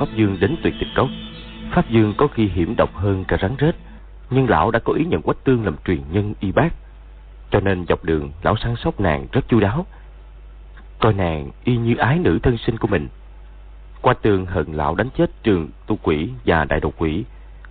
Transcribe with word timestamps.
Pháp 0.00 0.08
Dương 0.14 0.36
đến 0.40 0.56
tuyệt 0.62 0.74
tịch 0.80 0.88
cốc. 0.96 1.08
Pháp 1.70 1.90
Dương 1.90 2.14
có 2.16 2.26
khi 2.26 2.48
hiểm 2.48 2.74
độc 2.76 2.94
hơn 2.94 3.24
cả 3.28 3.36
rắn 3.42 3.56
rết, 3.60 3.74
nhưng 4.30 4.48
lão 4.48 4.70
đã 4.70 4.78
có 4.78 4.92
ý 4.92 5.04
nhận 5.04 5.22
Quách 5.22 5.44
Tương 5.44 5.64
làm 5.64 5.76
truyền 5.84 6.00
nhân 6.12 6.34
y 6.40 6.52
bác. 6.52 6.70
Cho 7.50 7.60
nên 7.60 7.84
dọc 7.88 8.04
đường 8.04 8.30
lão 8.42 8.56
săn 8.56 8.76
sóc 8.76 9.00
nàng 9.00 9.26
rất 9.32 9.48
chu 9.48 9.60
đáo, 9.60 9.86
coi 10.98 11.12
nàng 11.12 11.50
y 11.64 11.76
như 11.76 11.96
ái 11.96 12.18
nữ 12.18 12.38
thân 12.42 12.58
sinh 12.58 12.78
của 12.78 12.88
mình. 12.88 13.08
Qua 14.02 14.14
Tương 14.14 14.46
hận 14.46 14.72
lão 14.72 14.94
đánh 14.94 15.08
chết 15.16 15.42
trường 15.42 15.68
tu 15.86 15.98
quỷ 16.02 16.30
và 16.46 16.64
đại 16.64 16.80
độc 16.80 16.94
quỷ, 16.98 17.24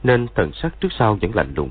nên 0.03 0.27
thần 0.35 0.51
sắc 0.53 0.81
trước 0.81 0.91
sau 0.99 1.17
vẫn 1.21 1.35
lạnh 1.35 1.53
lùng. 1.55 1.69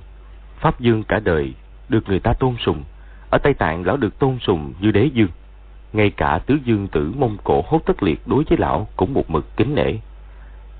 Pháp 0.57 0.81
Dương 0.81 1.03
cả 1.03 1.21
đời 1.25 1.55
được 1.89 2.09
người 2.09 2.21
ta 2.21 2.33
tôn 2.33 2.57
sùng, 2.59 2.85
ở 3.31 3.39
Tây 3.39 3.55
Tạng 3.55 3.87
lão 3.87 3.97
được 3.97 4.19
tôn 4.19 4.39
sùng 4.39 4.73
như 4.81 4.91
đế 4.91 5.05
dương. 5.15 5.31
Ngay 5.93 6.11
cả 6.11 6.39
tứ 6.47 6.59
dương 6.65 6.89
tử 6.89 7.13
Mông 7.17 7.37
Cổ 7.45 7.65
hốt 7.67 7.83
tất 7.87 8.03
liệt 8.03 8.21
đối 8.27 8.45
với 8.45 8.59
lão 8.59 8.87
cũng 8.97 9.15
một 9.15 9.31
mực 9.31 9.57
kính 9.57 9.75
nể. 9.75 9.95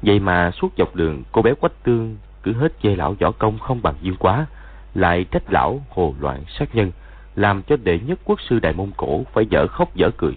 Vậy 0.03 0.21
mà 0.21 0.51
suốt 0.51 0.73
dọc 0.79 0.95
đường 0.95 1.23
cô 1.33 1.43
bé 1.43 1.55
Quách 1.55 1.83
Tương 1.83 2.17
cứ 2.43 2.53
hết 2.53 2.73
chê 2.83 2.97
lão 2.97 3.15
võ 3.21 3.31
công 3.31 3.59
không 3.59 3.83
bằng 3.83 3.95
dương 4.03 4.17
quá, 4.17 4.47
lại 4.95 5.25
trách 5.31 5.53
lão 5.53 5.81
hồ 5.91 6.15
loạn 6.21 6.45
sát 6.49 6.75
nhân, 6.75 6.93
làm 7.37 7.63
cho 7.63 7.77
đệ 7.77 7.99
nhất 7.99 8.19
quốc 8.25 8.41
sư 8.41 8.59
Đại 8.61 8.73
Mông 8.73 8.91
Cổ 8.97 9.25
phải 9.33 9.47
dở 9.51 9.67
khóc 9.67 9.95
dở 9.95 10.11
cười. 10.17 10.33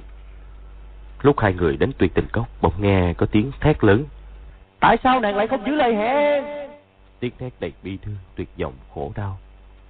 Lúc 1.22 1.40
hai 1.40 1.54
người 1.54 1.78
đến 1.78 1.92
tuyệt 1.98 2.14
tình 2.14 2.28
cốc, 2.32 2.48
bỗng 2.62 2.74
nghe 2.82 3.14
có 3.14 3.26
tiếng 3.26 3.52
thét 3.60 3.84
lớn. 3.84 4.06
Tại 4.80 4.98
sao 5.04 5.20
nàng 5.20 5.36
lại 5.36 5.48
không 5.48 5.66
giữ 5.66 5.76
lời 5.76 5.96
hẹn? 5.96 6.44
Tiếng 7.20 7.34
thét 7.40 7.54
đầy 7.60 7.72
bi 7.84 7.98
thương, 8.02 8.16
tuyệt 8.36 8.50
vọng, 8.60 8.74
khổ 8.94 9.12
đau. 9.16 9.38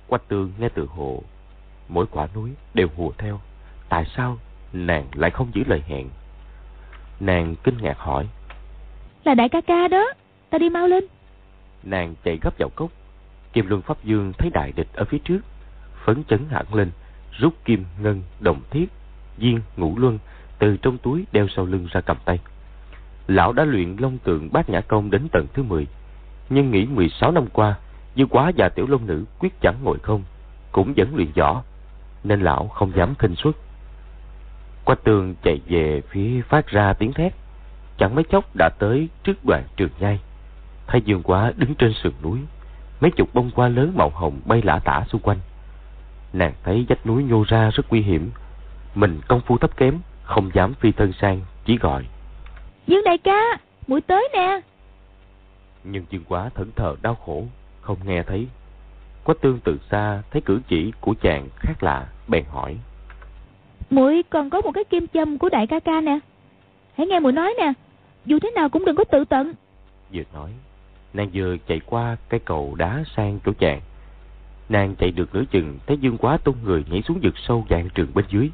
Quách 0.07 0.27
Tương 0.27 0.51
nghe 0.59 0.69
từ 0.69 0.85
hồ, 0.85 1.23
mỗi 1.87 2.05
quả 2.11 2.27
núi 2.35 2.49
đều 2.73 2.87
hùa 2.95 3.11
theo. 3.17 3.39
Tại 3.89 4.05
sao 4.15 4.37
nàng 4.73 5.05
lại 5.13 5.31
không 5.31 5.51
giữ 5.53 5.63
lời 5.67 5.83
hẹn? 5.87 6.09
Nàng 7.19 7.55
kinh 7.63 7.77
ngạc 7.77 7.97
hỏi. 7.99 8.27
Là 9.23 9.33
đại 9.33 9.49
ca 9.49 9.61
ca 9.61 9.87
đó, 9.87 10.05
ta 10.49 10.57
đi 10.57 10.69
mau 10.69 10.87
lên. 10.87 11.03
Nàng 11.83 12.15
chạy 12.23 12.39
gấp 12.41 12.57
vào 12.57 12.69
cốc. 12.75 12.91
Kim 13.53 13.67
Luân 13.67 13.81
Pháp 13.81 14.03
Dương 14.03 14.33
thấy 14.37 14.49
đại 14.53 14.71
địch 14.75 14.87
ở 14.93 15.05
phía 15.05 15.17
trước, 15.17 15.39
phấn 16.05 16.23
chấn 16.23 16.39
hẳn 16.49 16.73
lên, 16.73 16.91
rút 17.31 17.53
kim 17.65 17.85
ngân 18.01 18.21
đồng 18.39 18.61
thiết, 18.69 18.85
viên 19.37 19.61
ngũ 19.77 19.97
luân 19.97 20.19
từ 20.59 20.77
trong 20.77 20.97
túi 20.97 21.25
đeo 21.31 21.47
sau 21.55 21.65
lưng 21.65 21.87
ra 21.91 22.01
cầm 22.01 22.17
tay. 22.25 22.39
Lão 23.27 23.53
đã 23.53 23.63
luyện 23.63 23.95
long 23.99 24.17
tượng 24.17 24.49
bát 24.51 24.69
nhã 24.69 24.81
công 24.81 25.11
đến 25.11 25.27
tầng 25.31 25.47
thứ 25.53 25.63
10, 25.63 25.87
nhưng 26.49 26.71
nghĩ 26.71 26.85
16 26.85 27.31
năm 27.31 27.45
qua, 27.53 27.75
Dư 28.15 28.25
quá 28.25 28.51
và 28.57 28.69
tiểu 28.69 28.87
long 28.87 29.07
nữ 29.07 29.25
quyết 29.39 29.61
chẳng 29.61 29.75
ngồi 29.83 29.97
không, 29.99 30.23
cũng 30.71 30.93
vẫn 30.97 31.15
luyện 31.15 31.31
võ, 31.35 31.63
nên 32.23 32.41
lão 32.41 32.67
không 32.67 32.91
dám 32.95 33.15
khinh 33.19 33.35
suất. 33.35 33.55
Quách 34.85 35.03
tường 35.03 35.35
chạy 35.43 35.61
về 35.67 36.01
phía 36.09 36.41
phát 36.41 36.67
ra 36.67 36.93
tiếng 36.93 37.13
thét, 37.13 37.33
chẳng 37.97 38.15
mấy 38.15 38.23
chốc 38.23 38.55
đã 38.55 38.69
tới 38.79 39.09
trước 39.23 39.45
đoàn 39.45 39.63
trường 39.75 39.89
nhai. 39.99 40.19
Thấy 40.87 41.01
dương 41.05 41.23
quá 41.23 41.53
đứng 41.57 41.75
trên 41.75 41.93
sườn 41.93 42.13
núi, 42.23 42.39
mấy 43.01 43.11
chục 43.11 43.29
bông 43.33 43.51
hoa 43.55 43.67
lớn 43.67 43.93
màu 43.95 44.09
hồng 44.09 44.39
bay 44.45 44.61
lả 44.61 44.79
tả 44.79 45.05
xung 45.09 45.21
quanh. 45.21 45.37
Nàng 46.33 46.53
thấy 46.63 46.85
vách 46.89 47.05
núi 47.05 47.23
nhô 47.23 47.43
ra 47.47 47.69
rất 47.69 47.85
nguy 47.89 48.01
hiểm, 48.01 48.31
mình 48.95 49.21
công 49.27 49.41
phu 49.41 49.57
thấp 49.57 49.77
kém, 49.77 49.99
không 50.23 50.51
dám 50.53 50.73
phi 50.73 50.91
thân 50.91 51.13
sang, 51.13 51.41
chỉ 51.65 51.77
gọi. 51.77 52.05
Dương 52.87 53.03
đại 53.05 53.17
ca, 53.17 53.57
mũi 53.87 54.01
tới 54.01 54.29
nè. 54.33 54.59
Nhưng 55.83 56.05
dương 56.09 56.23
quá 56.27 56.49
thẫn 56.55 56.71
thờ 56.75 56.95
đau 57.01 57.15
khổ, 57.15 57.45
không 57.81 57.97
nghe 58.05 58.23
thấy. 58.23 58.47
Quách 59.23 59.41
tương 59.41 59.59
từ 59.59 59.77
xa 59.91 60.21
thấy 60.31 60.41
cử 60.41 60.61
chỉ 60.67 60.91
của 61.01 61.13
chàng 61.21 61.47
khác 61.55 61.83
lạ, 61.83 62.07
bèn 62.27 62.43
hỏi. 62.49 62.77
Muội 63.89 64.23
còn 64.29 64.49
có 64.49 64.61
một 64.61 64.71
cái 64.71 64.83
kim 64.83 65.07
châm 65.07 65.37
của 65.37 65.49
đại 65.49 65.67
ca 65.67 65.79
ca 65.79 66.01
nè. 66.01 66.19
Hãy 66.97 67.07
nghe 67.07 67.19
muội 67.19 67.31
nói 67.31 67.53
nè, 67.57 67.73
dù 68.25 68.39
thế 68.39 68.51
nào 68.55 68.69
cũng 68.69 68.85
đừng 68.85 68.95
có 68.95 69.03
tự 69.03 69.25
tận. 69.25 69.53
Vừa 70.13 70.23
nói, 70.33 70.51
nàng 71.13 71.29
vừa 71.33 71.55
chạy 71.67 71.79
qua 71.85 72.17
cái 72.29 72.39
cầu 72.39 72.75
đá 72.77 73.03
sang 73.15 73.39
chỗ 73.45 73.51
chàng. 73.59 73.81
Nàng 74.69 74.95
chạy 74.95 75.11
được 75.11 75.35
nửa 75.35 75.43
chừng, 75.51 75.79
thấy 75.87 75.97
Dương 75.97 76.17
Quá 76.17 76.37
tung 76.37 76.55
người 76.63 76.85
nhảy 76.89 77.01
xuống 77.01 77.19
vực 77.23 77.33
sâu 77.37 77.65
dạng 77.69 77.89
trường 77.89 78.13
bên 78.13 78.25
dưới. 78.29 78.49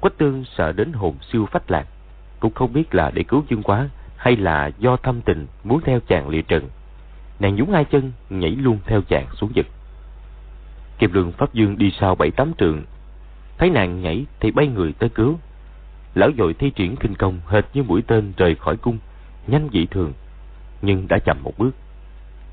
Quách 0.00 0.18
tương 0.18 0.44
sợ 0.44 0.72
đến 0.72 0.92
hồn 0.92 1.14
siêu 1.32 1.46
phách 1.52 1.70
lạc, 1.70 1.86
cũng 2.40 2.54
không 2.54 2.72
biết 2.72 2.94
là 2.94 3.10
để 3.10 3.22
cứu 3.22 3.42
Dương 3.48 3.62
Quá 3.62 3.88
hay 4.16 4.36
là 4.36 4.70
do 4.78 4.96
thâm 4.96 5.20
tình 5.20 5.46
muốn 5.64 5.80
theo 5.84 6.00
chàng 6.00 6.28
lìa 6.28 6.42
trần. 6.42 6.68
Nàng 7.38 7.56
nhúng 7.56 7.70
hai 7.70 7.84
chân, 7.84 8.12
nhảy 8.30 8.50
luôn 8.50 8.78
theo 8.86 9.02
chàng 9.02 9.26
xuống 9.34 9.50
vực. 9.54 9.66
Kiệp 10.98 11.12
lương 11.12 11.32
Pháp 11.32 11.54
Dương 11.54 11.78
đi 11.78 11.92
sau 12.00 12.14
bảy 12.14 12.30
tám 12.30 12.52
trường, 12.58 12.82
thấy 13.58 13.70
nàng 13.70 14.00
nhảy 14.00 14.26
thì 14.40 14.50
bay 14.50 14.66
người 14.66 14.92
tới 14.92 15.08
cứu. 15.08 15.38
Lão 16.14 16.30
dội 16.38 16.54
thi 16.54 16.70
triển 16.70 16.96
kinh 16.96 17.14
công 17.14 17.40
hệt 17.46 17.64
như 17.74 17.82
mũi 17.82 18.02
tên 18.06 18.32
rời 18.36 18.54
khỏi 18.54 18.76
cung, 18.76 18.98
nhanh 19.46 19.68
dị 19.72 19.86
thường, 19.86 20.12
nhưng 20.82 21.08
đã 21.08 21.18
chậm 21.18 21.38
một 21.42 21.52
bước. 21.58 21.70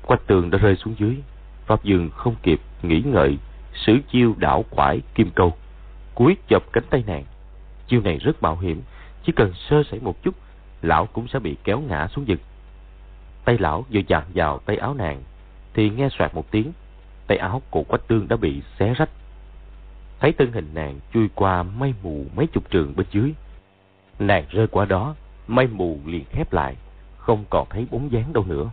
Quách 0.06 0.26
tường 0.26 0.50
đã 0.50 0.58
rơi 0.58 0.76
xuống 0.76 0.94
dưới, 0.98 1.16
Pháp 1.66 1.84
Dương 1.84 2.10
không 2.10 2.34
kịp 2.42 2.60
nghĩ 2.82 3.02
ngợi, 3.04 3.38
sử 3.74 3.98
chiêu 4.12 4.34
đảo 4.38 4.64
quải 4.70 5.00
kim 5.14 5.30
câu, 5.30 5.56
cúi 6.14 6.36
chộp 6.48 6.72
cánh 6.72 6.84
tay 6.90 7.04
nàng. 7.06 7.24
Chiêu 7.86 8.00
này 8.00 8.18
rất 8.18 8.42
mạo 8.42 8.56
hiểm, 8.56 8.82
chỉ 9.24 9.32
cần 9.32 9.52
sơ 9.54 9.82
sẩy 9.90 10.00
một 10.00 10.22
chút, 10.22 10.34
lão 10.82 11.06
cũng 11.06 11.28
sẽ 11.28 11.38
bị 11.38 11.56
kéo 11.64 11.80
ngã 11.80 12.08
xuống 12.08 12.24
vực. 12.28 12.40
Tay 13.44 13.58
lão 13.58 13.84
vừa 13.92 14.02
chạm 14.02 14.22
vào 14.34 14.58
tay 14.58 14.76
áo 14.76 14.94
nàng, 14.94 15.22
thì 15.74 15.90
nghe 15.90 16.08
soạt 16.18 16.34
một 16.34 16.50
tiếng, 16.50 16.72
tay 17.26 17.38
áo 17.38 17.62
của 17.70 17.82
Quách 17.82 18.08
Tương 18.08 18.28
đã 18.28 18.36
bị 18.36 18.62
xé 18.78 18.94
rách. 18.94 19.10
Thấy 20.20 20.32
thân 20.32 20.52
hình 20.52 20.68
nàng 20.74 21.00
chui 21.14 21.28
qua 21.34 21.62
mây 21.62 21.94
mù 22.02 22.26
mấy 22.36 22.46
chục 22.46 22.70
trường 22.70 22.96
bên 22.96 23.06
dưới. 23.12 23.32
Nàng 24.26 24.44
rơi 24.50 24.66
qua 24.66 24.84
đó, 24.84 25.14
mây 25.46 25.66
mù 25.66 25.98
liền 26.06 26.24
khép 26.30 26.52
lại, 26.52 26.76
không 27.16 27.44
còn 27.50 27.66
thấy 27.70 27.86
bóng 27.90 28.12
dáng 28.12 28.32
đâu 28.32 28.44
nữa. 28.44 28.70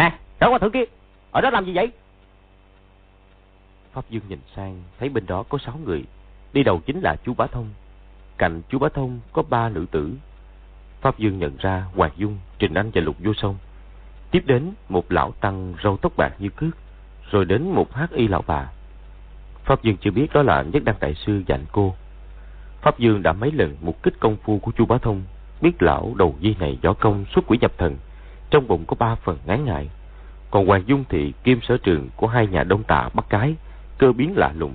Nè, 0.00 0.12
trở 0.40 0.48
qua 0.48 0.58
thử 0.58 0.70
kia, 0.70 0.84
ở 1.30 1.40
đó 1.40 1.50
làm 1.50 1.64
gì 1.64 1.72
vậy? 1.74 1.90
Pháp 3.92 4.10
Dương 4.10 4.22
nhìn 4.28 4.38
sang, 4.56 4.82
thấy 4.98 5.08
bên 5.08 5.26
đó 5.26 5.44
có 5.48 5.58
sáu 5.58 5.78
người. 5.84 6.04
Đi 6.52 6.62
đầu 6.62 6.80
chính 6.86 7.00
là 7.00 7.16
chú 7.24 7.34
Bá 7.34 7.46
Thông. 7.46 7.68
Cạnh 8.38 8.62
chú 8.68 8.78
Bá 8.78 8.88
Thông 8.88 9.20
có 9.32 9.42
ba 9.42 9.68
nữ 9.68 9.86
tử. 9.90 10.12
Pháp 11.00 11.18
Dương 11.18 11.38
nhận 11.38 11.56
ra 11.56 11.84
Hoàng 11.94 12.12
Dung, 12.16 12.38
Trình 12.58 12.74
Anh 12.74 12.90
và 12.94 13.00
Lục 13.00 13.16
Vô 13.18 13.32
Sông. 13.34 13.56
Tiếp 14.30 14.42
đến 14.46 14.72
một 14.88 15.12
lão 15.12 15.32
tăng 15.32 15.74
râu 15.84 15.96
tóc 15.96 16.12
bạc 16.16 16.34
như 16.38 16.48
cước, 16.48 16.76
rồi 17.30 17.44
đến 17.44 17.70
một 17.70 17.94
hát 17.94 18.10
y 18.10 18.28
lão 18.28 18.44
bà. 18.46 18.68
Pháp 19.64 19.82
Dương 19.82 19.96
chưa 19.96 20.10
biết 20.10 20.26
đó 20.34 20.42
là 20.42 20.62
Nhất 20.62 20.84
Đăng 20.84 20.96
Đại 21.00 21.14
Sư 21.14 21.42
dạy 21.46 21.60
cô. 21.72 21.94
Pháp 22.80 22.98
Dương 22.98 23.22
đã 23.22 23.32
mấy 23.32 23.52
lần 23.52 23.76
mục 23.80 24.02
kích 24.02 24.14
công 24.20 24.36
phu 24.36 24.58
của 24.58 24.72
chu 24.72 24.86
Bá 24.86 24.98
Thông, 24.98 25.22
biết 25.60 25.82
lão 25.82 26.14
đầu 26.16 26.34
di 26.42 26.54
này 26.60 26.78
võ 26.82 26.92
công 26.92 27.24
xuất 27.34 27.44
quỷ 27.46 27.58
nhập 27.60 27.72
thần, 27.78 27.96
trong 28.50 28.68
bụng 28.68 28.84
có 28.86 28.96
ba 28.98 29.14
phần 29.14 29.38
ngán 29.46 29.64
ngại. 29.64 29.90
Còn 30.50 30.66
Hoàng 30.66 30.82
Dung 30.86 31.04
thì 31.08 31.32
kim 31.44 31.60
sở 31.62 31.76
trường 31.82 32.08
của 32.16 32.26
hai 32.26 32.46
nhà 32.46 32.64
đông 32.64 32.82
tạ 32.82 33.08
bắt 33.14 33.26
cái, 33.28 33.54
cơ 33.98 34.12
biến 34.12 34.36
lạ 34.36 34.52
lùng, 34.56 34.74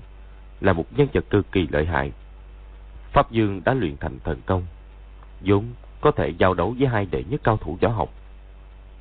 là 0.62 0.74
một 0.74 0.86
nhân 0.98 1.07
vật 1.13 1.25
cực 1.30 1.51
kỳ 1.51 1.68
lợi 1.72 1.86
hại. 1.86 2.12
Pháp 3.12 3.31
Dương 3.31 3.62
đã 3.66 3.74
luyện 3.74 3.98
thành 3.98 4.19
thần 4.24 4.42
công, 4.45 4.66
vốn 5.42 5.66
có 6.01 6.12
thể 6.12 6.33
giao 6.38 6.54
đấu 6.54 6.75
với 6.80 6.88
hai 6.88 7.06
đệ 7.06 7.24
nhất 7.24 7.42
cao 7.44 7.57
thủ 7.57 7.77
võ 7.81 7.89
học. 7.89 8.10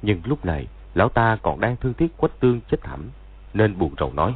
Nhưng 0.02 0.20
lúc 0.24 0.44
này, 0.44 0.66
lão 0.94 1.08
ta 1.08 1.36
còn 1.42 1.60
đang 1.60 1.76
thương 1.76 1.94
tiếc 1.94 2.16
quách 2.16 2.40
tương 2.40 2.60
chết 2.70 2.80
thảm, 2.82 3.10
nên 3.54 3.78
buồn 3.78 3.94
rầu 3.98 4.12
nói. 4.12 4.34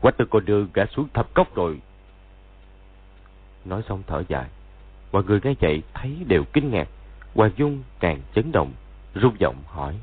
Quách 0.00 0.16
tương 0.16 0.28
cô 0.30 0.40
đưa 0.40 0.66
gã 0.74 0.86
xuống 0.86 1.08
thập 1.14 1.34
cốc 1.34 1.54
rồi. 1.54 1.80
Nói 3.64 3.82
xong 3.88 4.02
thở 4.06 4.22
dài, 4.28 4.46
mọi 5.12 5.24
người 5.24 5.40
nghe 5.42 5.54
vậy 5.60 5.82
thấy 5.94 6.16
đều 6.26 6.44
kinh 6.52 6.70
ngạc, 6.70 6.88
Hoàng 7.34 7.50
Dung 7.56 7.82
càng 8.00 8.20
chấn 8.34 8.52
động, 8.52 8.72
rung 9.14 9.36
giọng 9.38 9.56
hỏi. 9.66 9.94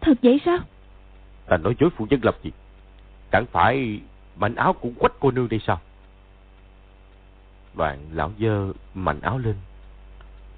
Thật 0.00 0.14
vậy 0.22 0.40
sao? 0.44 0.58
Ta 1.46 1.56
nói 1.56 1.74
dối 1.80 1.90
phụ 1.96 2.06
dân 2.10 2.20
làm 2.22 2.34
gì? 2.42 2.50
Chẳng 3.32 3.46
phải 3.52 4.00
mảnh 4.36 4.54
áo 4.54 4.72
của 4.72 4.90
quách 4.98 5.12
cô 5.20 5.30
nương 5.30 5.48
đây 5.48 5.60
sao? 5.66 5.80
Đoạn 7.74 7.98
lão 8.12 8.32
dơ 8.40 8.72
mảnh 8.94 9.20
áo 9.20 9.38
lên. 9.38 9.54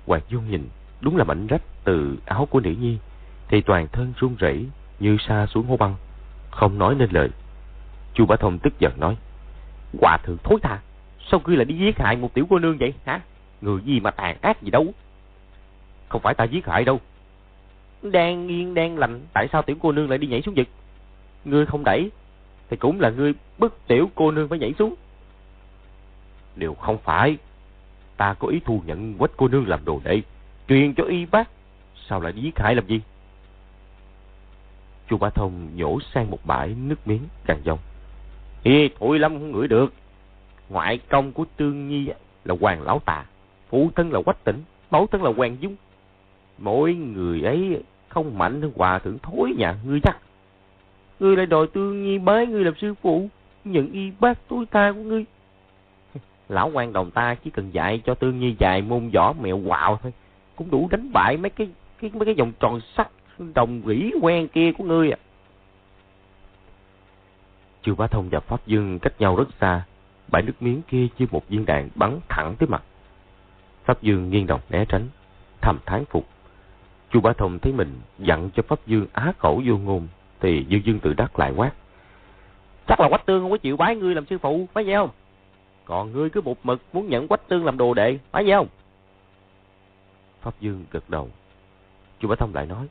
Hoàng 0.06 0.22
Dung 0.28 0.50
nhìn, 0.50 0.68
đúng 1.00 1.16
là 1.16 1.24
mảnh 1.24 1.46
rách 1.46 1.62
từ 1.84 2.18
áo 2.24 2.46
của 2.50 2.60
nữ 2.60 2.70
nhi, 2.80 2.98
thì 3.48 3.60
toàn 3.60 3.88
thân 3.92 4.12
run 4.20 4.36
rẩy 4.38 4.66
như 4.98 5.16
sa 5.28 5.46
xuống 5.46 5.66
hố 5.66 5.76
băng, 5.76 5.94
không 6.50 6.78
nói 6.78 6.94
nên 6.94 7.10
lời. 7.10 7.28
Chu 8.14 8.26
Bá 8.26 8.36
Thông 8.36 8.58
tức 8.58 8.78
giận 8.78 8.92
nói, 9.00 9.16
Hòa 10.00 10.18
thượng 10.24 10.38
thối 10.44 10.58
tha, 10.62 10.78
sao 11.30 11.40
ngươi 11.44 11.56
lại 11.56 11.64
đi 11.64 11.74
giết 11.74 11.98
hại 11.98 12.16
một 12.16 12.34
tiểu 12.34 12.46
cô 12.50 12.58
nương 12.58 12.78
vậy 12.78 12.94
hả? 13.06 13.20
Người 13.60 13.80
gì 13.84 14.00
mà 14.00 14.10
tàn 14.10 14.36
ác 14.40 14.62
gì 14.62 14.70
đâu? 14.70 14.86
Không 16.08 16.22
phải 16.22 16.34
ta 16.34 16.44
giết 16.44 16.66
hại 16.66 16.84
đâu. 16.84 17.00
Đang 18.02 18.48
yên 18.48 18.74
đang 18.74 18.98
lành, 18.98 19.20
tại 19.32 19.48
sao 19.52 19.62
tiểu 19.62 19.76
cô 19.80 19.92
nương 19.92 20.10
lại 20.10 20.18
đi 20.18 20.26
nhảy 20.26 20.42
xuống 20.42 20.54
vực? 20.54 20.68
Ngươi 21.44 21.66
không 21.66 21.84
đẩy, 21.84 22.10
thì 22.70 22.76
cũng 22.76 23.00
là 23.00 23.10
ngươi 23.10 23.34
bức 23.58 23.78
tiểu 23.86 24.10
cô 24.14 24.30
nương 24.30 24.48
phải 24.48 24.58
nhảy 24.58 24.74
xuống. 24.78 24.94
Điều 26.56 26.74
không 26.74 26.98
phải, 26.98 27.36
ta 28.16 28.34
có 28.34 28.48
ý 28.48 28.60
thu 28.64 28.82
nhận 28.86 29.14
quách 29.14 29.30
cô 29.36 29.48
nương 29.48 29.68
làm 29.68 29.84
đồ 29.84 30.00
đệ, 30.04 30.22
truyền 30.68 30.94
cho 30.94 31.04
y 31.04 31.26
bác, 31.26 31.48
sao 32.08 32.20
lại 32.20 32.32
giết 32.36 32.58
hại 32.58 32.74
làm 32.74 32.86
gì? 32.86 33.00
Chu 35.08 35.18
Bá 35.18 35.30
Thông 35.30 35.76
nhổ 35.76 35.98
sang 36.14 36.30
một 36.30 36.38
bãi 36.44 36.68
nước 36.68 37.08
miếng 37.08 37.22
càng 37.46 37.60
dông. 37.64 37.78
y 38.62 38.88
thôi 39.00 39.18
lắm 39.18 39.32
không 39.32 39.52
ngửi 39.52 39.68
được. 39.68 39.92
Ngoại 40.68 40.98
công 40.98 41.32
của 41.32 41.44
Tương 41.56 41.88
Nhi 41.88 42.08
là 42.44 42.54
Hoàng 42.60 42.82
Lão 42.82 42.98
Tà, 42.98 43.24
phụ 43.68 43.90
thân 43.96 44.12
là 44.12 44.22
Quách 44.22 44.44
Tĩnh, 44.44 44.62
mẫu 44.90 45.06
thân 45.06 45.22
là 45.22 45.32
Hoàng 45.36 45.56
Dung. 45.60 45.76
Mỗi 46.60 46.94
người 46.94 47.42
ấy 47.42 47.82
không 48.08 48.38
mạnh 48.38 48.62
hơn 48.62 48.72
hòa 48.76 48.98
thượng 48.98 49.18
thối 49.18 49.54
nhà 49.58 49.76
ngươi 49.84 50.00
chắc. 50.00 50.18
Ngươi 51.20 51.36
lại 51.36 51.46
đòi 51.46 51.66
Tương 51.66 52.04
Nhi 52.04 52.18
bái 52.18 52.46
ngươi 52.46 52.64
làm 52.64 52.74
sư 52.76 52.94
phụ, 53.02 53.28
nhận 53.64 53.92
y 53.92 54.12
bác 54.20 54.48
tối 54.48 54.66
ta 54.70 54.92
của 54.92 55.02
ngươi. 55.02 55.24
Lão 56.48 56.70
quan 56.74 56.92
đồng 56.92 57.10
ta 57.10 57.34
chỉ 57.34 57.50
cần 57.50 57.74
dạy 57.74 58.02
cho 58.04 58.14
Tương 58.14 58.40
Nhi 58.40 58.56
dài 58.58 58.82
môn 58.82 59.10
võ 59.10 59.32
mẹo 59.32 59.60
quạo 59.66 59.98
thôi, 60.02 60.12
cũng 60.56 60.70
đủ 60.70 60.88
đánh 60.90 61.12
bại 61.12 61.36
mấy 61.36 61.50
cái 61.50 61.68
cái 62.00 62.10
mấy 62.14 62.24
cái 62.24 62.34
vòng 62.34 62.52
tròn 62.60 62.80
sắt 62.96 63.08
đồng 63.54 63.82
rỉ 63.86 64.10
quen 64.20 64.48
kia 64.48 64.72
của 64.78 64.84
ngươi 64.84 65.10
à. 65.10 65.18
chư 67.82 67.94
Bá 67.94 68.06
Thông 68.06 68.28
và 68.30 68.40
Pháp 68.40 68.66
Dương 68.66 68.98
cách 68.98 69.12
nhau 69.18 69.36
rất 69.36 69.48
xa, 69.60 69.82
bãi 70.28 70.42
nước 70.42 70.52
miếng 70.60 70.82
kia 70.88 71.06
như 71.18 71.26
một 71.30 71.48
viên 71.48 71.66
đạn 71.66 71.88
bắn 71.94 72.20
thẳng 72.28 72.54
tới 72.58 72.68
mặt. 72.68 72.82
Pháp 73.84 74.02
Dương 74.02 74.30
nghiêng 74.30 74.46
đầu 74.46 74.60
né 74.70 74.84
tránh, 74.88 75.08
thầm 75.60 75.78
thán 75.86 76.04
phục. 76.04 76.26
Chu 77.10 77.20
Bá 77.20 77.32
Thông 77.32 77.58
thấy 77.58 77.72
mình 77.72 78.00
dặn 78.18 78.50
cho 78.54 78.62
Pháp 78.62 78.86
Dương 78.86 79.06
á 79.12 79.32
khẩu 79.38 79.62
vô 79.66 79.78
ngôn, 79.78 80.08
thì 80.40 80.64
Dương 80.68 80.82
Dương 80.84 80.98
tự 81.00 81.14
đắc 81.14 81.38
lại 81.38 81.52
quát. 81.56 81.72
Chắc 82.86 83.00
là 83.00 83.08
Quách 83.08 83.26
Tương 83.26 83.42
không 83.42 83.50
có 83.50 83.56
chịu 83.56 83.76
bái 83.76 83.96
ngươi 83.96 84.14
làm 84.14 84.26
sư 84.26 84.38
phụ, 84.38 84.68
phải 84.72 84.84
vậy 84.84 84.94
không? 84.94 85.10
Còn 85.84 86.12
ngươi 86.12 86.30
cứ 86.30 86.40
một 86.40 86.66
mực 86.66 86.82
muốn 86.92 87.08
nhận 87.08 87.28
Quách 87.28 87.48
Tương 87.48 87.64
làm 87.64 87.78
đồ 87.78 87.94
đệ, 87.94 88.18
phải 88.30 88.44
vậy 88.44 88.52
không? 88.52 88.68
Pháp 90.40 90.60
Dương 90.60 90.84
gật 90.90 91.10
đầu. 91.10 91.28
Chu 92.20 92.28
Bá 92.28 92.36
Thông 92.36 92.54
lại 92.54 92.66
nói. 92.66 92.86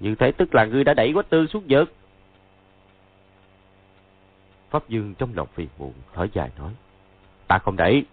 Như 0.00 0.14
thế 0.14 0.32
tức 0.32 0.54
là 0.54 0.64
ngươi 0.64 0.84
đã 0.84 0.94
đẩy 0.94 1.12
Quách 1.12 1.30
Tương 1.30 1.46
xuống 1.46 1.64
vực. 1.68 1.92
Pháp 4.70 4.88
Dương 4.88 5.14
trong 5.14 5.30
lòng 5.34 5.48
phiền 5.54 5.68
muộn, 5.78 5.92
thở 6.14 6.26
dài 6.32 6.50
nói. 6.58 6.72
Ta 7.46 7.58
không 7.58 7.76
đẩy. 7.76 8.04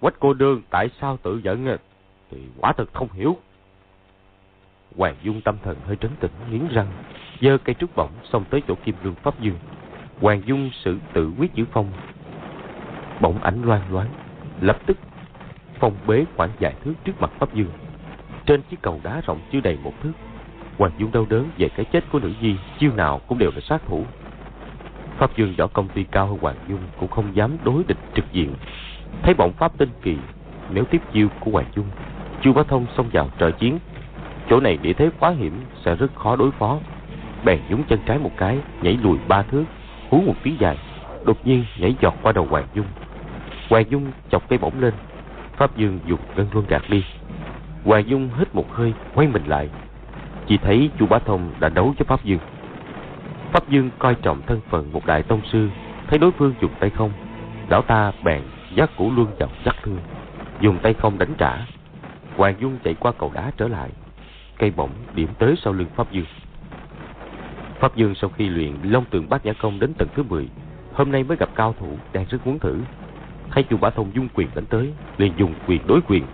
Quách 0.00 0.14
cô 0.20 0.34
đương 0.34 0.62
tại 0.70 0.88
sao 1.00 1.16
tự 1.22 1.40
giận 1.44 1.66
à? 1.66 1.76
Thì 2.30 2.38
quả 2.60 2.72
thực 2.72 2.92
không 2.92 3.08
hiểu. 3.12 3.36
Hoàng 4.96 5.14
Dung 5.22 5.40
tâm 5.40 5.56
thần 5.62 5.76
hơi 5.86 5.96
trấn 5.96 6.10
tĩnh, 6.20 6.30
nghiến 6.50 6.68
răng, 6.68 6.86
giơ 7.40 7.58
cây 7.58 7.74
trúc 7.74 7.96
bổng 7.96 8.10
xông 8.32 8.44
tới 8.50 8.62
chỗ 8.68 8.74
Kim 8.84 8.94
Lương 9.02 9.14
Pháp 9.14 9.40
Dương. 9.40 9.56
Hoàng 10.20 10.42
Dung 10.46 10.70
sự 10.84 10.98
tự 11.12 11.32
quyết 11.38 11.54
giữ 11.54 11.64
phong. 11.72 11.92
Bỗng 13.20 13.42
ảnh 13.42 13.62
loan 13.64 13.80
loáng, 13.90 14.08
lập 14.60 14.78
tức 14.86 14.98
phong 15.78 15.96
bế 16.06 16.24
khoảng 16.36 16.50
vài 16.60 16.74
thước 16.84 16.94
trước 17.04 17.20
mặt 17.20 17.30
Pháp 17.38 17.54
Dương. 17.54 17.70
Trên 18.46 18.62
chiếc 18.62 18.82
cầu 18.82 19.00
đá 19.02 19.20
rộng 19.26 19.40
chưa 19.52 19.60
đầy 19.60 19.78
một 19.82 19.92
thước, 20.02 20.12
Hoàng 20.78 20.92
Dung 20.98 21.12
đau 21.12 21.26
đớn 21.30 21.48
về 21.58 21.68
cái 21.68 21.84
chết 21.92 22.04
của 22.12 22.18
nữ 22.18 22.32
nhi, 22.40 22.56
chiêu 22.78 22.92
nào 22.96 23.20
cũng 23.28 23.38
đều 23.38 23.50
là 23.54 23.60
sát 23.60 23.82
thủ. 23.88 24.04
Pháp 25.18 25.36
Dương 25.36 25.54
võ 25.58 25.66
công 25.66 25.88
ty 25.88 26.04
cao 26.04 26.26
hơn 26.26 26.38
Hoàng 26.40 26.56
Dung 26.68 26.80
cũng 26.98 27.08
không 27.08 27.36
dám 27.36 27.56
đối 27.64 27.84
địch 27.88 27.98
trực 28.14 28.24
diện. 28.32 28.54
Thấy 29.22 29.34
bọn 29.34 29.52
Pháp 29.52 29.78
tinh 29.78 29.90
kỳ, 30.02 30.16
nếu 30.70 30.84
tiếp 30.84 31.02
chiêu 31.12 31.28
của 31.40 31.50
Hoàng 31.50 31.70
Dung, 31.76 31.86
Chu 32.42 32.52
Bá 32.52 32.62
Thông 32.62 32.86
xông 32.96 33.08
vào 33.12 33.30
trợ 33.38 33.50
chiến. 33.50 33.78
Chỗ 34.50 34.60
này 34.60 34.78
địa 34.82 34.92
thế 34.92 35.10
quá 35.20 35.30
hiểm 35.30 35.52
sẽ 35.84 35.94
rất 35.94 36.14
khó 36.14 36.36
đối 36.36 36.50
phó. 36.50 36.78
Bèn 37.44 37.60
nhúng 37.68 37.82
chân 37.84 37.98
trái 38.06 38.18
một 38.18 38.30
cái, 38.36 38.58
nhảy 38.82 38.98
lùi 39.02 39.18
ba 39.28 39.42
thước, 39.42 39.64
hú 40.10 40.22
một 40.26 40.34
tiếng 40.42 40.56
dài, 40.58 40.78
đột 41.24 41.46
nhiên 41.46 41.64
nhảy 41.78 41.94
giọt 42.00 42.14
qua 42.22 42.32
đầu 42.32 42.46
Hoàng 42.50 42.66
Dung. 42.74 42.86
Hoàng 43.70 43.90
Dung 43.90 44.06
chọc 44.30 44.48
cây 44.48 44.58
bổng 44.58 44.80
lên, 44.80 44.94
Pháp 45.56 45.76
Dương 45.76 45.98
dùng 46.06 46.20
ngân 46.36 46.46
luân 46.52 46.66
gạt 46.68 46.82
đi. 46.88 47.04
Hoàng 47.84 48.08
Dung 48.08 48.30
hít 48.38 48.54
một 48.54 48.72
hơi, 48.72 48.94
quay 49.14 49.28
mình 49.28 49.44
lại, 49.46 49.68
chỉ 50.46 50.58
thấy 50.58 50.90
chu 50.98 51.06
bá 51.06 51.18
thông 51.18 51.50
đã 51.60 51.68
đấu 51.68 51.94
với 51.98 52.04
pháp 52.06 52.24
dương 52.24 52.38
pháp 53.52 53.68
dương 53.68 53.90
coi 53.98 54.14
trọng 54.14 54.42
thân 54.46 54.60
phận 54.70 54.92
một 54.92 55.06
đại 55.06 55.22
tông 55.22 55.40
sư 55.52 55.68
thấy 56.08 56.18
đối 56.18 56.30
phương 56.32 56.54
dùng 56.60 56.70
tay 56.80 56.90
không 56.90 57.12
lão 57.68 57.82
ta 57.82 58.12
bèn 58.24 58.42
giác 58.74 58.96
củ 58.96 59.10
luân 59.16 59.26
vào 59.38 59.48
chắc 59.64 59.76
thương 59.82 59.98
dùng 60.60 60.78
tay 60.78 60.94
không 60.94 61.18
đánh 61.18 61.34
trả 61.38 61.66
hoàng 62.36 62.54
dung 62.60 62.78
chạy 62.84 62.94
qua 62.94 63.12
cầu 63.18 63.30
đá 63.34 63.50
trở 63.56 63.68
lại 63.68 63.90
cây 64.62 64.72
bổng 64.76 64.90
điểm 65.14 65.28
tới 65.38 65.54
sau 65.62 65.72
lưng 65.72 65.88
pháp 65.96 66.12
dương. 66.12 66.24
Pháp 67.80 67.96
dương 67.96 68.14
sau 68.14 68.30
khi 68.30 68.48
luyện 68.48 68.72
long 68.82 69.04
tường 69.10 69.28
bát 69.28 69.46
nhã 69.46 69.52
công 69.52 69.80
đến 69.80 69.92
tầng 69.98 70.08
thứ 70.14 70.22
10 70.22 70.48
hôm 70.92 71.12
nay 71.12 71.24
mới 71.24 71.36
gặp 71.36 71.48
cao 71.54 71.74
thủ 71.80 71.96
đang 72.12 72.24
rất 72.30 72.46
muốn 72.46 72.58
thử. 72.58 72.78
Thấy 73.50 73.62
chu 73.62 73.76
bá 73.76 73.90
thông 73.90 74.14
dung 74.14 74.28
quyền 74.34 74.48
đánh 74.54 74.66
tới, 74.66 74.92
liền 75.18 75.32
dùng 75.36 75.54
quyền 75.66 75.86
đối 75.86 76.00
quyền. 76.08 76.24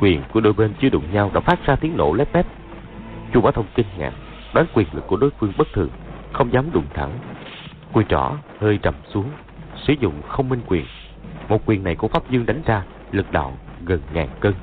Quyền 0.00 0.22
của 0.32 0.40
đôi 0.40 0.52
bên 0.52 0.72
chưa 0.80 0.88
đụng 0.88 1.04
nhau 1.12 1.30
đã 1.34 1.40
phát 1.40 1.66
ra 1.66 1.76
tiếng 1.76 1.96
nổ 1.96 2.14
lép 2.14 2.32
bép. 2.32 2.46
Chu 3.32 3.40
bá 3.40 3.50
thông 3.50 3.66
kinh 3.74 3.86
ngạc, 3.98 4.12
đoán 4.54 4.66
quyền 4.74 4.86
lực 4.92 5.06
của 5.06 5.16
đối 5.16 5.30
phương 5.30 5.52
bất 5.58 5.68
thường, 5.72 5.90
không 6.32 6.52
dám 6.52 6.72
đụng 6.72 6.86
thẳng. 6.94 7.12
Cùi 7.92 8.04
trỏ 8.08 8.32
hơi 8.60 8.78
trầm 8.82 8.94
xuống, 9.08 9.30
sử 9.86 9.94
dụng 10.00 10.22
không 10.28 10.48
minh 10.48 10.62
quyền. 10.66 10.84
Một 11.48 11.60
quyền 11.66 11.84
này 11.84 11.96
của 11.96 12.08
pháp 12.08 12.30
dương 12.30 12.46
đánh 12.46 12.62
ra, 12.66 12.84
lực 13.12 13.32
đạo 13.32 13.58
gần 13.84 14.00
ngàn 14.14 14.28
cân 14.40 14.54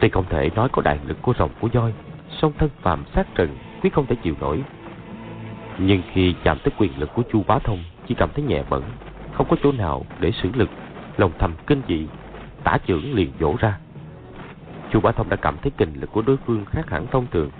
tuy 0.00 0.08
không 0.08 0.24
thể 0.30 0.50
nói 0.54 0.68
có 0.72 0.82
đại 0.82 0.98
lực 1.06 1.22
của 1.22 1.34
rồng 1.38 1.50
của 1.60 1.68
voi 1.72 1.92
song 2.30 2.52
thân 2.58 2.70
phàm 2.82 3.04
sát 3.14 3.26
trần 3.34 3.56
quyết 3.80 3.92
không 3.92 4.06
thể 4.06 4.16
chịu 4.16 4.34
nổi. 4.40 4.62
Nhưng 5.78 6.02
khi 6.12 6.34
chạm 6.44 6.58
tới 6.64 6.72
quyền 6.78 6.98
lực 6.98 7.14
của 7.14 7.22
chu 7.32 7.42
bá 7.46 7.58
thông 7.58 7.78
chỉ 8.06 8.14
cảm 8.14 8.28
thấy 8.34 8.44
nhẹ 8.44 8.62
bẩn 8.70 8.82
không 9.32 9.46
có 9.50 9.56
chỗ 9.62 9.72
nào 9.72 10.04
để 10.20 10.32
xử 10.42 10.48
lực 10.54 10.70
lòng 11.16 11.32
thầm 11.38 11.54
kinh 11.66 11.82
dị 11.88 12.06
tả 12.64 12.78
trưởng 12.86 13.14
liền 13.14 13.32
vỗ 13.38 13.56
ra. 13.60 13.78
Chu 14.92 15.00
bá 15.00 15.12
thông 15.12 15.28
đã 15.28 15.36
cảm 15.36 15.56
thấy 15.62 15.72
kinh 15.76 15.94
lực 16.00 16.12
của 16.12 16.22
đối 16.22 16.36
phương 16.36 16.64
khác 16.64 16.90
hẳn 16.90 17.06
thông 17.06 17.26
thường 17.30 17.50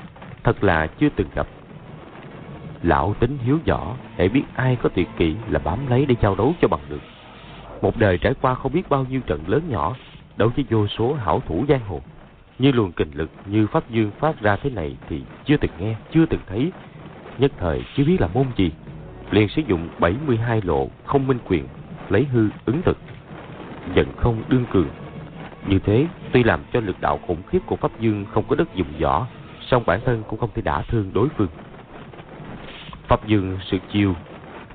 thật 0.42 0.64
là 0.64 0.86
chưa 0.86 1.08
từng 1.16 1.28
gặp. 1.34 1.46
Lão 2.82 3.14
tính 3.20 3.38
hiếu 3.44 3.58
võ 3.66 3.94
để 4.16 4.28
biết 4.28 4.44
ai 4.54 4.76
có 4.82 4.88
tuyệt 4.94 5.08
kỹ 5.16 5.36
là 5.48 5.58
bám 5.58 5.86
lấy 5.86 6.06
để 6.06 6.14
giao 6.22 6.34
đấu 6.34 6.54
cho 6.60 6.68
bằng 6.68 6.80
được. 6.88 7.00
Một 7.82 7.96
đời 7.96 8.18
trải 8.18 8.34
qua 8.40 8.54
không 8.54 8.72
biết 8.72 8.88
bao 8.88 9.06
nhiêu 9.10 9.20
trận 9.20 9.40
lớn 9.46 9.62
nhỏ, 9.68 9.96
đấu 10.36 10.50
với 10.56 10.64
vô 10.70 10.86
số 10.86 11.14
hảo 11.14 11.42
thủ 11.46 11.64
giang 11.68 11.80
hồ. 11.88 12.00
Như 12.58 12.72
luồng 12.72 12.92
kình 12.92 13.10
lực 13.14 13.30
như 13.46 13.66
Pháp 13.66 13.90
Dương 13.90 14.10
phát 14.18 14.40
ra 14.40 14.56
thế 14.56 14.70
này 14.70 14.96
thì 15.08 15.22
chưa 15.44 15.56
từng 15.56 15.70
nghe, 15.78 15.96
chưa 16.12 16.26
từng 16.26 16.40
thấy. 16.46 16.72
Nhất 17.38 17.52
thời 17.58 17.84
chưa 17.96 18.04
biết 18.04 18.20
là 18.20 18.28
môn 18.34 18.46
gì. 18.56 18.70
Liền 19.30 19.48
sử 19.48 19.62
dụng 19.66 19.88
72 19.98 20.60
lộ 20.64 20.88
không 21.04 21.26
minh 21.26 21.38
quyền, 21.48 21.66
lấy 22.08 22.24
hư 22.24 22.48
ứng 22.64 22.82
thực. 22.82 22.98
Giận 23.94 24.06
không 24.16 24.42
đương 24.48 24.64
cường. 24.72 24.88
Như 25.68 25.78
thế, 25.78 26.06
tuy 26.32 26.44
làm 26.44 26.60
cho 26.72 26.80
lực 26.80 27.00
đạo 27.00 27.20
khủng 27.26 27.42
khiếp 27.48 27.58
của 27.66 27.76
Pháp 27.76 28.00
Dương 28.00 28.26
không 28.32 28.44
có 28.48 28.56
đất 28.56 28.74
dùng 28.74 28.88
võ, 29.00 29.26
song 29.60 29.82
bản 29.86 30.00
thân 30.04 30.22
cũng 30.28 30.38
không 30.38 30.50
thể 30.54 30.62
đả 30.62 30.82
thương 30.82 31.10
đối 31.14 31.28
phương. 31.28 31.48
Pháp 33.08 33.26
Dương 33.26 33.58
sự 33.70 33.78
chiêu 33.92 34.14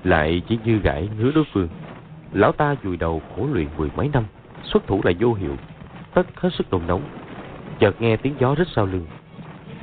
lại 0.03 0.41
chỉ 0.47 0.59
như 0.65 0.77
gãi 0.77 1.09
ngứa 1.17 1.31
đối 1.31 1.43
phương. 1.53 1.67
Lão 2.33 2.51
ta 2.51 2.75
vùi 2.83 2.97
đầu 2.97 3.21
khổ 3.35 3.47
luyện 3.53 3.67
mười 3.77 3.89
mấy 3.95 4.09
năm, 4.13 4.23
xuất 4.63 4.87
thủ 4.87 5.01
lại 5.03 5.15
vô 5.19 5.33
hiệu, 5.33 5.55
tất 6.13 6.23
hết 6.35 6.49
sức 6.53 6.71
đồn 6.71 6.81
nóng. 6.87 7.01
Chợt 7.79 8.01
nghe 8.01 8.17
tiếng 8.17 8.35
gió 8.39 8.55
rít 8.55 8.67
sau 8.75 8.85
lưng. 8.85 9.05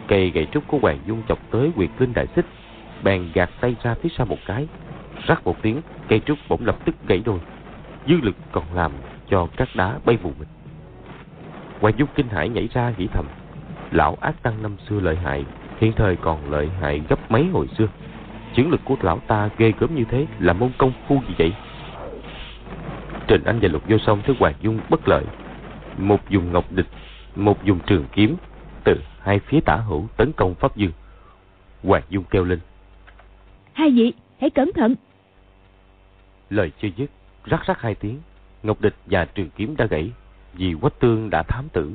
Cây 0.08 0.30
gậy 0.30 0.46
trúc 0.52 0.68
của 0.68 0.78
Hoàng 0.82 0.98
Dung 1.06 1.22
chọc 1.28 1.38
tới 1.50 1.70
quyệt 1.76 1.90
linh 1.98 2.12
đại 2.14 2.26
xích, 2.36 2.46
bèn 3.02 3.28
gạt 3.34 3.50
tay 3.60 3.76
ra 3.82 3.94
phía 3.94 4.08
sau 4.16 4.26
một 4.26 4.38
cái. 4.46 4.66
Rắc 5.26 5.44
một 5.44 5.62
tiếng, 5.62 5.80
cây 6.08 6.20
trúc 6.20 6.38
bỗng 6.48 6.66
lập 6.66 6.76
tức 6.84 6.94
gãy 7.08 7.22
đôi. 7.24 7.38
Dư 8.08 8.14
lực 8.22 8.36
còn 8.52 8.64
làm 8.74 8.92
cho 9.30 9.48
các 9.56 9.68
đá 9.74 9.98
bay 10.04 10.16
vù 10.16 10.32
mình 10.38 10.48
Hoàng 11.80 11.94
Dung 11.96 12.08
kinh 12.14 12.28
hãi 12.28 12.48
nhảy 12.48 12.68
ra 12.74 12.92
nghĩ 12.98 13.06
thầm. 13.12 13.26
Lão 13.90 14.16
ác 14.20 14.42
tăng 14.42 14.62
năm 14.62 14.76
xưa 14.88 15.00
lợi 15.00 15.16
hại, 15.16 15.44
hiện 15.80 15.92
thời 15.96 16.16
còn 16.16 16.50
lợi 16.50 16.68
hại 16.80 17.02
gấp 17.08 17.30
mấy 17.30 17.46
hồi 17.52 17.68
xưa. 17.78 17.86
Chiến 18.54 18.70
lực 18.70 18.80
của 18.84 18.96
lão 19.00 19.18
ta 19.26 19.48
ghê 19.58 19.72
gớm 19.78 19.94
như 19.94 20.04
thế 20.10 20.26
là 20.38 20.52
môn 20.52 20.70
công 20.78 20.92
phu 21.08 21.20
gì 21.28 21.34
vậy? 21.38 21.52
Trình 23.26 23.44
Anh 23.44 23.58
và 23.62 23.68
Lục 23.68 23.82
Vô 23.88 23.98
Song 23.98 24.20
thấy 24.26 24.36
Hoàng 24.38 24.54
Dung 24.60 24.78
bất 24.88 25.08
lợi. 25.08 25.24
Một 25.98 26.30
dùng 26.30 26.52
ngọc 26.52 26.72
địch, 26.72 26.86
một 27.36 27.64
dùng 27.64 27.78
trường 27.86 28.06
kiếm, 28.12 28.36
từ 28.84 29.00
hai 29.20 29.38
phía 29.38 29.60
tả 29.60 29.76
hữu 29.76 30.06
tấn 30.16 30.32
công 30.32 30.54
Pháp 30.54 30.76
Dương. 30.76 30.92
Hoàng 31.82 32.02
Dung 32.08 32.24
kêu 32.24 32.44
lên. 32.44 32.60
Hai 33.72 33.90
vị, 33.90 34.12
hãy 34.40 34.50
cẩn 34.50 34.70
thận. 34.74 34.94
Lời 36.50 36.72
chưa 36.82 36.88
dứt, 36.96 37.10
rắc 37.44 37.66
rắc 37.66 37.80
hai 37.80 37.94
tiếng, 37.94 38.20
ngọc 38.62 38.80
địch 38.80 38.94
và 39.06 39.24
trường 39.24 39.50
kiếm 39.56 39.76
đã 39.76 39.86
gãy. 39.86 40.12
Vì 40.52 40.74
quách 40.80 41.00
tương 41.00 41.30
đã 41.30 41.42
thám 41.42 41.68
tử, 41.68 41.92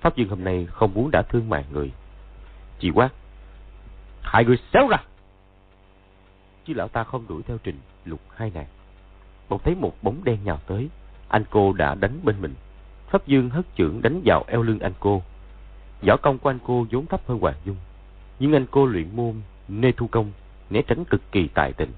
Pháp 0.00 0.16
Dương 0.16 0.28
hôm 0.28 0.44
nay 0.44 0.66
không 0.70 0.94
muốn 0.94 1.10
đã 1.10 1.22
thương 1.22 1.48
mạng 1.48 1.64
người. 1.72 1.92
Chỉ 2.78 2.90
quát. 2.90 3.10
Hai 4.22 4.44
người 4.44 4.58
xéo 4.72 4.88
ra! 4.88 4.98
Chứ 6.64 6.74
lão 6.74 6.88
ta 6.88 7.04
không 7.04 7.26
đuổi 7.28 7.42
theo 7.42 7.58
trình 7.62 7.78
lục 8.04 8.20
hai 8.36 8.50
nàng. 8.54 8.66
Bỗng 9.48 9.60
thấy 9.64 9.74
một 9.74 9.94
bóng 10.02 10.24
đen 10.24 10.38
nhào 10.44 10.58
tới, 10.66 10.88
anh 11.28 11.44
cô 11.50 11.72
đã 11.72 11.94
đánh 11.94 12.20
bên 12.24 12.40
mình. 12.40 12.54
Pháp 13.14 13.26
Dương 13.26 13.50
hất 13.50 13.64
chưởng 13.76 14.02
đánh 14.02 14.20
vào 14.24 14.44
eo 14.46 14.62
lưng 14.62 14.78
anh 14.78 14.92
cô. 15.00 15.22
Võ 16.06 16.16
công 16.16 16.38
của 16.38 16.50
anh 16.50 16.58
cô 16.66 16.86
vốn 16.90 17.06
thấp 17.06 17.20
hơn 17.26 17.38
Hoàng 17.38 17.54
Dung, 17.64 17.76
nhưng 18.38 18.52
anh 18.52 18.66
cô 18.70 18.86
luyện 18.86 19.16
môn 19.16 19.34
nê 19.68 19.92
thu 19.92 20.06
công, 20.06 20.32
né 20.70 20.82
tránh 20.82 21.04
cực 21.04 21.32
kỳ 21.32 21.48
tài 21.48 21.72
tình. 21.72 21.92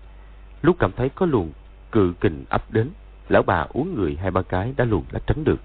Lúc 0.62 0.76
cảm 0.78 0.92
thấy 0.96 1.08
có 1.08 1.26
luồng 1.26 1.52
cự 1.92 2.14
kình 2.20 2.44
ập 2.48 2.72
đến, 2.72 2.90
lão 3.28 3.42
bà 3.42 3.66
uống 3.68 3.94
người 3.94 4.16
hai 4.20 4.30
ba 4.30 4.42
cái 4.42 4.74
đã 4.76 4.84
luồn 4.84 5.02
đã 5.12 5.20
tránh 5.26 5.44
được. 5.44 5.60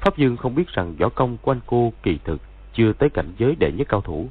Pháp 0.00 0.16
Dương 0.16 0.36
không 0.36 0.54
biết 0.54 0.68
rằng 0.68 0.94
võ 0.98 1.08
công 1.08 1.36
của 1.42 1.52
anh 1.52 1.60
cô 1.66 1.92
kỳ 2.02 2.18
thực 2.24 2.40
chưa 2.74 2.92
tới 2.92 3.10
cảnh 3.10 3.32
giới 3.38 3.56
đệ 3.58 3.72
nhất 3.72 3.88
cao 3.88 4.00
thủ. 4.00 4.28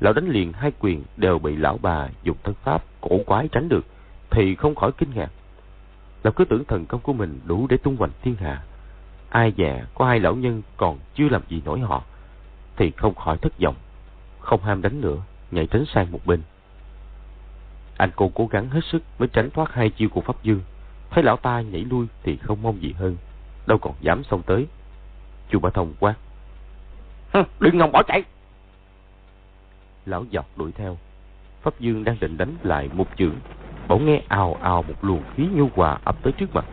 Lão 0.00 0.12
đánh 0.12 0.28
liền 0.28 0.52
hai 0.52 0.72
quyền 0.80 1.02
đều 1.16 1.38
bị 1.38 1.56
lão 1.56 1.78
bà 1.82 2.08
dùng 2.22 2.36
thân 2.42 2.54
pháp 2.64 2.84
cổ 3.00 3.18
quái 3.26 3.48
tránh 3.48 3.68
được, 3.68 3.84
thì 4.30 4.54
không 4.54 4.74
khỏi 4.74 4.92
kinh 4.98 5.10
ngạc. 5.14 5.30
Lão 6.22 6.32
cứ 6.32 6.44
tưởng 6.44 6.64
thần 6.64 6.86
công 6.86 7.00
của 7.00 7.12
mình 7.12 7.40
đủ 7.46 7.66
để 7.66 7.76
tung 7.76 7.96
hoành 7.96 8.10
thiên 8.22 8.34
hạ. 8.34 8.62
Ai 9.30 9.52
dè 9.56 9.84
có 9.94 10.06
hai 10.06 10.20
lão 10.20 10.34
nhân 10.34 10.62
còn 10.76 10.98
chưa 11.14 11.28
làm 11.28 11.42
gì 11.48 11.62
nổi 11.64 11.80
họ, 11.80 12.02
thì 12.76 12.90
không 12.90 13.14
khỏi 13.14 13.38
thất 13.38 13.60
vọng. 13.60 13.74
Không 14.40 14.62
ham 14.62 14.82
đánh 14.82 15.00
nữa, 15.00 15.16
nhảy 15.50 15.66
tránh 15.66 15.84
sang 15.94 16.12
một 16.12 16.20
bên. 16.26 16.42
Anh 17.96 18.10
cô 18.16 18.30
cố 18.34 18.46
gắng 18.46 18.68
hết 18.70 18.84
sức 18.84 19.02
mới 19.18 19.28
tránh 19.28 19.50
thoát 19.50 19.72
hai 19.72 19.90
chiêu 19.90 20.08
của 20.08 20.20
Pháp 20.20 20.42
Dương. 20.42 20.60
Thấy 21.10 21.24
lão 21.24 21.36
ta 21.36 21.60
nhảy 21.60 21.84
lui 21.90 22.06
thì 22.22 22.36
không 22.36 22.62
mong 22.62 22.82
gì 22.82 22.92
hơn, 22.92 23.16
đâu 23.66 23.78
còn 23.78 23.94
dám 24.00 24.24
xông 24.24 24.42
tới. 24.42 24.66
Chu 25.50 25.58
Bá 25.58 25.70
Thông 25.70 25.94
quát. 26.00 26.14
Đừng 27.60 27.78
ngòng 27.78 27.92
bỏ 27.92 28.02
chạy. 28.02 28.22
Lão 30.06 30.24
dọc 30.32 30.58
đuổi 30.58 30.72
theo. 30.72 30.98
Pháp 31.62 31.80
Dương 31.80 32.04
đang 32.04 32.16
định 32.20 32.36
đánh 32.36 32.56
lại 32.62 32.90
một 32.92 33.06
chưởng. 33.16 33.34
Bỗng 33.88 34.06
nghe 34.06 34.22
ào 34.28 34.54
ào 34.62 34.82
một 34.82 35.04
luồng 35.04 35.22
khí 35.34 35.48
nhu 35.52 35.68
hòa 35.74 35.98
ập 36.04 36.22
tới 36.22 36.32
trước 36.32 36.54
mặt. 36.54 36.64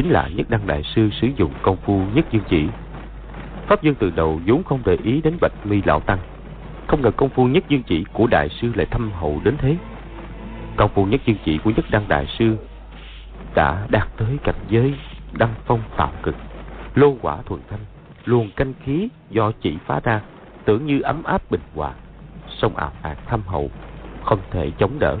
Chính 0.00 0.12
là 0.12 0.28
Nhất 0.28 0.50
Đăng 0.50 0.66
Đại 0.66 0.82
Sư 0.82 1.10
sử 1.20 1.28
dụng 1.36 1.52
công 1.62 1.76
phu 1.76 2.02
Nhất 2.14 2.26
Dương 2.30 2.42
Chỉ. 2.48 2.68
Pháp 3.66 3.82
Dương 3.82 3.94
từ 3.94 4.10
đầu 4.10 4.40
vốn 4.46 4.62
không 4.64 4.82
để 4.84 4.98
ý 5.04 5.20
đến 5.20 5.34
Bạch 5.40 5.52
Mi 5.64 5.82
Lão 5.84 6.00
Tăng. 6.00 6.18
Không 6.86 7.02
ngờ 7.02 7.10
công 7.10 7.28
phu 7.28 7.46
Nhất 7.46 7.64
Dương 7.68 7.82
Chỉ 7.82 8.04
của 8.12 8.26
Đại 8.26 8.48
Sư 8.48 8.72
lại 8.74 8.86
thâm 8.90 9.10
hậu 9.12 9.40
đến 9.44 9.56
thế. 9.58 9.76
Công 10.76 10.90
phu 10.94 11.06
Nhất 11.06 11.20
Dương 11.26 11.36
Chỉ 11.44 11.58
của 11.58 11.70
Nhất 11.70 11.84
Đăng 11.90 12.08
Đại 12.08 12.26
Sư 12.38 12.56
đã 13.54 13.86
đạt 13.90 14.08
tới 14.16 14.38
cảnh 14.44 14.54
giới 14.68 14.94
đăng 15.32 15.54
phong 15.66 15.82
tạo 15.96 16.12
cực, 16.22 16.34
lô 16.94 17.16
quả 17.22 17.36
thuần 17.46 17.60
thanh 17.70 17.80
luồng 18.24 18.50
canh 18.50 18.74
khí 18.84 19.08
do 19.30 19.52
chỉ 19.60 19.76
phá 19.86 20.00
ra 20.04 20.20
tưởng 20.64 20.86
như 20.86 21.00
ấm 21.00 21.22
áp 21.22 21.50
bình 21.50 21.62
hòa 21.74 21.92
sông 22.48 22.76
ảo 22.76 22.92
ạt 23.02 23.18
thâm 23.26 23.42
hậu 23.46 23.70
không 24.24 24.40
thể 24.50 24.70
chống 24.78 24.98
đỡ 24.98 25.16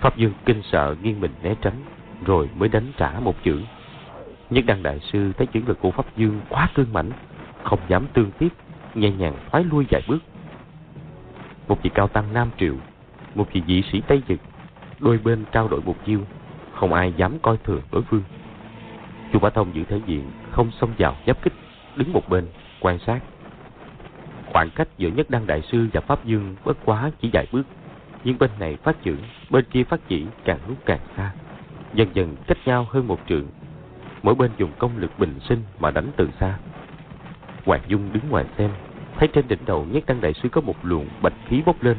pháp 0.00 0.16
dương 0.16 0.32
kinh 0.46 0.62
sợ 0.62 0.94
nghiêng 1.02 1.20
mình 1.20 1.32
né 1.42 1.54
tránh 1.62 1.82
rồi 2.24 2.48
mới 2.56 2.68
đánh 2.68 2.92
trả 2.96 3.20
một 3.20 3.34
chữ. 3.44 3.60
Nhất 4.50 4.64
đăng 4.66 4.82
đại 4.82 5.00
sư 5.12 5.32
thấy 5.38 5.46
chữ 5.46 5.60
lực 5.66 5.80
của 5.80 5.90
pháp 5.90 6.16
dương 6.16 6.40
quá 6.48 6.68
cương 6.74 6.92
mãnh, 6.92 7.10
không 7.62 7.80
dám 7.88 8.06
tương 8.12 8.30
tiếp, 8.30 8.48
nhẹ 8.94 9.10
nhàng 9.10 9.34
thoái 9.50 9.64
lui 9.64 9.86
vài 9.90 10.02
bước. 10.08 10.18
Một 11.68 11.82
vị 11.82 11.90
cao 11.94 12.08
tăng 12.08 12.32
nam 12.32 12.50
triệu 12.58 12.74
một 13.34 13.52
vị 13.52 13.62
vị 13.66 13.82
sĩ 13.92 14.02
tây 14.06 14.22
dực 14.28 14.40
đôi 14.98 15.18
bên 15.18 15.44
trao 15.52 15.68
đổi 15.68 15.80
một 15.80 15.96
chiêu, 16.06 16.20
không 16.74 16.94
ai 16.94 17.12
dám 17.16 17.38
coi 17.42 17.56
thường 17.64 17.82
đối 17.92 18.02
phương. 18.02 18.22
Chu 19.32 19.38
bá 19.38 19.50
thông 19.50 19.74
giữ 19.74 19.84
thể 19.84 20.00
diện, 20.06 20.30
không 20.50 20.70
xông 20.80 20.90
vào 20.98 21.16
giáp 21.26 21.42
kích, 21.42 21.52
đứng 21.96 22.12
một 22.12 22.28
bên, 22.28 22.46
quan 22.80 22.98
sát. 22.98 23.20
Khoảng 24.46 24.70
cách 24.70 24.88
giữa 24.98 25.08
nhất 25.08 25.30
đăng 25.30 25.46
đại 25.46 25.62
sư 25.62 25.88
và 25.92 26.00
pháp 26.00 26.24
dương 26.24 26.56
bất 26.64 26.76
quá 26.84 27.10
chỉ 27.20 27.30
vài 27.32 27.46
bước, 27.52 27.66
nhưng 28.24 28.38
bên 28.38 28.50
này 28.58 28.76
phát 28.76 28.96
trưởng, 29.02 29.22
bên 29.50 29.64
kia 29.70 29.84
phát 29.84 30.00
chỉ 30.08 30.26
càng 30.44 30.58
lúc 30.68 30.76
càng 30.86 31.00
xa 31.16 31.32
dần 31.94 32.08
dần 32.14 32.36
cách 32.46 32.58
nhau 32.64 32.86
hơn 32.90 33.06
một 33.06 33.20
trượng. 33.28 33.46
Mỗi 34.22 34.34
bên 34.34 34.50
dùng 34.58 34.70
công 34.78 34.98
lực 34.98 35.18
bình 35.18 35.34
sinh 35.48 35.62
mà 35.78 35.90
đánh 35.90 36.10
từ 36.16 36.28
xa. 36.40 36.58
Hoàng 37.64 37.80
dung 37.88 38.12
đứng 38.12 38.28
ngoài 38.30 38.44
xem, 38.58 38.70
thấy 39.18 39.28
trên 39.28 39.48
đỉnh 39.48 39.64
đầu 39.66 39.86
nhất 39.90 40.04
đăng 40.06 40.20
đại 40.20 40.32
sư 40.32 40.48
có 40.48 40.60
một 40.60 40.76
luồng 40.82 41.08
bạch 41.22 41.32
khí 41.48 41.62
bốc 41.66 41.82
lên. 41.82 41.96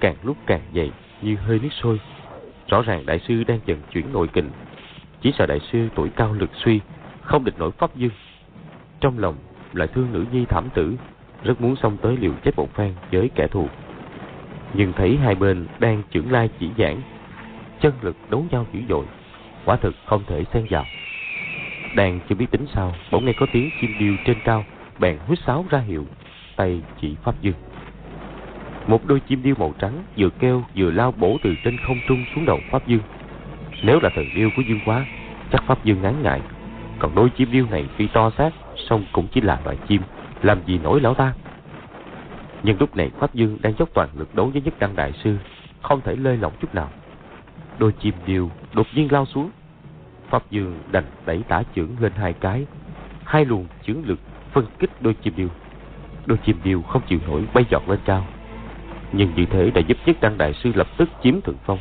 Càng 0.00 0.16
lúc 0.22 0.36
càng 0.46 0.60
dày, 0.74 0.90
như 1.22 1.36
hơi 1.36 1.58
nước 1.62 1.68
sôi. 1.82 2.00
Rõ 2.68 2.82
ràng 2.82 3.06
đại 3.06 3.20
sư 3.28 3.44
đang 3.44 3.60
dần 3.66 3.78
chuyển 3.92 4.12
nội 4.12 4.28
kình. 4.32 4.50
Chỉ 5.20 5.32
sợ 5.38 5.46
đại 5.46 5.60
sư 5.72 5.88
tuổi 5.94 6.10
cao 6.16 6.32
lực 6.32 6.50
suy, 6.54 6.80
không 7.22 7.44
địch 7.44 7.58
nổi 7.58 7.70
pháp 7.70 7.96
dương. 7.96 8.10
Trong 9.00 9.18
lòng 9.18 9.36
lại 9.72 9.88
thương 9.88 10.12
nữ 10.12 10.24
nhi 10.32 10.44
thảm 10.44 10.68
tử, 10.74 10.96
rất 11.44 11.60
muốn 11.60 11.76
xông 11.76 11.96
tới 11.96 12.16
liều 12.16 12.32
chết 12.44 12.56
một 12.56 12.74
phen 12.74 12.94
với 13.12 13.30
kẻ 13.34 13.46
thù. 13.46 13.68
Nhưng 14.74 14.92
thấy 14.92 15.16
hai 15.16 15.34
bên 15.34 15.66
đang 15.78 16.02
trưởng 16.10 16.32
lai 16.32 16.50
chỉ 16.60 16.70
giảng 16.78 17.00
chân 17.82 17.92
lực 18.02 18.16
đấu 18.30 18.44
nhau 18.50 18.66
dữ 18.72 18.80
dội, 18.88 19.04
quả 19.64 19.76
thực 19.76 19.94
không 20.06 20.22
thể 20.26 20.44
xen 20.52 20.66
vào. 20.70 20.84
Đang 21.96 22.20
chưa 22.28 22.34
biết 22.34 22.50
tính 22.50 22.66
sao, 22.74 22.94
bỗng 23.10 23.24
nghe 23.24 23.32
có 23.32 23.46
tiếng 23.52 23.70
chim 23.80 23.94
điêu 23.98 24.14
trên 24.24 24.36
cao, 24.44 24.64
bèn 24.98 25.18
huýt 25.26 25.38
sáo 25.46 25.64
ra 25.70 25.78
hiệu, 25.78 26.06
tay 26.56 26.82
chỉ 27.00 27.16
pháp 27.22 27.34
dương. 27.40 27.54
Một 28.86 29.06
đôi 29.06 29.20
chim 29.20 29.42
điêu 29.42 29.54
màu 29.58 29.74
trắng 29.78 30.04
vừa 30.16 30.28
kêu 30.28 30.64
vừa 30.76 30.90
lao 30.90 31.12
bổ 31.12 31.38
từ 31.42 31.54
trên 31.64 31.76
không 31.78 31.98
trung 32.08 32.24
xuống 32.34 32.44
đầu 32.44 32.60
pháp 32.70 32.86
dương. 32.86 33.02
Nếu 33.82 34.00
là 34.02 34.10
thần 34.14 34.26
điêu 34.34 34.50
của 34.56 34.62
dương 34.62 34.80
quá 34.84 35.06
chắc 35.52 35.64
pháp 35.66 35.84
dương 35.84 36.02
ngán 36.02 36.22
ngại. 36.22 36.40
Còn 36.98 37.14
đôi 37.14 37.30
chim 37.30 37.52
điêu 37.52 37.66
này 37.70 37.86
tuy 37.98 38.06
to 38.06 38.30
xác, 38.38 38.50
song 38.76 39.04
cũng 39.12 39.26
chỉ 39.32 39.40
là 39.40 39.60
loài 39.64 39.76
chim, 39.88 40.02
làm 40.42 40.58
gì 40.66 40.78
nổi 40.78 41.00
lão 41.00 41.14
ta? 41.14 41.32
Nhưng 42.62 42.76
lúc 42.80 42.96
này 42.96 43.10
pháp 43.18 43.34
dương 43.34 43.58
đang 43.62 43.74
dốc 43.78 43.88
toàn 43.94 44.08
lực 44.14 44.34
đấu 44.34 44.46
với 44.46 44.62
nhất 44.62 44.74
đăng 44.78 44.96
đại 44.96 45.12
sư, 45.24 45.36
không 45.82 46.00
thể 46.00 46.16
lơi 46.16 46.36
lỏng 46.36 46.52
chút 46.60 46.74
nào 46.74 46.90
đôi 47.78 47.92
chim 47.92 48.14
điêu 48.26 48.50
đột 48.72 48.86
nhiên 48.94 49.12
lao 49.12 49.26
xuống. 49.26 49.50
Pháp 50.30 50.50
dương 50.50 50.78
đành 50.92 51.04
đẩy 51.26 51.42
tả 51.48 51.62
chưởng 51.76 51.88
lên 52.00 52.12
hai 52.16 52.32
cái. 52.32 52.66
Hai 53.24 53.44
luồng 53.44 53.66
chưởng 53.86 54.06
lực 54.06 54.18
phân 54.52 54.66
kích 54.78 54.90
đôi 55.00 55.14
chim 55.14 55.34
điêu. 55.36 55.48
Đôi 56.26 56.38
chim 56.46 56.56
điêu 56.64 56.82
không 56.82 57.02
chịu 57.08 57.18
nổi 57.26 57.44
bay 57.54 57.64
giọt 57.70 57.88
lên 57.88 57.98
cao. 58.04 58.26
Nhưng 59.12 59.34
như 59.34 59.46
thế 59.46 59.70
đã 59.70 59.80
giúp 59.80 59.98
nhất 60.06 60.16
đăng 60.20 60.38
đại 60.38 60.54
sư 60.54 60.72
lập 60.74 60.86
tức 60.96 61.08
chiếm 61.22 61.40
thượng 61.40 61.58
phong. 61.64 61.78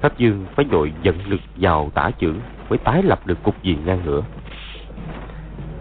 Pháp 0.00 0.18
dương 0.18 0.46
phải 0.54 0.64
đội 0.64 0.92
dẫn 1.02 1.18
lực 1.26 1.40
vào 1.56 1.90
tả 1.94 2.10
chưởng 2.20 2.36
mới 2.68 2.78
tái 2.78 3.02
lập 3.02 3.26
được 3.26 3.42
cục 3.42 3.62
diện 3.62 3.78
ngang 3.84 4.00
ngửa. 4.04 4.22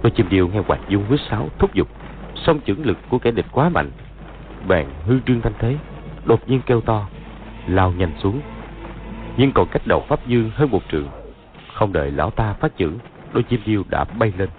Đôi 0.04 0.12
chim 0.12 0.30
điêu 0.30 0.48
nghe 0.48 0.60
Hoàng 0.68 0.84
Dung 0.90 1.06
huyết 1.06 1.20
sáo 1.30 1.50
thúc 1.60 1.74
giục, 1.74 1.88
song 2.36 2.60
chưởng 2.66 2.86
lực 2.86 2.98
của 3.10 3.20
kẻ 3.20 3.32
địch 3.32 3.46
quá 3.52 3.70
mạnh. 3.70 3.92
Bèn 4.68 4.88
hư 5.06 5.20
trương 5.25 5.42
thanh 5.42 5.54
thế, 5.60 5.78
Đột 6.25 6.50
nhiên 6.50 6.62
kêu 6.66 6.82
to, 6.82 7.08
Lao 7.68 7.92
nhanh 7.92 8.12
xuống. 8.20 8.42
Nhưng 9.38 9.51
còn 9.51 9.68
cách 9.72 9.82
đầu 9.86 10.06
Pháp 10.08 10.27
Dương 10.27 10.51
hơn 10.56 10.72
một 10.72 10.82
trường 10.89 11.10
Không 11.74 11.94
đợi 11.94 12.12
lão 12.12 12.30
ta 12.30 12.54
phát 12.54 12.77
chữ 12.77 12.92
đôi 13.36 13.44
chim 13.44 13.62
điêu 13.65 13.84
đã 13.89 14.04
bay 14.04 14.34
lên. 14.38 14.50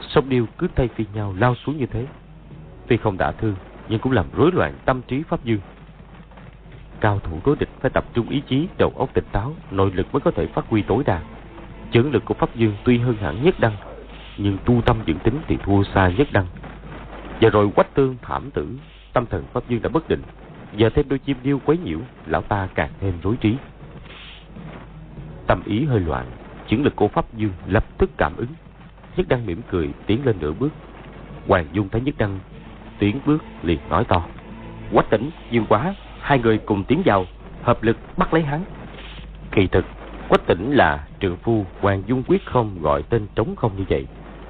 Sông 0.00 0.28
điêu 0.28 0.46
cứ 0.58 0.68
tay 0.74 0.88
phi 0.88 1.04
nhau 1.14 1.34
lao 1.38 1.54
xuống 1.54 1.78
như 1.78 1.86
thế. 1.86 2.06
Tuy 2.86 2.96
không 2.96 3.18
đả 3.18 3.32
thương, 3.32 3.54
nhưng 3.88 3.98
cũng 4.00 4.12
làm 4.12 4.26
rối 4.36 4.50
loạn 4.52 4.74
tâm 4.84 5.02
trí 5.08 5.22
Pháp 5.22 5.44
Dương. 5.44 5.60
Cao 7.00 7.18
thủ 7.18 7.40
đối 7.44 7.56
địch 7.56 7.68
phải 7.80 7.90
tập 7.90 8.04
trung 8.14 8.28
ý 8.28 8.42
chí, 8.48 8.68
đầu 8.78 8.92
óc 8.96 9.14
tỉnh 9.14 9.24
táo, 9.32 9.52
nội 9.70 9.90
lực 9.94 10.06
mới 10.12 10.20
có 10.20 10.30
thể 10.30 10.46
phát 10.46 10.64
huy 10.68 10.82
tối 10.82 11.02
đa. 11.06 11.20
Chưởng 11.92 12.12
lực 12.12 12.24
của 12.24 12.34
Pháp 12.34 12.56
Dương 12.56 12.76
tuy 12.84 12.98
hơn 12.98 13.16
hẳn 13.16 13.44
nhất 13.44 13.60
đăng, 13.60 13.76
nhưng 14.36 14.58
tu 14.64 14.82
tâm 14.86 15.02
dưỡng 15.06 15.18
tính 15.18 15.38
thì 15.46 15.56
thua 15.64 15.82
xa 15.82 16.08
nhất 16.08 16.28
đăng. 16.32 16.46
Giờ 17.40 17.50
rồi 17.50 17.70
quách 17.74 17.94
tương 17.94 18.16
thảm 18.22 18.50
tử, 18.50 18.68
tâm 19.12 19.26
thần 19.26 19.44
Pháp 19.52 19.68
Dương 19.68 19.82
đã 19.82 19.88
bất 19.88 20.08
định. 20.08 20.22
Giờ 20.76 20.90
thêm 20.94 21.08
đôi 21.08 21.18
chim 21.18 21.36
điêu 21.42 21.58
quấy 21.64 21.78
nhiễu, 21.78 21.98
lão 22.26 22.42
ta 22.42 22.68
càng 22.74 22.90
thêm 23.00 23.14
rối 23.22 23.36
trí. 23.40 23.56
Tâm 25.52 25.62
ý 25.64 25.84
hơi 25.84 26.00
loạn, 26.00 26.26
chiến 26.68 26.82
lực 26.84 26.96
của 26.96 27.08
Pháp 27.08 27.34
Dương 27.34 27.52
lập 27.66 27.84
tức 27.98 28.10
cảm 28.16 28.36
ứng. 28.36 28.48
Nhất 29.16 29.26
Đăng 29.28 29.46
mỉm 29.46 29.60
cười 29.70 29.90
tiến 30.06 30.26
lên 30.26 30.36
nửa 30.40 30.52
bước. 30.52 30.68
Hoàng 31.48 31.66
Dung 31.72 31.88
thấy 31.88 32.00
Nhất 32.00 32.14
Đăng 32.18 32.38
tiến 32.98 33.20
bước 33.26 33.44
liền 33.62 33.78
nói 33.88 34.04
to. 34.04 34.24
Quách 34.92 35.10
tỉnh, 35.10 35.30
Dương 35.50 35.66
quá, 35.68 35.94
hai 36.20 36.38
người 36.38 36.58
cùng 36.58 36.84
tiến 36.84 37.02
vào, 37.04 37.26
hợp 37.62 37.82
lực 37.82 37.96
bắt 38.16 38.34
lấy 38.34 38.42
hắn. 38.42 38.64
Kỳ 39.50 39.66
thực, 39.66 39.84
Quách 40.28 40.46
tỉnh 40.46 40.72
là 40.72 41.06
trường 41.20 41.36
phu 41.36 41.66
Hoàng 41.80 42.02
Dung 42.06 42.22
quyết 42.22 42.44
không 42.44 42.82
gọi 42.82 43.02
tên 43.02 43.26
trống 43.34 43.56
không 43.56 43.72
như 43.76 43.84
vậy. 43.88 44.06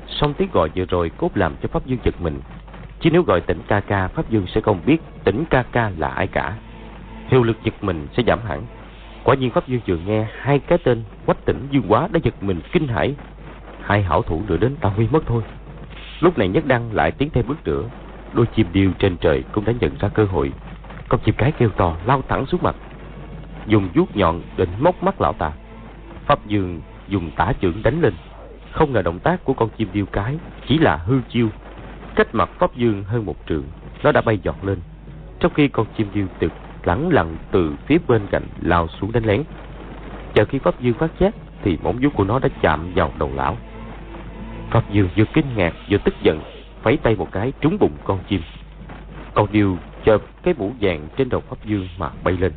Song 0.08 0.34
tiếng 0.34 0.48
gọi 0.52 0.70
vừa 0.74 0.84
rồi 0.84 1.10
cốt 1.16 1.30
làm 1.34 1.56
cho 1.62 1.68
Pháp 1.68 1.86
Dương 1.86 1.98
giật 2.04 2.14
mình. 2.20 2.40
Chứ 3.00 3.10
nếu 3.10 3.22
gọi 3.22 3.40
tỉnh 3.40 3.60
ca 3.68 3.80
ca, 3.80 4.08
Pháp 4.08 4.30
Dương 4.30 4.46
sẽ 4.54 4.60
không 4.60 4.80
biết 4.86 4.98
tỉnh 5.24 5.44
ca 5.50 5.62
ca 5.62 5.90
là 5.98 6.08
ai 6.08 6.26
cả. 6.26 6.56
Hiệu 7.28 7.42
lực 7.42 7.56
giật 7.64 7.74
mình 7.84 8.06
sẽ 8.16 8.22
giảm 8.26 8.38
hẳn. 8.48 8.62
Quả 9.24 9.34
nhiên 9.34 9.50
Pháp 9.50 9.68
Dương 9.68 9.80
vừa 9.86 9.96
nghe 9.96 10.26
hai 10.38 10.58
cái 10.58 10.78
tên 10.84 11.02
Quách 11.26 11.44
tỉnh 11.44 11.68
Dương 11.70 11.84
Quá 11.88 12.08
đã 12.12 12.20
giật 12.22 12.42
mình 12.42 12.60
kinh 12.72 12.88
hãi. 12.88 13.14
Hai 13.82 14.02
hảo 14.02 14.22
thủ 14.22 14.42
nữa 14.48 14.56
đến 14.56 14.76
tao 14.80 14.92
huy 14.92 15.08
mất 15.10 15.22
thôi. 15.26 15.42
Lúc 16.20 16.38
này 16.38 16.48
Nhất 16.48 16.66
Đăng 16.66 16.92
lại 16.92 17.10
tiến 17.10 17.30
thêm 17.30 17.46
bước 17.48 17.64
nữa. 17.64 17.82
Đôi 18.32 18.46
chim 18.46 18.66
điêu 18.72 18.90
trên 18.98 19.16
trời 19.16 19.44
cũng 19.52 19.64
đã 19.64 19.72
nhận 19.80 19.96
ra 20.00 20.08
cơ 20.08 20.24
hội. 20.24 20.52
Con 21.08 21.20
chim 21.24 21.34
cái 21.38 21.52
kêu 21.52 21.70
to 21.70 21.96
lao 22.06 22.22
thẳng 22.28 22.46
xuống 22.46 22.62
mặt. 22.62 22.76
Dùng 23.66 23.88
vuốt 23.94 24.16
nhọn 24.16 24.42
định 24.56 24.70
móc 24.78 25.02
mắt 25.02 25.20
lão 25.20 25.32
ta. 25.32 25.52
Pháp 26.26 26.46
Dương 26.46 26.80
dùng 27.08 27.30
tả 27.30 27.52
trưởng 27.60 27.82
đánh 27.82 28.00
lên. 28.00 28.14
Không 28.72 28.92
ngờ 28.92 29.02
động 29.02 29.18
tác 29.18 29.44
của 29.44 29.54
con 29.54 29.68
chim 29.76 29.88
điêu 29.92 30.06
cái 30.06 30.38
chỉ 30.68 30.78
là 30.78 30.96
hư 30.96 31.20
chiêu. 31.28 31.48
Cách 32.14 32.34
mặt 32.34 32.50
Pháp 32.58 32.76
Dương 32.76 33.04
hơn 33.04 33.26
một 33.26 33.46
trường, 33.46 33.64
nó 34.02 34.12
đã 34.12 34.20
bay 34.20 34.38
giọt 34.42 34.64
lên. 34.64 34.78
Trong 35.40 35.52
khi 35.54 35.68
con 35.68 35.86
chim 35.96 36.06
điêu 36.14 36.26
từ 36.38 36.48
lẳng 36.84 37.08
lặng 37.12 37.36
từ 37.50 37.74
phía 37.86 37.98
bên 38.08 38.26
cạnh 38.30 38.44
lao 38.60 38.88
xuống 38.88 39.12
đánh 39.12 39.24
lén. 39.24 39.42
Chờ 40.34 40.44
khi 40.44 40.58
Pháp 40.58 40.80
Dương 40.80 40.94
phát 40.94 41.10
giác 41.18 41.34
thì 41.62 41.78
móng 41.82 41.98
vuốt 42.02 42.10
của 42.14 42.24
nó 42.24 42.38
đã 42.38 42.48
chạm 42.62 42.92
vào 42.94 43.12
đầu 43.18 43.30
lão. 43.34 43.56
Pháp 44.70 44.90
Dương 44.90 45.08
vừa 45.16 45.24
kinh 45.32 45.46
ngạc 45.56 45.74
vừa 45.90 45.98
tức 45.98 46.14
giận, 46.22 46.40
phẩy 46.82 46.96
tay 46.96 47.16
một 47.16 47.28
cái 47.32 47.52
trúng 47.60 47.76
bụng 47.80 47.92
con 48.04 48.18
chim. 48.28 48.42
Con 49.34 49.48
điều 49.52 49.78
chợp 50.04 50.22
cái 50.42 50.54
mũ 50.58 50.72
vàng 50.80 51.08
trên 51.16 51.28
đầu 51.28 51.40
Pháp 51.40 51.64
Dương 51.64 51.88
mà 51.98 52.10
bay 52.24 52.36
lên. 52.36 52.52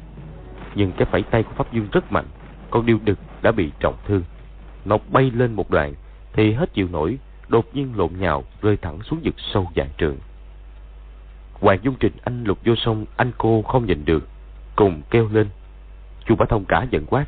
Nhưng 0.75 0.91
cái 0.91 1.05
phẩy 1.11 1.23
tay 1.23 1.43
của 1.43 1.53
Pháp 1.55 1.73
Dương 1.73 1.87
rất 1.91 2.11
mạnh, 2.11 2.25
con 2.69 2.85
điêu 2.85 2.99
đực 3.05 3.19
đã 3.41 3.51
bị 3.51 3.71
trọng 3.79 3.95
thương. 4.07 4.23
Nó 4.85 4.97
bay 5.11 5.31
lên 5.35 5.53
một 5.53 5.69
đoạn 5.69 5.93
thì 6.33 6.53
hết 6.53 6.73
chịu 6.73 6.87
nổi, 6.91 7.17
đột 7.47 7.65
nhiên 7.73 7.93
lộn 7.95 8.09
nhào 8.19 8.43
rơi 8.61 8.77
thẳng 8.77 9.01
xuống 9.03 9.19
vực 9.23 9.35
sâu 9.37 9.71
dạng 9.75 9.89
trường. 9.97 10.17
Hoàng 11.59 11.79
Dung 11.81 11.95
Trình 11.99 12.13
anh 12.23 12.43
lục 12.43 12.59
vô 12.65 12.75
sông, 12.75 13.05
anh 13.17 13.31
cô 13.37 13.61
không 13.61 13.85
nhìn 13.85 14.05
được, 14.05 14.27
cùng 14.75 15.01
kêu 15.09 15.29
lên. 15.31 15.49
Chu 16.25 16.35
Bá 16.35 16.45
Thông 16.49 16.65
cả 16.65 16.85
giận 16.91 17.05
quát. 17.05 17.25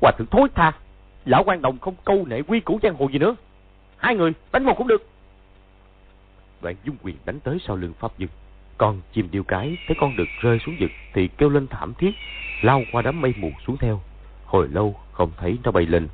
Hòa 0.00 0.12
thượng 0.18 0.26
thối 0.26 0.48
tha, 0.54 0.72
lão 1.24 1.44
quan 1.44 1.62
đồng 1.62 1.78
không 1.78 1.94
câu 2.04 2.26
nệ 2.26 2.42
quy 2.42 2.60
củ 2.60 2.78
giang 2.82 2.94
hồ 2.94 3.08
gì 3.12 3.18
nữa. 3.18 3.36
Hai 3.96 4.14
người 4.14 4.32
đánh 4.52 4.64
một 4.64 4.74
cũng 4.76 4.88
được. 4.88 5.06
Đoạn 6.62 6.76
Dung 6.84 6.96
quyền 7.02 7.16
đánh 7.24 7.40
tới 7.40 7.58
sau 7.66 7.76
lưng 7.76 7.92
Pháp 7.98 8.18
Dương. 8.18 8.30
Còn 8.78 9.00
chim 9.12 9.28
điêu 9.30 9.42
cái 9.42 9.76
thấy 9.86 9.96
con 10.00 10.16
đực 10.16 10.28
rơi 10.40 10.58
xuống 10.66 10.76
vực 10.80 10.90
thì 11.14 11.28
kêu 11.28 11.48
lên 11.48 11.66
thảm 11.66 11.94
thiết, 11.94 12.10
lao 12.62 12.82
qua 12.92 13.02
đám 13.02 13.20
mây 13.20 13.34
mù 13.36 13.50
xuống 13.66 13.76
theo. 13.76 14.00
Hồi 14.44 14.68
lâu 14.68 14.96
không 15.12 15.30
thấy 15.36 15.58
nó 15.64 15.70
bay 15.70 15.86
lên. 15.86 16.08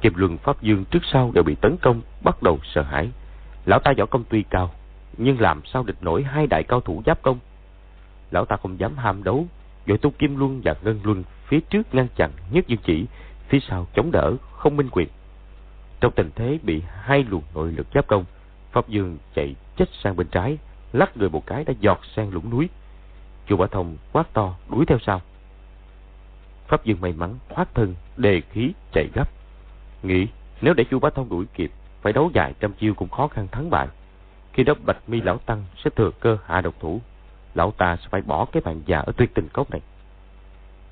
Kim 0.00 0.12
luân 0.16 0.38
Pháp 0.38 0.62
Dương 0.62 0.84
trước 0.90 1.02
sau 1.12 1.30
đều 1.34 1.44
bị 1.44 1.54
tấn 1.54 1.76
công, 1.76 2.00
bắt 2.22 2.42
đầu 2.42 2.58
sợ 2.74 2.82
hãi. 2.82 3.10
Lão 3.64 3.78
ta 3.78 3.92
võ 3.98 4.06
công 4.06 4.24
tuy 4.28 4.44
cao, 4.50 4.70
nhưng 5.22 5.40
làm 5.40 5.62
sao 5.64 5.82
địch 5.82 5.96
nổi 6.00 6.22
hai 6.22 6.46
đại 6.46 6.62
cao 6.62 6.80
thủ 6.80 7.02
giáp 7.06 7.22
công. 7.22 7.38
Lão 8.30 8.44
ta 8.44 8.56
không 8.56 8.78
dám 8.80 8.96
ham 8.96 9.24
đấu, 9.24 9.46
vội 9.86 9.98
tu 9.98 10.10
Kim 10.10 10.36
Luân 10.36 10.60
và 10.64 10.74
Ngân 10.82 11.00
Luân 11.04 11.24
phía 11.46 11.60
trước 11.60 11.94
ngăn 11.94 12.06
chặn 12.16 12.30
nhất 12.50 12.66
dương 12.68 12.80
chỉ, 12.84 13.06
phía 13.48 13.58
sau 13.60 13.86
chống 13.94 14.10
đỡ, 14.12 14.36
không 14.52 14.76
minh 14.76 14.88
quyền. 14.92 15.08
Trong 16.00 16.12
tình 16.16 16.30
thế 16.34 16.58
bị 16.62 16.82
hai 17.02 17.24
luồng 17.28 17.42
nội 17.54 17.72
lực 17.72 17.86
giáp 17.94 18.06
công, 18.06 18.24
Pháp 18.72 18.88
Dương 18.88 19.18
chạy 19.34 19.54
chết 19.76 19.88
sang 20.02 20.16
bên 20.16 20.26
trái, 20.26 20.58
lắc 20.92 21.16
người 21.16 21.28
một 21.28 21.46
cái 21.46 21.64
đã 21.64 21.72
giọt 21.80 22.00
sang 22.16 22.30
lũng 22.30 22.50
núi. 22.50 22.68
Chu 23.46 23.56
bá 23.56 23.66
Thông 23.66 23.96
quát 24.12 24.32
to 24.32 24.54
đuổi 24.68 24.86
theo 24.86 24.98
sau. 25.06 25.20
Pháp 26.68 26.84
Dương 26.84 27.00
may 27.00 27.12
mắn 27.12 27.34
thoát 27.54 27.74
thân, 27.74 27.94
đề 28.16 28.40
khí 28.40 28.72
chạy 28.92 29.08
gấp. 29.14 29.28
Nghĩ 30.02 30.26
nếu 30.60 30.74
để 30.74 30.84
Chu 30.84 30.98
Bá 30.98 31.10
Thông 31.10 31.28
đuổi 31.28 31.46
kịp, 31.54 31.70
phải 32.02 32.12
đấu 32.12 32.30
dài 32.34 32.54
trăm 32.60 32.72
chiêu 32.72 32.94
cũng 32.94 33.08
khó 33.08 33.28
khăn 33.28 33.48
thắng 33.48 33.70
bại. 33.70 33.88
Khi 34.52 34.64
đó 34.64 34.74
Bạch 34.86 35.08
Mi 35.08 35.20
lão 35.20 35.38
tăng 35.38 35.64
sẽ 35.84 35.90
thừa 35.96 36.10
cơ 36.20 36.38
hạ 36.46 36.60
độc 36.60 36.74
thủ, 36.80 37.00
lão 37.54 37.70
ta 37.70 37.96
sẽ 37.96 38.06
phải 38.10 38.20
bỏ 38.22 38.44
cái 38.44 38.62
bàn 38.64 38.82
già 38.86 38.98
ở 38.98 39.12
tuyết 39.12 39.34
tình 39.34 39.48
cốc 39.52 39.70
này. 39.70 39.80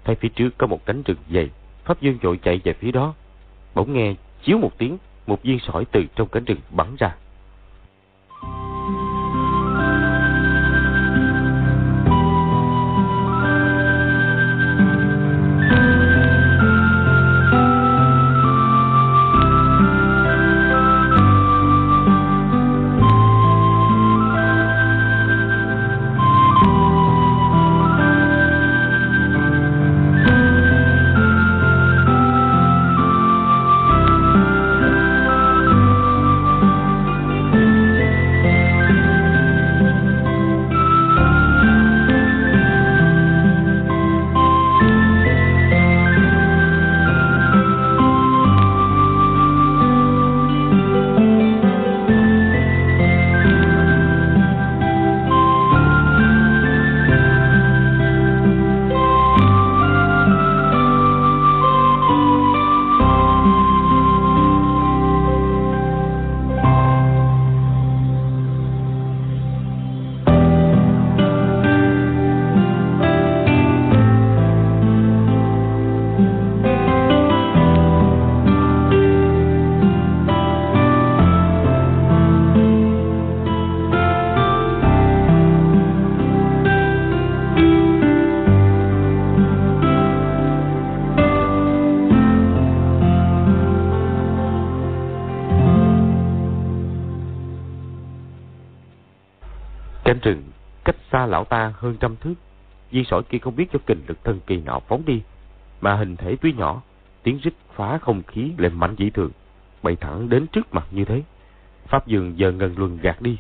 Thấy 0.05 0.15
phía 0.15 0.29
trước 0.29 0.51
có 0.59 0.67
một 0.67 0.87
cánh 0.87 1.03
rừng 1.03 1.19
dày, 1.31 1.51
Pháp 1.85 2.01
Dương 2.01 2.19
vội 2.23 2.39
chạy 2.43 2.61
về 2.65 2.73
phía 2.73 2.93
đó. 2.93 3.15
Bỗng 3.75 3.93
nghe 3.93 4.15
chiếu 4.43 4.59
một 4.59 4.79
tiếng, 4.79 4.99
một 5.27 5.43
viên 5.43 5.59
sỏi 5.59 5.85
từ 5.93 6.05
trong 6.15 6.29
cánh 6.29 6.45
rừng 6.45 6.61
bắn 6.71 6.97
ra. 6.99 7.17
Xa 101.19 101.27
lão 101.27 101.45
ta 101.45 101.73
hơn 101.77 101.97
trăm 102.01 102.17
thước. 102.17 102.35
Viên 102.91 103.05
sỏi 103.05 103.23
kia 103.23 103.39
không 103.39 103.57
biết 103.57 103.67
cho 103.73 103.79
kình 103.87 104.03
lực 104.09 104.25
thần 104.25 104.41
kỳ 104.47 104.57
nào 104.57 104.83
phóng 104.89 105.03
đi, 105.07 105.23
mà 105.81 105.95
hình 105.95 106.17
thể 106.17 106.37
tuy 106.41 106.53
nhỏ, 106.53 106.83
tiếng 107.23 107.39
rít 107.43 107.55
phá 107.75 107.99
không 107.99 108.23
khí 108.23 108.53
lên 108.59 108.75
mạnh 108.75 108.95
dị 108.99 109.11
thường, 109.11 109.31
bay 109.83 109.97
thẳng 109.97 110.29
đến 110.29 110.47
trước 110.47 110.75
mặt 110.75 110.87
như 110.91 111.05
thế. 111.05 111.23
Pháp 111.87 112.07
Dương 112.07 112.39
giờ 112.39 112.53
ngần 112.53 112.75
luân 112.79 112.99
gạt 113.03 113.23
đi, 113.23 113.39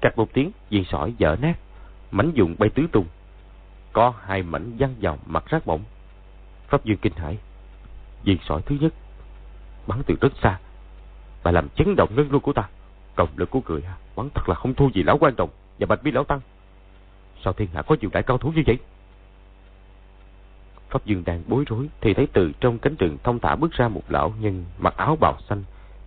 cạch 0.00 0.18
một 0.18 0.32
tiếng 0.32 0.50
viên 0.70 0.84
sỏi 0.84 1.14
dở 1.18 1.36
nát, 1.42 1.58
mảnh 2.10 2.30
dụng 2.34 2.54
bay 2.58 2.70
tứ 2.70 2.86
tung. 2.92 3.06
Có 3.92 4.12
hai 4.24 4.42
mảnh 4.42 4.72
văng 4.78 4.94
vào 5.00 5.18
mặt 5.26 5.44
rác 5.46 5.66
bổng. 5.66 5.82
Pháp 6.68 6.84
Dương 6.84 6.98
kinh 6.98 7.12
hãi. 7.16 7.38
Viên 8.24 8.38
sỏi 8.48 8.62
thứ 8.62 8.76
nhất 8.80 8.94
bắn 9.86 10.02
từ 10.06 10.14
rất 10.20 10.32
xa 10.42 10.58
và 11.42 11.50
làm 11.50 11.68
chấn 11.68 11.94
động 11.96 12.08
ngân 12.16 12.30
luân 12.30 12.42
của 12.42 12.52
ta 12.52 12.68
Cộng 13.16 13.28
lực 13.36 13.50
của 13.50 13.60
người 13.68 13.82
bắn 14.16 14.28
thật 14.34 14.48
là 14.48 14.54
không 14.54 14.74
thua 14.74 14.88
gì 14.88 15.02
lão 15.02 15.18
quan 15.18 15.34
trọng 15.34 15.50
Và 15.78 15.86
bạch 15.86 16.02
bi 16.02 16.10
lão 16.10 16.24
tăng 16.24 16.40
Sao 17.44 17.52
thiên 17.52 17.68
hạ 17.74 17.82
có 17.82 17.96
nhiều 18.00 18.10
đại 18.12 18.22
cao 18.22 18.38
thủ 18.38 18.52
như 18.56 18.62
vậy? 18.66 18.78
Pháp 20.90 21.04
Dương 21.04 21.22
đang 21.26 21.42
bối 21.46 21.64
rối 21.66 21.88
Thì 22.00 22.14
thấy 22.14 22.28
từ 22.32 22.52
trong 22.60 22.78
cánh 22.78 22.94
rừng 22.98 23.16
thông 23.22 23.38
thả 23.38 23.56
bước 23.56 23.72
ra 23.72 23.88
một 23.88 24.02
lão 24.08 24.32
nhân 24.40 24.64
Mặc 24.78 24.94
áo 24.96 25.16
bào 25.20 25.38
xanh 25.48 25.62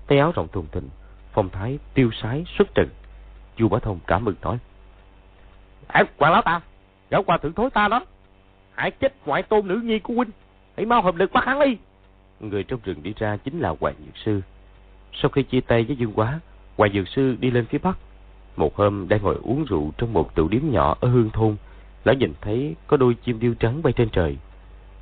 Tay 0.08 0.19
áo 0.19 0.32
rộng 0.36 0.48
thùng 0.48 0.67
thình 0.72 0.89
Phong 1.34 1.50
thái 1.50 1.80
tiêu 1.93 2.10
sái 2.22 2.43
xuất 2.58 2.76
trần. 2.76 2.89
Chu 3.56 3.69
Bá 3.69 3.80
Thông 3.80 4.00
cảm 4.08 4.26
mừng 4.26 4.36
nói 4.41 4.58
Ê, 5.88 6.04
quan 6.17 6.32
lão 6.32 6.41
ta 6.41 6.62
Gã 7.10 7.22
qua 7.22 7.38
thượng 7.38 7.54
thối 7.54 7.69
ta 7.69 7.88
đó. 7.88 8.06
Hãy 8.76 8.91
chết 8.91 9.13
ngoại 9.26 9.43
tôn 9.43 9.67
nữ 9.67 9.82
nhi 9.84 10.00
của 10.00 10.13
huynh 10.13 10.30
Hãy 10.78 10.86
mau 10.86 11.02
hợp 11.02 11.15
lực 11.15 11.32
bắt 11.32 11.46
hắn 11.46 11.60
đi. 11.60 11.78
Người 12.39 12.63
trong 12.63 12.80
rừng 12.84 13.04
đi 13.04 13.13
ra 13.17 13.38
chính 13.38 13.60
là 13.60 13.76
Hoàng 13.80 13.96
Dược 14.06 14.17
Sư. 14.17 14.41
Sau 15.13 15.30
khi 15.30 15.43
chia 15.43 15.62
tay 15.62 15.84
với 15.84 15.96
Dương 15.96 16.13
Quá 16.15 16.39
Hoàng 16.78 16.93
Dược 16.93 17.08
Sư 17.08 17.36
đi 17.39 17.52
lên 17.52 17.65
phía 17.65 17.78
Bắc 17.78 17.98
một 18.56 18.76
hôm, 18.76 19.08
đang 19.08 19.24
ngồi 19.24 19.38
uống 19.44 19.66
rượu 19.66 19.92
trong 19.98 20.13
một 20.13 20.36
tụ 20.36 20.48
điếm 20.48 20.62
nhỏ 20.72 20.96
ở 21.00 21.10
Hương 21.10 21.30
Thôn, 21.30 21.56
Lão 22.04 22.16
nhìn 22.16 22.34
thấy 22.42 22.76
có 22.88 22.98
đôi 22.98 23.13
chim 23.13 23.39
điêu 23.39 23.54
trắng 23.54 23.84
bay 23.84 23.94
trên 23.94 24.10
trời. 24.10 24.38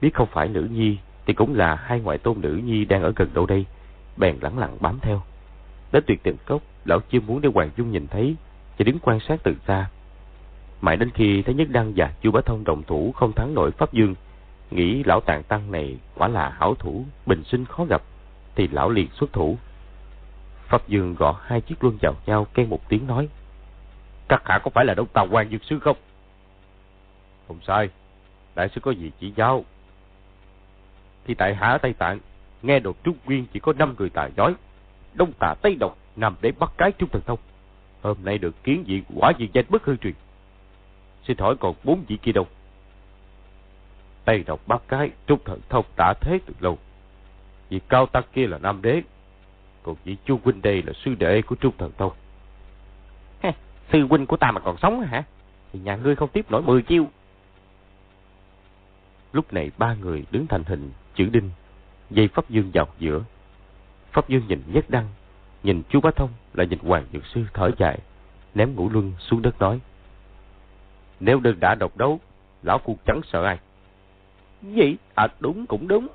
Biết 0.01 0.13
không 0.13 0.27
phải 0.31 0.47
nữ 0.47 0.67
nhi, 0.71 0.97
Thì 1.25 1.33
cũng 1.33 1.55
là 1.55 1.75
hai 1.75 1.99
ngoại 1.99 2.17
tôn 2.17 2.41
nữ 2.41 2.61
nhi 2.65 2.85
đang 2.85 3.03
ở 3.03 3.13
gần 3.15 3.29
đâu 3.33 3.45
đây. 3.45 3.65
Bèn 4.17 4.35
lẳng 4.41 4.57
lặng 4.57 4.77
bám 4.79 4.99
theo. 5.01 5.21
Đến 5.91 6.03
tuyệt 6.07 6.23
tình 6.23 6.35
cốc, 6.45 6.61
Lão 6.85 6.99
chưa 6.99 7.19
muốn 7.19 7.41
để 7.41 7.49
Hoàng 7.53 7.69
Dung 7.77 7.91
nhìn 7.91 8.07
thấy 8.07 8.35
Chỉ 8.77 8.83
đứng 8.83 8.99
quan 8.99 9.19
sát 9.19 9.39
từ 9.43 9.55
xa. 9.67 9.89
Mãi 10.81 10.97
đến 10.97 11.09
khi 11.13 11.41
thấy 11.41 11.55
Nhất 11.55 11.67
Đăng 11.71 11.93
và 11.95 12.13
Chu 12.21 12.31
Bá 12.31 12.41
Thông 12.41 12.63
đồng 12.63 12.83
thủ 12.83 13.11
không 13.11 13.33
thắng 13.33 13.53
nổi 13.53 13.71
Pháp 13.71 13.93
Dương, 13.93 14.15
Nghĩ 14.71 15.03
lão 15.03 15.21
tàng 15.21 15.43
tăng 15.43 15.71
này 15.71 15.97
quả 16.15 16.27
là 16.27 16.49
hảo 16.49 16.75
thủ, 16.75 17.05
Bình 17.25 17.43
sinh 17.43 17.65
khó 17.65 17.85
gặp, 17.85 18.01
Thì 18.55 18.67
lão 18.67 18.89
liền 18.89 19.07
xuất 19.13 19.33
thủ. 19.33 19.57
Pháp 20.67 20.87
Dương 20.87 21.15
gõ 21.15 21.39
hai 21.43 21.61
chiếc 21.61 21.83
luân 21.83 21.97
vào 22.01 22.15
nhau, 22.25 22.47
Khen 22.53 22.69
một 22.69 22.89
tiếng 22.89 23.07
nói. 23.07 23.27
Các 24.31 24.41
hạ 24.45 24.59
có 24.63 24.71
phải 24.73 24.85
là 24.85 24.93
đông 24.93 25.07
tàu 25.13 25.27
quan 25.31 25.49
dược 25.49 25.63
sư 25.63 25.79
không? 25.79 25.97
Không 27.47 27.59
sai. 27.67 27.89
Đại 28.55 28.69
sư 28.69 28.81
có 28.81 28.91
gì 28.91 29.11
chỉ 29.19 29.33
giáo? 29.35 29.65
Thì 31.25 31.33
tại 31.33 31.55
hạ 31.55 31.67
ở 31.67 31.77
Tây 31.77 31.93
Tạng, 31.93 32.19
Nghe 32.61 32.79
đồn 32.79 32.95
Trung 33.03 33.17
Nguyên 33.25 33.45
chỉ 33.53 33.59
có 33.59 33.73
năm 33.73 33.95
người 33.97 34.09
tài 34.09 34.31
giỏi. 34.37 34.53
Đông 35.13 35.31
tà 35.39 35.55
Tây 35.61 35.75
Độc 35.75 35.97
nằm 36.15 36.35
để 36.41 36.51
bắt 36.51 36.71
cái 36.77 36.91
Trung 36.91 37.09
Thần 37.09 37.21
Thông. 37.25 37.39
Hôm 38.01 38.17
nay 38.23 38.37
được 38.37 38.63
kiến 38.63 38.83
diện 38.87 39.03
quả 39.15 39.31
gì 39.39 39.49
danh 39.53 39.65
bất 39.69 39.85
hư 39.85 39.95
truyền. 39.95 40.13
Xin 41.27 41.37
hỏi 41.37 41.55
còn 41.59 41.75
bốn 41.83 42.03
vị 42.07 42.17
kia 42.21 42.31
đâu? 42.31 42.47
Tây 44.25 44.43
Độc 44.47 44.67
bắt 44.67 44.81
cái, 44.87 45.09
Trung 45.27 45.39
Thần 45.45 45.59
Thông 45.69 45.85
đã 45.97 46.13
thế 46.21 46.39
từ 46.45 46.53
lâu. 46.59 46.77
Vị 47.69 47.79
cao 47.89 48.05
tăng 48.05 48.23
kia 48.33 48.47
là 48.47 48.57
Nam 48.57 48.81
Đế, 48.81 49.01
Còn 49.83 49.95
vị 50.03 50.17
Chu 50.25 50.39
Huynh 50.43 50.61
đây 50.61 50.83
là 50.83 50.93
sư 50.93 51.15
đệ 51.15 51.41
của 51.41 51.55
Trung 51.55 51.73
Thần 51.77 51.91
Thông. 51.97 52.11
Sư 53.91 54.07
huynh 54.09 54.25
của 54.25 54.37
ta 54.37 54.51
mà 54.51 54.59
còn 54.59 54.77
sống 54.77 55.01
hả? 55.01 55.23
Thì 55.73 55.79
nhà 55.79 55.95
ngươi 55.95 56.15
không 56.15 56.29
tiếp 56.29 56.51
nổi 56.51 56.61
mười 56.61 56.81
chiêu. 56.81 57.07
Lúc 59.33 59.53
này 59.53 59.71
ba 59.77 59.93
người 59.93 60.25
đứng 60.31 60.47
thành 60.47 60.63
hình, 60.63 60.91
chữ 61.15 61.29
đinh, 61.31 61.49
Dây 62.09 62.27
Pháp 62.27 62.49
Dương 62.49 62.71
vào 62.73 62.87
giữa. 62.99 63.23
Pháp 64.11 64.29
Dương 64.29 64.47
nhìn 64.47 64.63
Nhất 64.67 64.85
Đăng, 64.89 65.05
Nhìn 65.63 65.81
chú 65.89 66.01
Bá 66.01 66.11
Thông, 66.11 66.29
lại 66.53 66.67
nhìn 66.67 66.79
Hoàng 66.79 67.05
Dược 67.13 67.25
Sư 67.25 67.45
thở 67.53 67.71
dài, 67.77 67.99
Ném 68.55 68.75
ngũ 68.75 68.89
luân 68.89 69.13
xuống 69.19 69.41
đất 69.41 69.59
nói. 69.59 69.79
Nếu 71.19 71.39
đơn 71.39 71.59
đã 71.59 71.75
độc 71.75 71.97
đấu, 71.97 72.19
Lão 72.63 72.77
Phu 72.77 72.97
chẳng 73.05 73.21
sợ 73.23 73.43
ai. 73.43 73.59
Gì? 74.61 74.95
À 75.15 75.27
đúng, 75.39 75.65
cũng 75.65 75.87
đúng. 75.87 76.07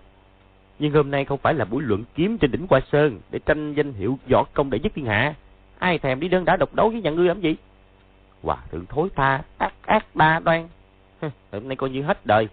Nhưng 0.78 0.92
hôm 0.92 1.10
nay 1.10 1.24
không 1.24 1.38
phải 1.38 1.54
là 1.54 1.64
buổi 1.64 1.82
luận 1.82 2.04
kiếm 2.14 2.38
trên 2.38 2.50
đỉnh 2.50 2.66
Hoa 2.70 2.80
Sơn 2.92 3.20
Để 3.30 3.38
tranh 3.46 3.74
danh 3.74 3.92
hiệu 3.92 4.18
võ 4.30 4.44
công 4.54 4.70
đệ 4.70 4.78
nhất 4.78 4.92
thiên 4.94 5.06
hạ. 5.06 5.34
Ai 5.78 5.98
thèm 5.98 6.20
đi 6.20 6.28
đơn 6.28 6.44
đã 6.44 6.56
độc 6.56 6.74
đấu 6.74 6.90
với 6.90 7.02
nhà 7.02 7.10
ngươi 7.10 7.28
làm 7.28 7.40
gì? 7.40 7.56
Hòa 8.42 8.56
thượng 8.70 8.86
thối 8.86 9.08
tha 9.16 9.42
Ác 9.58 9.74
ác 9.82 10.16
đa 10.16 10.40
đoan. 10.40 10.68
Hôm 11.52 11.68
nay 11.68 11.76
coi 11.76 11.90
như 11.90 12.02
hết 12.02 12.26
đời. 12.26 12.48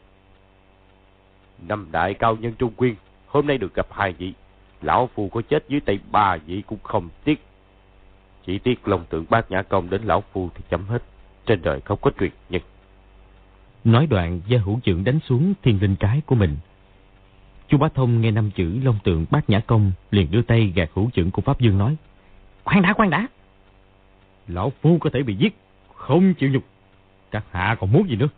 Năm 1.67 1.87
đại 1.91 2.13
cao 2.13 2.35
nhân 2.35 2.53
Trung 2.59 2.73
Quyên 2.73 2.95
Hôm 3.27 3.47
nay 3.47 3.57
được 3.57 3.73
gặp 3.73 3.87
hai 3.91 4.13
vị. 4.13 4.33
Lão 4.81 5.09
Phu 5.15 5.29
có 5.29 5.41
chết 5.41 5.65
dưới 5.69 5.79
tay 5.79 5.99
ba 6.11 6.37
vị 6.45 6.63
cũng 6.67 6.79
không 6.83 7.09
tiếc. 7.23 7.45
Chỉ 8.45 8.59
tiếc 8.59 8.87
lòng 8.87 9.05
tượng 9.09 9.25
bát 9.29 9.51
nhã 9.51 9.61
công 9.61 9.89
đến 9.89 10.01
Lão 10.03 10.23
Phu 10.31 10.49
thì 10.55 10.63
chấm 10.69 10.85
hết. 10.85 11.03
Trên 11.45 11.61
đời 11.61 11.81
không 11.81 11.99
có 12.01 12.11
truyền 12.19 12.31
nhân. 12.49 12.61
Nói 13.83 14.07
đoạn 14.07 14.41
gia 14.47 14.59
hữu 14.59 14.79
trưởng 14.83 15.03
đánh 15.03 15.19
xuống 15.25 15.53
thiên 15.61 15.81
linh 15.81 15.95
cái 15.95 16.21
của 16.25 16.35
mình. 16.35 16.57
Chu 17.67 17.77
Bá 17.77 17.89
Thông 17.89 18.21
nghe 18.21 18.31
năm 18.31 18.51
chữ 18.55 18.79
long 18.83 18.99
tượng 19.03 19.25
bát 19.31 19.49
nhã 19.49 19.59
công 19.59 19.91
liền 20.11 20.31
đưa 20.31 20.41
tay 20.41 20.71
gạt 20.75 20.89
hữu 20.93 21.09
trưởng 21.13 21.31
của 21.31 21.41
Pháp 21.41 21.59
Dương 21.59 21.77
nói 21.77 21.95
Khoan 22.63 22.81
đã 22.81 22.93
khoan 22.93 23.09
đã. 23.09 23.27
Lão 24.47 24.71
Phu 24.81 24.97
có 24.97 25.09
thể 25.13 25.23
bị 25.23 25.35
giết 25.35 25.55
Không 25.93 26.33
chịu 26.33 26.49
nhục. 26.49 26.63
Các 27.31 27.43
hạ 27.51 27.75
còn 27.79 27.91
muốn 27.91 28.09
gì 28.09 28.15
nữa? 28.15 28.29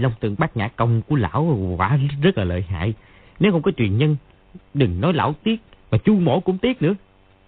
Long 0.00 0.12
tượng 0.20 0.34
bát 0.38 0.56
nhã 0.56 0.68
công 0.68 1.02
của 1.02 1.16
lão 1.16 1.74
quả 1.78 1.98
rất 2.22 2.38
là 2.38 2.44
lợi 2.44 2.62
hại. 2.62 2.94
Nếu 3.40 3.52
không 3.52 3.62
có 3.62 3.70
truyền 3.76 3.98
nhân 3.98 4.16
Đừng 4.74 5.00
nói 5.00 5.12
lão 5.12 5.34
tiếc 5.42 5.56
Mà 5.90 5.98
chu 5.98 6.14
mổ 6.14 6.40
cũng 6.40 6.58
tiếc 6.58 6.82
nữa. 6.82 6.94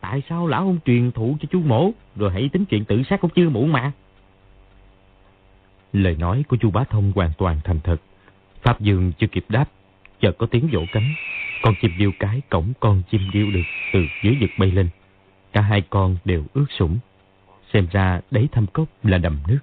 Tại 0.00 0.22
sao 0.28 0.46
lão 0.46 0.60
không 0.60 0.78
truyền 0.84 1.12
thụ 1.12 1.36
cho 1.40 1.46
chu 1.50 1.60
mổ 1.60 1.90
Rồi 2.16 2.30
hãy 2.32 2.48
tính 2.52 2.64
chuyện 2.64 2.84
tự 2.84 3.02
sát 3.02 3.20
cũng 3.20 3.30
chưa 3.34 3.48
muộn 3.48 3.72
mà? 3.72 3.92
Lời 5.92 6.16
nói 6.18 6.44
của 6.48 6.56
chu 6.56 6.70
Bá 6.70 6.84
Thông 6.84 7.12
hoàn 7.14 7.30
toàn 7.38 7.60
thành 7.64 7.80
thật. 7.84 7.96
Pháp 8.62 8.80
Dương 8.80 9.12
chưa 9.18 9.26
kịp 9.26 9.44
đáp 9.48 9.64
Chợt 10.20 10.38
có 10.38 10.46
tiếng 10.46 10.68
vỗ 10.72 10.80
cánh. 10.92 11.14
Con 11.62 11.74
chim 11.82 11.90
điêu 11.98 12.10
cái 12.18 12.40
cổng 12.50 12.72
con 12.80 13.02
chim 13.10 13.30
điêu 13.32 13.50
được 13.50 13.62
Từ 13.92 14.00
dưới 14.24 14.36
vực 14.40 14.50
bay 14.58 14.70
lên 14.70 14.88
Cả 15.52 15.60
hai 15.60 15.82
con 15.90 16.16
đều 16.24 16.44
ướt 16.54 16.66
sũng. 16.78 16.98
Xem 17.72 17.86
ra 17.92 18.20
đấy 18.30 18.48
thăm 18.52 18.66
cốc 18.66 18.88
là 19.02 19.18
đầm 19.18 19.38
nước. 19.48 19.58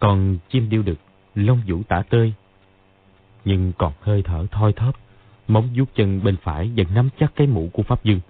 Còn 0.00 0.38
chim 0.50 0.70
điêu 0.70 0.82
đực, 0.82 0.98
Lông 1.34 1.62
vũ 1.66 1.82
tả 1.88 2.02
tơi. 2.10 2.32
Nhưng 3.44 3.72
còn 3.78 3.92
hơi 4.00 4.22
thở 4.22 4.46
thoi 4.50 4.72
thóp, 4.72 4.96
Móng 5.48 5.68
vuốt 5.76 5.94
chân 5.94 6.24
bên 6.24 6.36
phải 6.42 6.70
dần 6.74 6.86
nắm 6.94 7.08
chắc 7.20 7.32
cái 7.36 7.46
mũ 7.46 7.70
của 7.72 7.82
Pháp 7.82 8.04
Dương. 8.04 8.20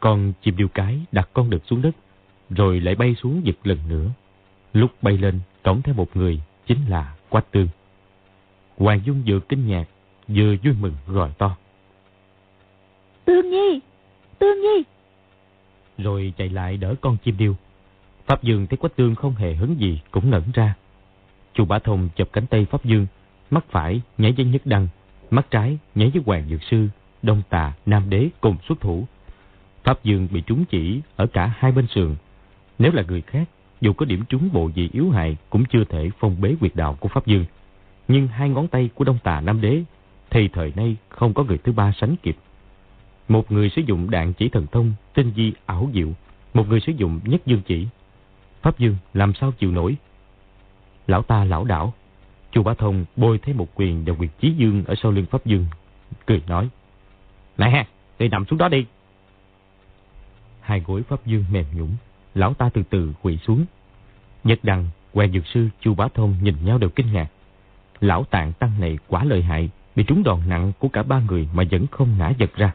Con 0.00 0.32
chim 0.42 0.56
điêu 0.56 0.68
cái 0.68 1.00
đặt 1.12 1.28
con 1.32 1.50
đực 1.50 1.62
xuống 1.66 1.82
đất, 1.82 1.96
Rồi 2.50 2.80
lại 2.80 2.94
bay 2.94 3.14
xuống 3.22 3.40
giật 3.44 3.56
lần 3.64 3.78
nữa. 3.88 4.10
Lúc 4.72 4.90
bay 5.02 5.18
lên, 5.18 5.40
cổng 5.62 5.82
theo 5.82 5.94
một 5.94 6.16
người, 6.16 6.40
Chính 6.66 6.78
là 6.88 7.14
Quách 7.28 7.50
Tương. 7.50 7.68
Hoàng 8.76 9.00
Dung 9.04 9.22
vừa 9.26 9.40
kinh 9.40 9.68
ngạc, 9.68 9.84
Vừa 10.28 10.54
vui 10.64 10.74
mừng 10.80 10.94
gọi 11.06 11.30
to. 11.38 11.56
Tương 13.24 13.50
Nhi! 13.50 13.80
Tương 14.38 14.60
Nhi! 14.60 14.84
Rồi 15.98 16.32
chạy 16.36 16.48
lại 16.48 16.76
đỡ 16.76 16.94
con 17.00 17.16
chim 17.24 17.36
điêu. 17.38 17.56
Pháp 18.26 18.42
Dương 18.42 18.66
thấy 18.66 18.76
Quách 18.76 18.96
Tương 18.96 19.14
không 19.14 19.34
hề 19.34 19.54
hứng 19.54 19.80
gì 19.80 20.00
Cũng 20.10 20.30
ngẩn 20.30 20.42
ra. 20.54 20.74
Chu 21.54 21.64
Bá 21.64 21.78
Thông 21.78 22.08
chụp 22.16 22.28
cánh 22.32 22.46
tay 22.46 22.64
Pháp 22.64 22.84
Dương 22.84 23.06
Mắt 23.50 23.64
phải 23.70 24.00
nhảy 24.18 24.32
với 24.32 24.46
Nhất 24.46 24.62
Đăng 24.64 24.88
Mắt 25.30 25.50
trái 25.50 25.78
nhảy 25.94 26.10
với 26.10 26.22
Hoàng 26.26 26.48
Dược 26.50 26.62
Sư 26.62 26.88
Đông 27.22 27.42
Tà, 27.48 27.72
Nam 27.86 28.10
Đế 28.10 28.28
cùng 28.40 28.56
xuất 28.68 28.80
thủ. 28.80 29.06
Pháp 29.84 30.04
Dương 30.04 30.28
bị 30.30 30.40
trúng 30.40 30.64
chỉ 30.64 31.00
Ở 31.16 31.26
cả 31.26 31.54
hai 31.58 31.72
bên 31.72 31.86
sườn. 31.86 32.16
Nếu 32.78 32.92
là 32.92 33.02
người 33.08 33.20
khác 33.20 33.48
Dù 33.80 33.92
có 33.92 34.06
điểm 34.06 34.24
trúng 34.28 34.48
bộ 34.52 34.70
gì 34.74 34.90
yếu 34.92 35.10
hại 35.10 35.36
Cũng 35.50 35.64
chưa 35.64 35.84
thể 35.84 36.10
phong 36.18 36.40
bế 36.40 36.54
quyệt 36.60 36.76
đạo 36.76 36.96
của 37.00 37.08
Pháp 37.08 37.26
Dương. 37.26 37.44
Nhưng 38.08 38.28
hai 38.28 38.48
ngón 38.48 38.68
tay 38.68 38.90
của 38.94 39.04
Đông 39.04 39.18
Tà 39.22 39.40
Nam 39.40 39.60
Đế 39.60 39.82
Thì 40.30 40.48
thời 40.48 40.72
nay 40.76 40.96
không 41.08 41.34
có 41.34 41.44
người 41.44 41.58
thứ 41.58 41.72
ba 41.72 41.92
sánh 42.00 42.16
kịp. 42.22 42.36
Một 43.28 43.52
người 43.52 43.70
sử 43.70 43.82
dụng 43.82 44.10
đạn 44.10 44.32
chỉ 44.32 44.48
thần 44.48 44.66
thông 44.66 44.92
Tinh 45.14 45.32
di 45.36 45.52
ảo 45.66 45.90
diệu 45.94 46.08
Một 46.54 46.68
người 46.68 46.80
sử 46.80 46.92
dụng 46.92 47.20
nhất 47.24 47.46
dương 47.46 47.62
chỉ 47.66 47.86
Pháp 48.62 48.78
Dương 48.78 48.96
làm 49.14 49.34
sao 49.34 49.52
chịu 49.52 49.70
nổi 49.70 49.96
Lão 51.06 51.22
ta 51.22 51.44
lão 51.44 51.64
đảo 51.64 51.94
Chu 52.56 52.62
Bá 52.62 52.74
Thông 52.74 53.04
bôi 53.16 53.38
thấy 53.38 53.54
một 53.54 53.68
quyền 53.74 54.04
và 54.04 54.12
quyền 54.18 54.30
chí 54.40 54.50
dương 54.50 54.84
ở 54.84 54.94
sau 55.02 55.12
lưng 55.12 55.26
Pháp 55.26 55.46
Dương, 55.46 55.66
cười 56.26 56.42
nói. 56.46 56.68
Nè, 57.58 57.86
thì 58.18 58.28
nằm 58.28 58.44
xuống 58.44 58.58
đó 58.58 58.68
đi. 58.68 58.86
Hai 60.60 60.80
gối 60.80 61.02
Pháp 61.08 61.26
Dương 61.26 61.44
mềm 61.50 61.64
nhũng, 61.74 61.90
lão 62.34 62.54
ta 62.54 62.70
từ 62.74 62.82
từ 62.90 63.12
quỳ 63.22 63.36
xuống. 63.36 63.64
Nhật 64.44 64.58
đằng, 64.62 64.88
Hoàng 65.14 65.32
Dược 65.32 65.46
Sư, 65.46 65.68
Chu 65.80 65.94
Bá 65.94 66.08
Thông 66.14 66.34
nhìn 66.42 66.54
nhau 66.64 66.78
đều 66.78 66.90
kinh 66.90 67.12
ngạc. 67.12 67.28
Lão 68.00 68.24
tạng 68.24 68.52
tăng 68.52 68.80
này 68.80 68.98
quá 69.08 69.24
lợi 69.24 69.42
hại, 69.42 69.70
bị 69.96 70.04
trúng 70.04 70.22
đòn 70.22 70.40
nặng 70.48 70.72
của 70.78 70.88
cả 70.88 71.02
ba 71.02 71.20
người 71.20 71.48
mà 71.54 71.64
vẫn 71.70 71.86
không 71.86 72.08
ngã 72.18 72.32
giật 72.38 72.50
ra. 72.56 72.72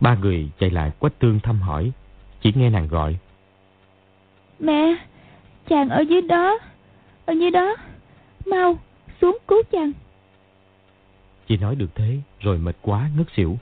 Ba 0.00 0.14
người 0.14 0.50
chạy 0.58 0.70
lại 0.70 0.90
quách 0.98 1.18
tương 1.18 1.40
thăm 1.40 1.60
hỏi, 1.60 1.92
chỉ 2.40 2.52
nghe 2.54 2.70
nàng 2.70 2.88
gọi. 2.88 3.16
Mẹ, 4.58 4.96
chàng 5.68 5.88
ở 5.88 6.00
dưới 6.00 6.22
đó, 6.22 6.58
ở 7.26 7.32
dưới 7.32 7.50
đó. 7.50 7.76
Mau, 8.46 8.78
xuống 9.20 9.38
cứu 9.48 9.62
chàng. 9.70 9.92
Chỉ 11.48 11.56
nói 11.56 11.76
được 11.76 11.94
thế, 11.94 12.18
rồi 12.40 12.58
mệt 12.58 12.76
quá 12.82 13.10
ngất 13.16 13.26
xỉu. 13.36 13.58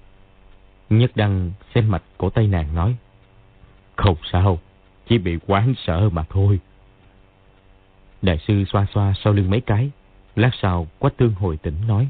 Nhất 0.90 1.10
Đăng 1.14 1.52
xem 1.74 1.90
mạch 1.90 2.02
cổ 2.18 2.30
tay 2.30 2.46
nàng 2.46 2.74
nói. 2.74 2.96
Không 3.96 4.16
sao, 4.32 4.58
chỉ 5.08 5.18
bị 5.18 5.38
quán 5.46 5.74
sợ 5.86 6.08
mà 6.12 6.24
thôi. 6.30 6.60
Đại 8.22 8.38
sư 8.46 8.64
xoa 8.72 8.86
xoa 8.94 9.12
sau 9.24 9.32
lưng 9.32 9.50
mấy 9.50 9.60
cái. 9.60 9.90
Lát 10.36 10.50
sau, 10.62 10.86
Quách 10.98 11.16
Tương 11.16 11.34
hồi 11.34 11.56
tỉnh 11.56 11.74
nói. 11.88 12.08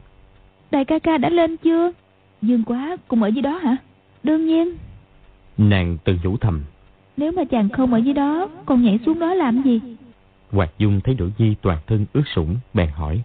Đại 0.70 0.84
ca 0.84 0.98
ca 0.98 1.18
đã 1.18 1.28
lên 1.28 1.56
chưa? 1.56 1.90
Dương 2.42 2.64
quá 2.64 2.96
cùng 3.08 3.22
ở 3.22 3.28
dưới 3.28 3.42
đó 3.42 3.58
hả? 3.58 3.76
Đương 4.24 4.46
nhiên. 4.46 4.76
Nàng 5.58 5.98
tự 6.04 6.16
nhủ 6.24 6.36
thầm. 6.36 6.62
Nếu 7.16 7.32
mà 7.32 7.44
chàng 7.44 7.68
không 7.68 7.92
ở 7.94 7.98
dưới 7.98 8.14
đó, 8.14 8.48
còn 8.66 8.82
nhảy 8.82 8.98
xuống 9.06 9.18
đó 9.18 9.34
làm 9.34 9.62
gì? 9.62 9.80
Hoạt 10.50 10.70
Dung 10.78 11.00
thấy 11.00 11.14
Đỗ 11.14 11.26
Nhi 11.38 11.54
toàn 11.62 11.78
thân 11.86 12.06
ướt 12.12 12.22
sũng, 12.34 12.56
bèn 12.74 12.88
hỏi. 12.88 13.22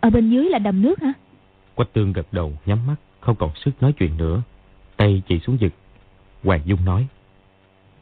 Ở 0.00 0.10
bên 0.10 0.30
dưới 0.30 0.44
là 0.48 0.58
đầm 0.58 0.82
nước 0.82 1.02
hả? 1.02 1.12
Quách 1.74 1.92
tương 1.92 2.12
gật 2.12 2.26
đầu, 2.32 2.52
nhắm 2.66 2.86
mắt, 2.86 2.96
không 3.20 3.36
còn 3.36 3.50
sức 3.64 3.70
nói 3.80 3.92
chuyện 3.92 4.16
nữa. 4.16 4.42
Tay 4.96 5.22
chỉ 5.28 5.38
xuống 5.38 5.60
giật. 5.60 5.72
Hoàng 6.44 6.60
Dung 6.64 6.84
nói. 6.84 7.06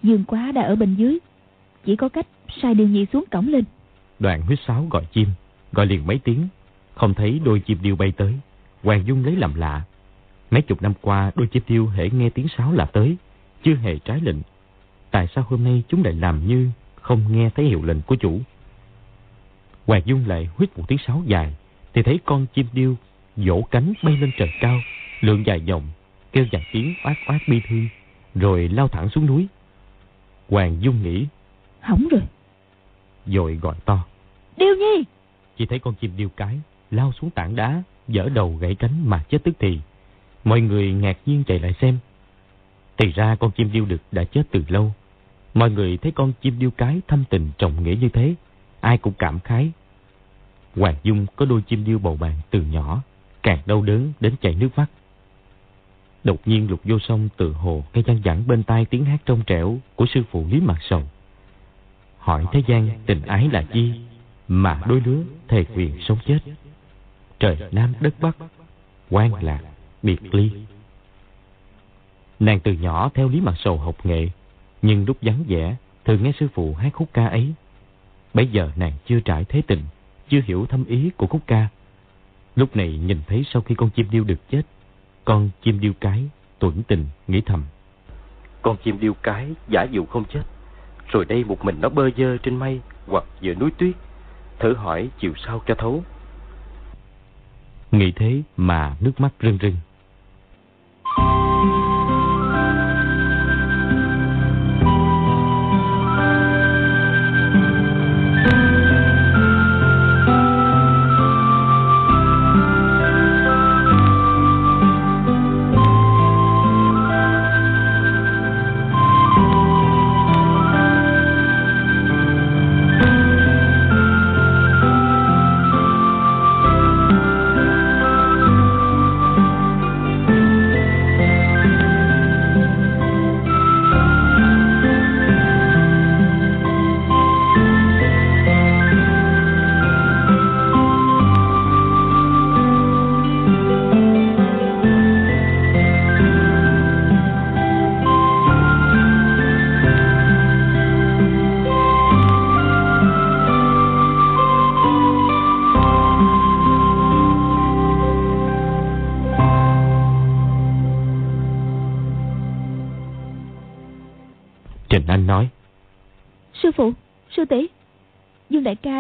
Dương 0.03 0.25
quá 0.25 0.53
đã 0.53 0.63
ở 0.63 0.77
bên 0.77 0.95
dưới. 0.95 1.19
Chỉ 1.85 1.97
có 1.97 2.09
cách 2.09 2.27
sai 2.63 2.75
đường 2.75 2.93
nhị 2.93 3.07
xuống 3.13 3.25
cổng 3.31 3.49
lên. 3.49 3.65
Đoàn 4.19 4.43
huyết 4.43 4.59
sáo 4.67 4.87
gọi 4.91 5.05
chim, 5.13 5.29
gọi 5.73 5.87
liền 5.87 6.07
mấy 6.07 6.21
tiếng. 6.25 6.49
Không 6.95 7.15
thấy 7.15 7.41
đôi 7.45 7.61
chim 7.61 7.79
điêu 7.83 7.97
bay 7.97 8.13
tới. 8.17 8.35
Hoàng 8.83 9.03
Dung 9.07 9.25
lấy 9.25 9.37
làm 9.37 9.55
lạ. 9.55 9.85
Mấy 10.51 10.63
chục 10.63 10.83
năm 10.83 10.93
qua 11.01 11.31
đôi 11.35 11.47
chim 11.47 11.63
điêu 11.69 11.87
hễ 11.87 12.11
nghe 12.11 12.31
tiếng 12.31 12.47
sáo 12.57 12.73
là 12.73 12.85
tới. 12.85 13.17
Chưa 13.63 13.75
hề 13.75 13.99
trái 13.99 14.21
lệnh. 14.21 14.37
Tại 15.11 15.29
sao 15.35 15.45
hôm 15.49 15.65
nay 15.65 15.83
chúng 15.89 16.05
lại 16.05 16.15
làm 16.15 16.47
như 16.47 16.71
không 17.01 17.21
nghe 17.31 17.51
thấy 17.51 17.65
hiệu 17.65 17.83
lệnh 17.83 18.03
của 18.03 18.17
chủ? 18.17 18.41
Hoàng 19.87 20.03
Dung 20.05 20.25
lại 20.27 20.49
huyết 20.57 20.79
một 20.79 20.85
tiếng 20.89 20.99
sáo 21.07 21.23
dài. 21.27 21.55
Thì 21.95 22.03
thấy 22.03 22.21
con 22.25 22.47
chim 22.55 22.67
điêu 22.73 22.97
vỗ 23.37 23.67
cánh 23.71 23.93
bay 24.03 24.17
lên 24.17 24.31
trời 24.39 24.49
cao. 24.61 24.81
Lượng 25.21 25.47
dài 25.47 25.61
dòng 25.61 25.83
kêu 26.35 26.47
vài 26.53 26.67
tiếng 26.73 26.95
oát 27.05 27.17
oát 27.29 27.41
bi 27.49 27.61
thương, 27.69 27.89
rồi 28.35 28.69
lao 28.69 28.89
thẳng 28.89 29.09
xuống 29.09 29.27
núi. 29.27 29.47
Hoàng 30.49 30.77
Dung 30.81 31.03
nghĩ, 31.03 31.27
hỏng 31.81 32.09
rồi. 32.11 32.23
Rồi 33.27 33.55
gọi 33.55 33.77
to, 33.85 34.05
Điêu 34.57 34.75
Nhi! 34.79 35.05
Chỉ 35.57 35.67
thấy 35.67 35.79
con 35.79 35.95
chim 35.95 36.13
điêu 36.17 36.29
cái 36.37 36.61
lao 36.91 37.13
xuống 37.13 37.31
tảng 37.31 37.57
đá, 37.57 37.83
dở 38.09 38.29
đầu 38.35 38.57
gãy 38.61 38.75
cánh 38.75 39.11
mà 39.11 39.25
chết 39.29 39.45
tức 39.45 39.53
thì. 39.59 39.81
Mọi 40.45 40.61
người 40.61 40.93
ngạc 40.93 41.19
nhiên 41.27 41.45
chạy 41.45 41.59
lại 41.59 41.75
xem. 41.81 41.99
Thì 42.97 43.13
ra 43.13 43.37
con 43.37 43.51
chim 43.51 43.73
điêu 43.73 43.85
đực 43.85 44.03
đã 44.13 44.25
chết 44.25 44.43
từ 44.51 44.65
lâu. 44.69 44.93
Mọi 45.55 45.71
người 45.71 45.97
thấy 45.97 46.13
con 46.13 46.33
chim 46.43 46.59
điêu 46.59 46.71
cái 46.71 47.01
thâm 47.09 47.25
tình 47.31 47.51
trọng 47.59 47.85
nghĩa 47.85 47.97
như 48.01 48.09
thế, 48.09 48.35
ai 48.81 48.99
cũng 48.99 49.13
cảm 49.19 49.41
khái. 49.41 49.71
Hoàng 50.77 50.97
Dung 51.03 51.27
có 51.37 51.47
đôi 51.47 51.63
chim 51.63 51.85
điêu 51.85 51.99
bầu 51.99 52.17
bàn 52.17 52.33
từ 52.51 52.63
nhỏ, 52.63 53.03
càng 53.43 53.59
đau 53.67 53.83
đớn 53.83 54.13
đến 54.21 54.35
chảy 54.41 54.55
nước 54.55 54.69
mắt. 54.77 54.87
Đột 56.25 56.49
nhiên 56.49 56.71
lục 56.71 56.81
vô 56.85 56.99
sông 56.99 57.29
từ 57.37 57.53
hồ 57.53 57.85
nghe 57.95 58.03
văng 58.03 58.23
dẳng 58.25 58.47
bên 58.47 58.63
tai 58.63 58.85
tiếng 58.85 59.05
hát 59.05 59.19
trong 59.27 59.43
trẻo 59.47 59.79
của 59.95 60.07
sư 60.15 60.23
phụ 60.31 60.47
Lý 60.51 60.61
Mạc 60.61 60.79
Sầu. 60.81 61.03
Hỏi 62.19 62.45
thế 62.53 62.63
gian 62.67 62.89
tình 63.07 63.23
ái 63.23 63.49
là 63.53 63.63
chi 63.73 63.93
mà 64.49 64.81
đôi 64.87 65.01
lứa 65.01 65.23
thề 65.49 65.65
quyền 65.75 66.01
sống 66.01 66.19
chết. 66.27 66.39
Trời 67.41 67.57
Nam 67.73 67.93
đất 68.01 68.15
Bắc, 68.21 68.37
quan 69.11 69.45
lạc, 69.45 69.61
biệt 70.05 70.35
ly. 70.35 70.51
Nàng 72.41 72.61
từ 72.61 72.73
nhỏ 72.73 73.11
theo 73.15 73.29
Lý 73.29 73.41
Mặt 73.41 73.55
Sầu 73.59 73.79
học 73.79 74.07
nghệ, 74.07 74.29
nhưng 74.83 75.05
lúc 75.05 75.17
vắng 75.23 75.45
vẻ 75.49 75.77
thường 76.05 76.23
nghe 76.23 76.33
sư 76.41 76.49
phụ 76.55 76.75
hát 76.75 76.91
khúc 76.93 77.09
ca 77.13 77.27
ấy. 77.27 77.55
Bây 78.35 78.47
giờ 78.47 78.71
nàng 78.77 78.93
chưa 79.07 79.21
trải 79.21 79.45
thế 79.45 79.63
tình, 79.67 79.83
chưa 80.29 80.41
hiểu 80.45 80.67
thâm 80.67 80.85
ý 80.85 81.11
của 81.17 81.27
khúc 81.27 81.43
ca. 81.47 81.69
Lúc 82.57 82.77
này 82.77 82.99
nhìn 82.99 83.21
thấy 83.27 83.45
sau 83.53 83.63
khi 83.63 83.75
con 83.75 83.91
chim 83.91 84.07
điêu 84.11 84.25
được 84.25 84.51
chết, 84.51 84.63
con 85.25 85.51
chim 85.63 85.81
điêu 85.81 85.93
cái 86.01 86.25
tuẩn 86.59 86.83
tình 86.83 87.05
nghĩ 87.29 87.41
thầm. 87.41 87.65
Con 88.63 88.77
chim 88.85 89.01
điêu 89.01 89.15
cái 89.23 89.47
giả 89.69 89.83
dụ 89.91 90.05
không 90.05 90.25
chết. 90.25 90.43
Rồi 91.09 91.25
đây 91.25 91.45
một 91.45 91.65
mình 91.65 91.77
nó 91.81 91.89
bơ 91.89 92.11
dơ 92.17 92.37
trên 92.37 92.57
mây 92.57 92.81
hoặc 93.07 93.25
giữa 93.41 93.55
núi 93.55 93.71
tuyết. 93.79 93.95
Thử 94.59 94.75
hỏi 94.75 95.11
chịu 95.21 95.33
sao 95.47 95.63
cho 95.67 95.75
thấu. 95.75 96.05
Nghĩ 97.93 98.13
thế 98.13 98.43
mà 98.57 98.97
nước 99.01 99.21
mắt 99.21 99.31
rưng 99.41 99.59
rưng. 99.63 99.77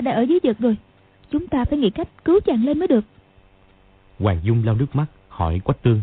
Đã 0.00 0.12
ở 0.12 0.22
dưới 0.22 0.38
vực 0.42 0.58
rồi. 0.58 0.76
Chúng 1.30 1.46
ta 1.46 1.64
phải 1.64 1.78
nghĩ 1.78 1.90
cách 1.90 2.08
cứu 2.24 2.40
chàng 2.40 2.64
lên 2.64 2.78
mới 2.78 2.88
được. 2.88 3.04
Hoàng 4.18 4.40
Dung 4.42 4.64
lau 4.64 4.74
nước 4.74 4.86
mắt, 4.92 5.06
hỏi 5.28 5.60
Quách 5.64 5.82
Tương. 5.82 6.00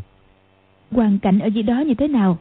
Hoàn 0.91 1.19
cảnh 1.19 1.39
ở 1.39 1.47
dưới 1.47 1.63
đó 1.63 1.80
như 1.80 1.93
thế 1.93 2.08
nào? 2.08 2.38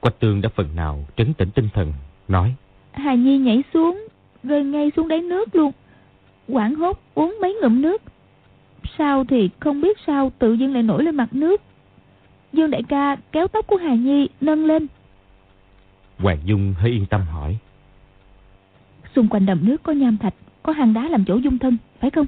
Quách 0.00 0.20
Tương 0.20 0.40
đã 0.40 0.48
phần 0.48 0.76
nào 0.76 1.04
trấn 1.16 1.34
tĩnh 1.34 1.48
tinh 1.54 1.68
thần, 1.74 1.92
nói. 2.28 2.54
Hà 2.92 3.14
Nhi 3.14 3.38
nhảy 3.38 3.62
xuống, 3.74 4.08
rơi 4.42 4.64
ngay 4.64 4.90
xuống 4.96 5.08
đáy 5.08 5.20
nước 5.20 5.56
luôn. 5.56 5.72
Quảng 6.48 6.74
hốt 6.74 7.00
uống 7.14 7.38
mấy 7.40 7.56
ngụm 7.62 7.82
nước. 7.82 8.02
Sao 8.98 9.24
thì 9.24 9.50
không 9.60 9.80
biết 9.80 9.98
sao 10.06 10.32
tự 10.38 10.52
dưng 10.52 10.74
lại 10.74 10.82
nổi 10.82 11.04
lên 11.04 11.16
mặt 11.16 11.28
nước. 11.32 11.60
Dương 12.52 12.70
đại 12.70 12.82
ca 12.88 13.16
kéo 13.32 13.48
tóc 13.48 13.66
của 13.66 13.76
Hà 13.76 13.94
Nhi 13.94 14.28
nâng 14.40 14.64
lên. 14.64 14.86
Hoàng 16.18 16.38
Dung 16.44 16.74
hơi 16.78 16.90
yên 16.90 17.06
tâm 17.06 17.20
hỏi. 17.20 17.56
Xung 19.14 19.28
quanh 19.28 19.46
đầm 19.46 19.58
nước 19.62 19.82
có 19.82 19.92
nham 19.92 20.18
thạch, 20.18 20.34
có 20.62 20.72
hang 20.72 20.94
đá 20.94 21.08
làm 21.08 21.24
chỗ 21.24 21.36
dung 21.36 21.58
thân, 21.58 21.76
phải 22.00 22.10
không? 22.10 22.26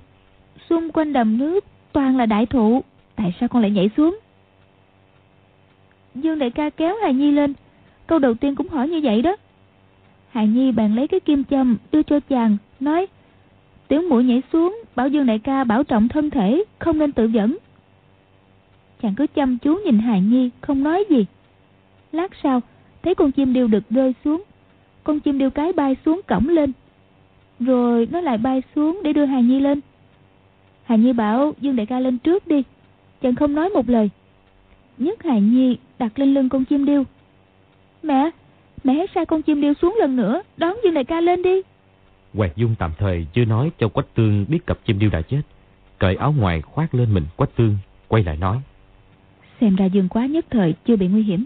Xung 0.68 0.92
quanh 0.92 1.12
đầm 1.12 1.38
nước 1.38 1.64
toàn 1.92 2.16
là 2.16 2.26
đại 2.26 2.46
thụ, 2.46 2.82
tại 3.16 3.34
sao 3.40 3.48
con 3.48 3.62
lại 3.62 3.70
nhảy 3.70 3.90
xuống? 3.96 4.18
Dương 6.14 6.38
đại 6.38 6.50
ca 6.50 6.70
kéo 6.70 6.96
Hà 7.02 7.10
Nhi 7.10 7.30
lên, 7.30 7.54
câu 8.06 8.18
đầu 8.18 8.34
tiên 8.34 8.54
cũng 8.54 8.68
hỏi 8.68 8.88
như 8.88 9.00
vậy 9.02 9.22
đó. 9.22 9.36
Hà 10.30 10.44
Nhi 10.44 10.72
bàn 10.72 10.94
lấy 10.94 11.08
cái 11.08 11.20
kim 11.20 11.44
châm 11.44 11.76
đưa 11.92 12.02
cho 12.02 12.20
chàng, 12.20 12.56
nói 12.80 13.06
Tiểu 13.88 14.02
mũi 14.02 14.24
nhảy 14.24 14.42
xuống, 14.52 14.82
bảo 14.96 15.08
Dương 15.08 15.26
đại 15.26 15.38
ca 15.38 15.64
bảo 15.64 15.84
trọng 15.84 16.08
thân 16.08 16.30
thể, 16.30 16.64
không 16.78 16.98
nên 16.98 17.12
tự 17.12 17.26
dẫn. 17.26 17.56
Chàng 19.02 19.14
cứ 19.14 19.26
chăm 19.26 19.58
chú 19.58 19.78
nhìn 19.84 19.98
Hà 19.98 20.18
Nhi, 20.18 20.50
không 20.60 20.82
nói 20.82 21.04
gì. 21.10 21.26
Lát 22.12 22.30
sau, 22.42 22.60
thấy 23.02 23.14
con 23.14 23.32
chim 23.32 23.52
điêu 23.52 23.66
đực 23.66 23.90
rơi 23.90 24.14
xuống. 24.24 24.42
Con 25.04 25.20
chim 25.20 25.38
điêu 25.38 25.50
cái 25.50 25.72
bay 25.72 25.96
xuống 26.04 26.20
cổng 26.28 26.48
lên, 26.48 26.72
rồi 27.60 28.08
nó 28.10 28.20
lại 28.20 28.38
bay 28.38 28.62
xuống 28.74 29.00
để 29.04 29.12
đưa 29.12 29.24
Hà 29.24 29.40
Nhi 29.40 29.60
lên. 29.60 29.80
Hà 30.84 30.96
Nhi 30.96 31.12
bảo 31.12 31.52
Dương 31.60 31.76
đại 31.76 31.86
ca 31.86 32.00
lên 32.00 32.18
trước 32.18 32.46
đi 32.46 32.62
Chàng 33.22 33.34
không 33.34 33.54
nói 33.54 33.68
một 33.68 33.88
lời. 33.88 34.10
Nhất 34.98 35.22
Hà 35.22 35.38
Nhi 35.38 35.76
đặt 35.98 36.18
lên 36.18 36.34
lưng 36.34 36.48
con 36.48 36.64
chim 36.64 36.84
điêu. 36.84 37.04
Mẹ 38.02 38.30
Mẹ 38.84 38.94
hãy 38.94 39.06
sai 39.14 39.26
con 39.26 39.42
chim 39.42 39.60
điêu 39.60 39.72
xuống 39.82 39.96
lần 40.00 40.16
nữa 40.16 40.42
Đón 40.56 40.76
Dương 40.84 40.94
đại 40.94 41.04
ca 41.04 41.20
lên 41.20 41.42
đi. 41.42 41.62
Quạt 42.34 42.56
Dung 42.56 42.74
tạm 42.78 42.92
thời 42.98 43.26
chưa 43.32 43.44
nói 43.44 43.70
cho 43.78 43.88
Quách 43.88 44.14
Tương 44.14 44.44
biết 44.48 44.66
cặp 44.66 44.78
chim 44.86 44.98
điêu 44.98 45.10
đã 45.10 45.22
chết. 45.22 45.42
Cởi 45.98 46.14
áo 46.14 46.34
ngoài 46.38 46.60
khoác 46.60 46.94
lên 46.94 47.14
mình 47.14 47.24
Quách 47.36 47.56
Tương 47.56 47.76
Quay 48.08 48.22
lại 48.24 48.36
nói. 48.36 48.60
Xem 49.60 49.76
ra 49.76 49.84
Dương 49.84 50.08
quá 50.08 50.26
nhất 50.26 50.46
thời 50.50 50.74
chưa 50.84 50.96
bị 50.96 51.06
nguy 51.06 51.22
hiểm 51.22 51.44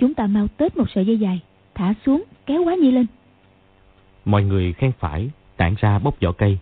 Chúng 0.00 0.14
ta 0.14 0.26
mau 0.26 0.48
tết 0.48 0.76
một 0.76 0.90
sợi 0.94 1.06
dây 1.06 1.18
dài 1.18 1.40
Thả 1.74 1.94
xuống 2.06 2.24
kéo 2.46 2.64
quá 2.64 2.74
nhi 2.74 2.90
lên 2.90 3.06
Mọi 4.24 4.44
người 4.44 4.72
khen 4.72 4.92
phải, 4.98 5.30
tản 5.56 5.74
ra 5.78 5.98
bốc 5.98 6.20
vỏ 6.20 6.32
cây. 6.32 6.58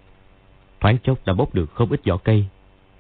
Thoáng 0.81 0.99
chốc 0.99 1.27
đã 1.27 1.33
bốc 1.33 1.55
được 1.55 1.71
không 1.71 1.91
ít 1.91 2.01
vỏ 2.05 2.17
cây. 2.17 2.45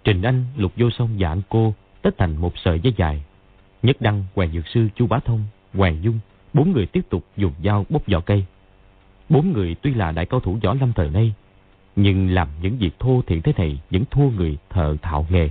Trình 0.05 0.23
Anh 0.23 0.45
lục 0.57 0.73
vô 0.77 0.91
sông 0.91 1.11
và 1.19 1.29
anh 1.29 1.43
cô 1.49 1.75
tết 2.03 2.19
thành 2.19 2.37
một 2.37 2.53
sợi 2.65 2.81
dây 2.81 2.95
dài. 2.97 3.23
Nhất 3.83 3.97
Đăng, 4.01 4.25
Hoàng 4.35 4.53
Dược 4.53 4.67
Sư, 4.69 4.89
Chu 4.95 5.07
Bá 5.07 5.19
Thông, 5.19 5.45
Hoàng 5.75 5.99
Dung, 6.03 6.19
bốn 6.53 6.73
người 6.73 6.87
tiếp 6.87 7.07
tục 7.11 7.25
dùng 7.37 7.53
dao 7.65 7.87
bốc 7.89 8.03
vỏ 8.07 8.21
cây. 8.21 8.45
Bốn 9.29 9.53
người 9.53 9.75
tuy 9.83 9.95
là 9.95 10.13
đại 10.13 10.27
cao 10.27 10.41
thủ 10.41 10.59
võ 10.63 10.75
lâm 10.75 10.93
thời 10.93 11.11
nay, 11.11 11.35
nhưng 11.97 12.31
làm 12.31 12.49
những 12.63 12.79
việc 12.79 12.99
thô 12.99 13.23
thiện 13.27 13.43
thế 13.43 13.53
này 13.57 13.81
vẫn 13.91 14.05
thua 14.11 14.31
người 14.31 14.57
thợ 14.71 14.97
thạo 15.03 15.27
nghề. 15.31 15.51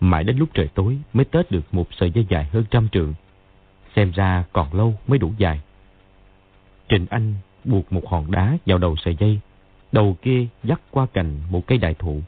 Mãi 0.00 0.24
đến 0.24 0.38
lúc 0.38 0.48
trời 0.54 0.68
tối 0.74 0.98
mới 1.12 1.24
tết 1.24 1.50
được 1.50 1.74
một 1.74 1.88
sợi 1.90 2.10
dây 2.10 2.26
dài 2.28 2.44
hơn 2.44 2.64
trăm 2.70 2.88
trượng. 2.88 3.14
Xem 3.96 4.10
ra 4.10 4.44
còn 4.52 4.74
lâu 4.74 4.94
mới 5.06 5.18
đủ 5.18 5.32
dài. 5.38 5.60
Trình 6.88 7.06
Anh 7.10 7.34
buộc 7.64 7.92
một 7.92 8.06
hòn 8.06 8.30
đá 8.30 8.56
vào 8.66 8.78
đầu 8.78 8.96
sợi 8.96 9.16
dây, 9.20 9.40
đầu 9.92 10.16
kia 10.22 10.46
dắt 10.62 10.80
qua 10.90 11.06
cành 11.12 11.40
một 11.50 11.66
cây 11.66 11.78
đại 11.78 11.94
thụ, 11.94 12.20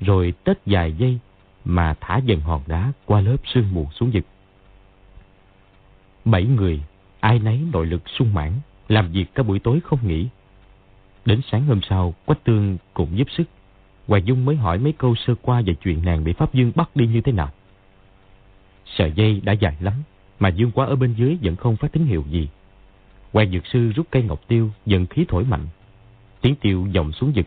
rồi 0.00 0.32
tết 0.44 0.56
dài 0.66 0.92
dây 0.92 1.18
mà 1.64 1.94
thả 2.00 2.16
dần 2.16 2.40
hòn 2.40 2.62
đá 2.66 2.92
qua 3.04 3.20
lớp 3.20 3.36
sương 3.44 3.74
mù 3.74 3.86
xuống 3.94 4.10
vực. 4.14 4.24
Bảy 6.24 6.44
người, 6.44 6.80
ai 7.20 7.38
nấy 7.38 7.60
nội 7.72 7.86
lực 7.86 8.02
sung 8.18 8.34
mãn, 8.34 8.52
làm 8.88 9.12
việc 9.12 9.34
cả 9.34 9.42
buổi 9.42 9.58
tối 9.58 9.80
không 9.84 9.98
nghỉ. 10.08 10.28
Đến 11.24 11.40
sáng 11.50 11.66
hôm 11.66 11.80
sau, 11.88 12.14
Quách 12.24 12.44
Tương 12.44 12.78
cũng 12.94 13.18
giúp 13.18 13.28
sức. 13.30 13.44
Hoàng 14.06 14.26
Dung 14.26 14.44
mới 14.44 14.56
hỏi 14.56 14.78
mấy 14.78 14.92
câu 14.92 15.14
sơ 15.14 15.34
qua 15.42 15.62
về 15.66 15.74
chuyện 15.74 16.04
nàng 16.04 16.24
bị 16.24 16.32
Pháp 16.32 16.54
Dương 16.54 16.72
bắt 16.74 16.96
đi 16.96 17.06
như 17.06 17.20
thế 17.20 17.32
nào. 17.32 17.50
Sợi 18.86 19.12
dây 19.12 19.40
đã 19.44 19.52
dài 19.52 19.76
lắm, 19.80 19.94
mà 20.38 20.48
Dương 20.48 20.70
quá 20.70 20.86
ở 20.86 20.96
bên 20.96 21.14
dưới 21.16 21.38
vẫn 21.42 21.56
không 21.56 21.76
phát 21.76 21.92
tín 21.92 22.04
hiệu 22.04 22.24
gì. 22.30 22.48
quan 23.32 23.50
Dược 23.50 23.66
Sư 23.66 23.92
rút 23.96 24.06
cây 24.10 24.22
ngọc 24.22 24.40
tiêu, 24.48 24.70
dần 24.86 25.06
khí 25.06 25.24
thổi 25.28 25.44
mạnh. 25.44 25.66
Tiếng 26.40 26.54
tiêu 26.54 26.86
dòng 26.92 27.12
xuống 27.12 27.32
vực. 27.36 27.46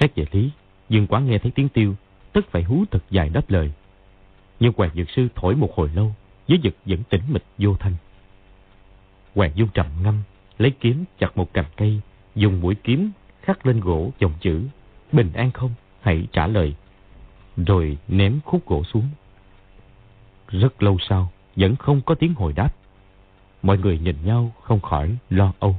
Xét 0.00 0.14
về 0.14 0.24
lý, 0.32 0.50
Dương 0.88 1.06
quá 1.06 1.20
nghe 1.20 1.38
thấy 1.38 1.52
tiếng 1.54 1.68
tiêu, 1.68 1.94
tất 2.32 2.50
phải 2.50 2.62
hú 2.62 2.84
thật 2.90 3.02
dài 3.10 3.28
đáp 3.28 3.50
lời. 3.50 3.72
Nhưng 4.60 4.72
Hoàng 4.76 4.90
Dược 4.94 5.10
Sư 5.10 5.28
thổi 5.34 5.56
một 5.56 5.74
hồi 5.74 5.90
lâu, 5.94 6.14
dưới 6.46 6.58
vực 6.62 6.76
vẫn 6.84 7.02
tĩnh 7.10 7.22
mịch 7.28 7.44
vô 7.58 7.76
thanh. 7.76 7.94
Hoàng 9.34 9.52
Dung 9.54 9.68
trầm 9.74 9.86
ngâm, 10.02 10.22
lấy 10.58 10.72
kiếm 10.80 11.04
chặt 11.18 11.36
một 11.36 11.52
cành 11.52 11.70
cây, 11.76 12.00
dùng 12.34 12.60
mũi 12.60 12.74
kiếm 12.74 13.10
khắc 13.42 13.66
lên 13.66 13.80
gỗ 13.80 14.10
dòng 14.18 14.32
chữ 14.40 14.62
Bình 15.12 15.32
an 15.32 15.50
không? 15.50 15.70
Hãy 16.00 16.26
trả 16.32 16.46
lời. 16.46 16.74
Rồi 17.56 17.98
ném 18.08 18.40
khúc 18.44 18.66
gỗ 18.66 18.84
xuống. 18.84 19.08
Rất 20.48 20.82
lâu 20.82 20.96
sau, 21.08 21.32
vẫn 21.56 21.76
không 21.76 22.00
có 22.00 22.14
tiếng 22.14 22.34
hồi 22.34 22.52
đáp. 22.52 22.74
Mọi 23.62 23.78
người 23.78 23.98
nhìn 23.98 24.16
nhau 24.24 24.52
không 24.62 24.80
khỏi 24.80 25.16
lo 25.30 25.52
âu. 25.58 25.76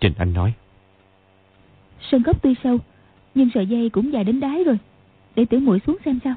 Trình 0.00 0.12
Anh 0.18 0.32
nói. 0.32 0.54
Sân 2.10 2.22
gốc 2.22 2.42
tuy 2.42 2.54
sâu, 2.64 2.78
nhưng 3.34 3.48
sợi 3.54 3.66
dây 3.66 3.90
cũng 3.90 4.12
dài 4.12 4.24
đến 4.24 4.40
đáy 4.40 4.64
rồi. 4.64 4.78
Để 5.34 5.44
tiểu 5.44 5.60
muội 5.60 5.80
xuống 5.86 5.96
xem 6.04 6.18
sao. 6.24 6.34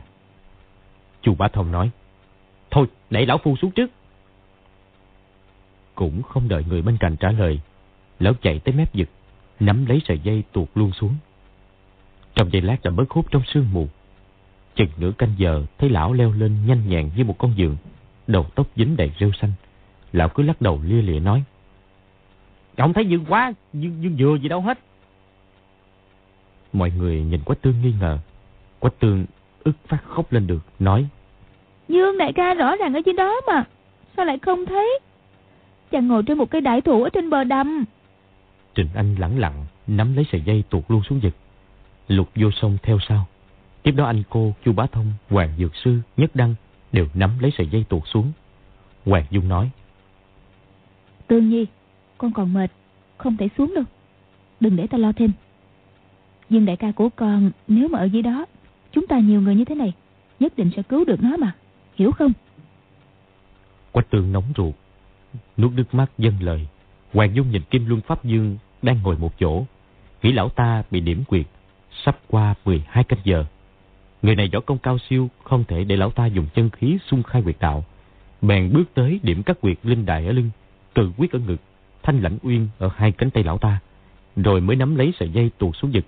Chu 1.22 1.36
Bá 1.36 1.48
Thông 1.48 1.72
nói. 1.72 1.92
Thôi, 2.72 2.88
để 3.10 3.26
lão 3.26 3.38
phu 3.38 3.56
xuống 3.56 3.72
trước. 3.72 3.92
Cũng 5.96 6.24
không 6.24 6.48
đợi 6.48 6.64
người 6.70 6.82
bên 6.82 6.98
cạnh 6.98 7.16
trả 7.20 7.32
lời. 7.32 7.60
Lão 8.20 8.34
chạy 8.34 8.60
tới 8.60 8.76
mép 8.76 8.96
vực, 8.96 9.10
nắm 9.60 9.86
lấy 9.86 10.02
sợi 10.08 10.20
dây 10.20 10.44
tuột 10.52 10.68
luôn 10.76 10.92
xuống. 10.92 11.16
Trong 12.36 12.52
giây 12.52 12.62
lát 12.62 12.84
đã 12.84 12.92
mất 12.92 13.06
hút 13.10 13.32
trong 13.32 13.44
sương 13.48 13.68
mù. 13.74 13.88
Chừng 14.76 14.90
nửa 14.98 15.12
canh 15.12 15.34
giờ 15.38 15.66
thấy 15.78 15.90
lão 15.90 16.14
leo 16.14 16.32
lên 16.32 16.58
nhanh 16.68 16.90
nhẹn 16.90 17.10
như 17.16 17.24
một 17.24 17.38
con 17.38 17.54
giường, 17.56 17.78
đầu 18.28 18.46
tóc 18.56 18.68
dính 18.76 18.98
đầy 18.98 19.12
rêu 19.20 19.32
xanh. 19.42 19.52
Lão 20.12 20.30
cứ 20.30 20.44
lắc 20.44 20.62
đầu 20.62 20.82
lia 20.84 21.02
lịa 21.02 21.20
nói. 21.20 21.44
Không 22.78 22.94
thấy 22.94 23.06
dương 23.06 23.26
quá, 23.30 23.54
dương, 23.74 24.04
dương 24.04 24.16
vừa 24.20 24.36
gì 24.36 24.48
đâu 24.48 24.62
hết. 24.62 24.80
Mọi 26.74 26.92
người 26.98 27.22
nhìn 27.22 27.42
Quách 27.46 27.62
Tương 27.62 27.82
nghi 27.82 27.94
ngờ. 28.00 28.18
Quách 28.80 29.00
Tương 29.00 29.26
ức 29.63 29.76
phát 29.88 30.04
khóc 30.04 30.32
lên 30.34 30.48
được, 30.48 30.62
nói. 30.80 31.08
Dương 31.88 32.18
đại 32.18 32.34
ca 32.34 32.54
rõ 32.54 32.76
ràng 32.76 32.94
ở 32.94 33.02
trên 33.06 33.16
đó 33.16 33.42
mà, 33.48 33.63
sao 34.18 34.26
lại 34.26 34.38
không 34.42 34.66
thấy? 34.66 35.00
Chàng 35.92 36.08
ngồi 36.08 36.24
trên 36.24 36.38
một 36.38 36.50
cây 36.52 36.62
đại 36.62 36.82
thụ 36.82 37.04
ở 37.04 37.10
trên 37.10 37.30
bờ 37.30 37.44
đầm. 37.44 37.86
Trình 38.76 38.88
Anh 38.96 39.16
lẳng 39.20 39.40
lặng, 39.40 39.66
nắm 39.88 40.16
lấy 40.16 40.26
sợi 40.32 40.42
dây 40.42 40.63
tuột 40.70 40.84
luôn 40.88 41.02
xuống 41.04 41.20
vực. 41.20 41.34
Lục 42.08 42.30
vô 42.36 42.52
sông 42.52 42.78
theo 42.84 42.98
sau. 43.08 43.26
Tiếp 43.84 43.92
đó 43.92 44.06
anh 44.06 44.24
cô, 44.30 44.54
chu 44.66 44.74
Bá 44.74 44.86
Thông, 44.86 45.13
Hoàng 45.30 45.50
Dược 45.58 45.76
Sư, 45.76 46.00
Nhất 46.18 46.32
Đăng 46.34 46.56
đều 46.91 47.08
nắm 47.13 47.32
lấy 47.39 47.52
sợi 47.58 47.67
dây 47.67 47.86
tuột 47.89 48.04
xuống. 48.06 48.32
Hoàng 49.06 49.26
Dung 49.30 49.47
nói. 49.47 49.69
Tương 51.28 51.50
Nhi, 51.50 51.65
con 52.17 52.34
còn 52.34 52.54
mệt, 52.54 52.71
không 53.17 53.38
thể 53.38 53.50
xuống 53.58 53.73
đâu. 53.76 53.84
Đừng 54.60 54.76
để 54.76 54.88
ta 54.88 54.97
lo 54.97 55.12
thêm. 55.12 55.32
Dương 56.50 56.65
đại 56.65 56.78
ca 56.78 56.91
của 56.91 57.10
con, 57.15 57.52
nếu 57.67 57.88
mà 57.88 58.00
ở 58.00 58.06
dưới 58.06 58.21
đó, 58.21 58.45
chúng 58.91 59.08
ta 59.08 59.19
nhiều 59.19 59.41
người 59.41 59.56
như 59.56 59.65
thế 59.65 59.76
này, 59.76 59.93
nhất 60.39 60.54
định 60.58 60.71
sẽ 60.76 60.84
cứu 60.84 61.06
được 61.06 61.23
nó 61.23 61.38
mà, 61.38 61.56
hiểu 61.95 62.12
không? 62.12 62.32
Quách 63.91 64.10
tương 64.10 64.32
nóng 64.32 64.43
ruột, 64.58 64.76
nuốt 65.58 65.71
nước 65.71 65.93
mắt 65.93 66.12
dâng 66.17 66.36
lời. 66.39 66.67
Hoàng 67.13 67.36
Dung 67.36 67.52
nhìn 67.52 67.62
Kim 67.62 67.86
Luân 67.86 68.02
Pháp 68.02 68.23
Dương 68.26 68.58
đang 68.82 69.00
ngồi 69.04 69.17
một 69.17 69.39
chỗ, 69.39 69.65
nghĩ 70.23 70.32
lão 70.32 70.50
ta 70.50 70.84
bị 70.91 71.00
điểm 71.00 71.23
quyệt, 71.28 71.45
sắp 72.06 72.19
qua 72.28 72.56
12 72.65 73.04
canh 73.04 73.19
giờ. 73.23 73.45
Người 74.21 74.36
này 74.36 74.49
võ 74.53 74.60
công 74.60 74.77
cao 74.77 74.97
siêu, 75.10 75.30
không 75.43 75.63
thể 75.67 75.84
để 75.84 75.95
lão 75.95 76.12
ta 76.12 76.25
dùng 76.25 76.47
chân 76.56 76.69
khí 76.69 76.97
xung 77.08 77.23
khai 77.23 77.41
quyệt 77.41 77.56
đạo. 77.60 77.86
Bèn 78.41 78.73
bước 78.73 78.84
tới 78.93 79.19
điểm 79.23 79.43
các 79.43 79.62
quyệt 79.62 79.77
linh 79.84 80.06
đài 80.06 80.25
ở 80.25 80.32
lưng, 80.32 80.49
từ 80.93 81.12
quyết 81.17 81.32
ở 81.32 81.39
ngực, 81.39 81.62
thanh 82.03 82.21
lãnh 82.21 82.38
uyên 82.43 82.67
ở 82.77 82.89
hai 82.95 83.12
cánh 83.12 83.30
tay 83.30 83.43
lão 83.43 83.58
ta, 83.58 83.80
rồi 84.36 84.62
mới 84.62 84.75
nắm 84.75 84.95
lấy 84.95 85.13
sợi 85.19 85.30
dây 85.30 85.51
tuột 85.58 85.75
xuống 85.75 85.93
giật 85.93 86.06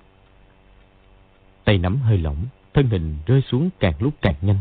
Tay 1.64 1.78
nắm 1.78 1.98
hơi 1.98 2.18
lỏng, 2.18 2.46
thân 2.74 2.88
hình 2.88 3.16
rơi 3.26 3.42
xuống 3.42 3.70
càng 3.80 3.94
lúc 4.00 4.14
càng 4.22 4.36
nhanh, 4.42 4.60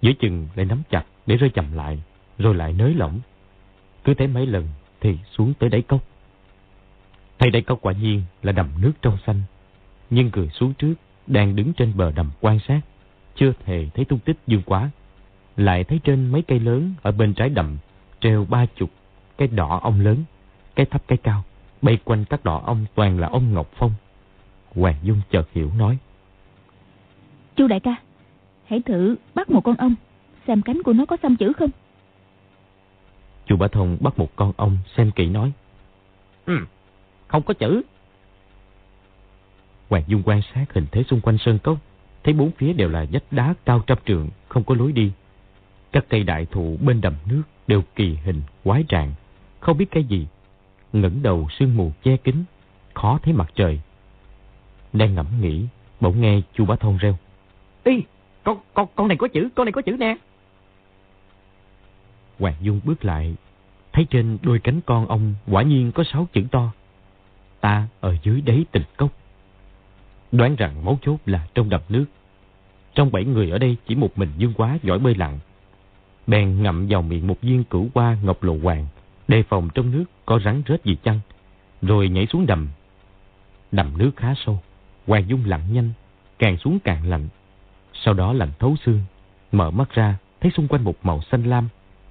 giữa 0.00 0.12
chừng 0.20 0.48
lại 0.54 0.66
nắm 0.66 0.82
chặt 0.90 1.04
để 1.26 1.36
rơi 1.36 1.50
chậm 1.50 1.72
lại, 1.72 2.02
rồi 2.38 2.54
lại 2.54 2.72
nới 2.72 2.94
lỏng. 2.94 3.20
Cứ 4.04 4.14
thế 4.14 4.26
mấy 4.26 4.46
lần 4.46 4.68
thì 5.00 5.18
xuống 5.32 5.54
tới 5.58 5.70
đáy 5.70 5.82
cốc. 5.82 6.00
Thấy 7.38 7.50
đáy 7.50 7.62
cốc 7.62 7.78
quả 7.82 7.92
nhiên 7.92 8.22
là 8.42 8.52
đầm 8.52 8.68
nước 8.80 8.92
trong 9.02 9.18
xanh, 9.26 9.42
nhưng 10.10 10.30
cười 10.30 10.48
xuống 10.48 10.74
trước 10.74 10.94
đang 11.32 11.56
đứng 11.56 11.72
trên 11.72 11.92
bờ 11.96 12.10
đầm 12.10 12.30
quan 12.40 12.58
sát, 12.68 12.80
chưa 13.34 13.52
hề 13.64 13.86
thấy 13.94 14.04
tung 14.04 14.18
tích 14.18 14.36
dương 14.46 14.62
quá. 14.66 14.90
Lại 15.56 15.84
thấy 15.84 16.00
trên 16.04 16.32
mấy 16.32 16.42
cây 16.42 16.60
lớn 16.60 16.94
ở 17.02 17.12
bên 17.12 17.34
trái 17.34 17.48
đầm 17.48 17.78
treo 18.20 18.44
ba 18.44 18.66
chục 18.66 18.90
cái 19.38 19.48
đỏ 19.48 19.80
ong 19.82 20.00
lớn, 20.00 20.24
cái 20.74 20.86
thấp 20.86 21.02
cái 21.06 21.18
cao, 21.18 21.42
bay 21.82 21.98
quanh 22.04 22.24
các 22.24 22.44
đỏ 22.44 22.62
ong 22.66 22.86
toàn 22.94 23.20
là 23.20 23.28
ong 23.28 23.54
ngọc 23.54 23.70
phong. 23.74 23.92
Hoàng 24.74 24.96
Dung 25.02 25.20
chợt 25.30 25.48
hiểu 25.52 25.70
nói. 25.78 25.98
Chu 27.56 27.66
đại 27.66 27.80
ca, 27.80 27.94
hãy 28.66 28.82
thử 28.82 29.16
bắt 29.34 29.50
một 29.50 29.60
con 29.64 29.76
ong, 29.76 29.94
xem 30.46 30.62
cánh 30.62 30.82
của 30.82 30.92
nó 30.92 31.06
có 31.06 31.16
xăm 31.22 31.36
chữ 31.36 31.52
không. 31.52 31.70
Chu 33.46 33.56
Bá 33.56 33.68
Thông 33.68 33.96
bắt 34.00 34.18
một 34.18 34.36
con 34.36 34.52
ong 34.56 34.78
xem 34.96 35.10
kỹ 35.10 35.26
nói. 35.26 35.52
Ừ, 36.46 36.54
không 37.28 37.42
có 37.42 37.54
chữ. 37.54 37.82
Hoàng 39.92 40.04
Dung 40.06 40.22
quan 40.24 40.40
sát 40.54 40.64
hình 40.74 40.86
thế 40.92 41.02
xung 41.02 41.20
quanh 41.20 41.38
sơn 41.38 41.58
cốc, 41.58 41.78
thấy 42.24 42.34
bốn 42.34 42.50
phía 42.50 42.72
đều 42.72 42.88
là 42.88 43.06
vách 43.12 43.22
đá 43.30 43.54
cao 43.64 43.82
trăm 43.86 43.98
trượng, 44.06 44.28
không 44.48 44.64
có 44.64 44.74
lối 44.74 44.92
đi. 44.92 45.12
Các 45.92 46.04
cây 46.08 46.22
đại 46.22 46.46
thụ 46.46 46.76
bên 46.80 47.00
đầm 47.00 47.14
nước 47.26 47.42
đều 47.66 47.82
kỳ 47.94 48.18
hình, 48.24 48.42
quái 48.64 48.84
trạng, 48.88 49.12
không 49.60 49.78
biết 49.78 49.90
cái 49.90 50.04
gì. 50.04 50.26
ngẩng 50.92 51.22
đầu 51.22 51.48
sương 51.58 51.76
mù 51.76 51.92
che 52.02 52.16
kín, 52.16 52.44
khó 52.94 53.18
thấy 53.22 53.34
mặt 53.34 53.50
trời. 53.54 53.80
Đang 54.92 55.14
ngẫm 55.14 55.26
nghĩ, 55.40 55.66
bỗng 56.00 56.20
nghe 56.20 56.40
Chu 56.54 56.64
Bá 56.64 56.76
Thông 56.76 56.96
reo. 56.96 57.18
Ý, 57.84 58.02
con, 58.44 58.58
con, 58.74 58.86
con 58.94 59.08
này 59.08 59.16
có 59.16 59.28
chữ, 59.28 59.48
con 59.54 59.66
này 59.66 59.72
có 59.72 59.82
chữ 59.82 59.96
nè. 59.98 60.16
Hoàng 62.38 62.56
Dung 62.60 62.80
bước 62.84 63.04
lại, 63.04 63.34
thấy 63.92 64.06
trên 64.10 64.38
đôi 64.42 64.58
cánh 64.58 64.80
con 64.80 65.06
ông 65.06 65.34
quả 65.46 65.62
nhiên 65.62 65.92
có 65.92 66.04
sáu 66.12 66.28
chữ 66.32 66.42
to. 66.50 66.72
Ta 67.60 67.86
ở 68.00 68.16
dưới 68.22 68.40
đáy 68.40 68.64
tịch 68.72 68.88
cốc. 68.96 69.21
Đoán 70.32 70.56
rằng 70.56 70.84
mấu 70.84 70.98
chốt 71.02 71.16
là 71.26 71.46
trong 71.54 71.68
đập 71.68 71.84
nước. 71.88 72.04
Trong 72.94 73.12
bảy 73.12 73.24
người 73.24 73.50
ở 73.50 73.58
đây 73.58 73.76
chỉ 73.86 73.94
một 73.94 74.18
mình 74.18 74.30
Dương 74.36 74.54
Quá 74.54 74.78
giỏi 74.82 74.98
bơi 74.98 75.14
lặn. 75.14 75.38
Bèn 76.26 76.62
ngậm 76.62 76.86
vào 76.88 77.02
miệng 77.02 77.26
một 77.26 77.40
viên 77.42 77.64
cửu 77.64 77.88
hoa 77.94 78.16
ngọc 78.22 78.42
lộ 78.42 78.56
hoàng, 78.62 78.86
đề 79.28 79.42
phòng 79.42 79.68
trong 79.74 79.90
nước 79.90 80.04
có 80.26 80.40
rắn 80.44 80.62
rết 80.68 80.84
gì 80.84 80.96
chăng, 81.02 81.20
rồi 81.82 82.08
nhảy 82.08 82.26
xuống 82.26 82.46
đầm. 82.46 82.68
Đầm 83.72 83.98
nước 83.98 84.10
khá 84.16 84.34
sâu, 84.46 84.60
Hoàng 85.06 85.24
Dung 85.28 85.44
lặn 85.46 85.72
nhanh, 85.72 85.90
càng 86.38 86.56
xuống 86.56 86.78
càng 86.84 87.08
lạnh. 87.08 87.28
Sau 87.94 88.14
đó 88.14 88.32
lạnh 88.32 88.50
thấu 88.58 88.76
xương, 88.84 89.00
mở 89.52 89.70
mắt 89.70 89.94
ra, 89.94 90.16
thấy 90.40 90.52
xung 90.56 90.68
quanh 90.68 90.84
một 90.84 90.96
màu 91.02 91.22
xanh 91.30 91.44
lam, 91.44 91.68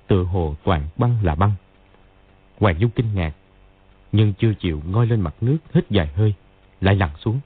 tựa 0.07 0.23
hồ 0.23 0.55
toàn 0.63 0.87
băng 0.97 1.17
là 1.23 1.35
băng. 1.35 1.51
Hoàng 2.59 2.79
Dung 2.79 2.91
kinh 2.91 3.15
ngạc, 3.15 3.33
nhưng 4.11 4.33
chưa 4.33 4.53
chịu 4.53 4.81
ngoi 4.85 5.07
lên 5.07 5.21
mặt 5.21 5.35
nước 5.41 5.57
hít 5.73 5.89
dài 5.89 6.07
hơi, 6.15 6.33
lại 6.81 6.95
lặn 6.95 7.09
xuống. 7.19 7.39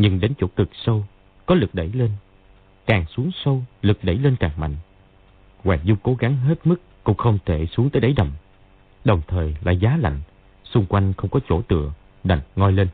Nhưng 0.00 0.20
đến 0.20 0.32
chỗ 0.38 0.46
cực 0.56 0.68
sâu, 0.86 1.04
có 1.46 1.54
lực 1.54 1.74
đẩy 1.74 1.88
lên. 1.88 2.10
Càng 2.86 3.04
xuống 3.16 3.30
sâu, 3.44 3.62
lực 3.82 3.98
đẩy 4.02 4.16
lên 4.16 4.36
càng 4.40 4.50
mạnh. 4.56 4.76
Hoàng 5.64 5.80
Dung 5.84 5.96
cố 6.02 6.14
gắng 6.18 6.36
hết 6.36 6.66
mức 6.66 6.80
cũng 7.04 7.16
không 7.16 7.38
thể 7.46 7.66
xuống 7.66 7.90
tới 7.90 8.00
đáy 8.00 8.12
đầm. 8.16 8.32
Đồng 9.04 9.22
thời 9.28 9.56
lại 9.64 9.76
giá 9.76 9.96
lạnh, 9.96 10.20
xung 10.64 10.86
quanh 10.86 11.12
không 11.16 11.30
có 11.30 11.40
chỗ 11.48 11.62
tựa, 11.62 11.92
đành 12.24 12.40
ngoi 12.56 12.72
lên. 12.72 12.88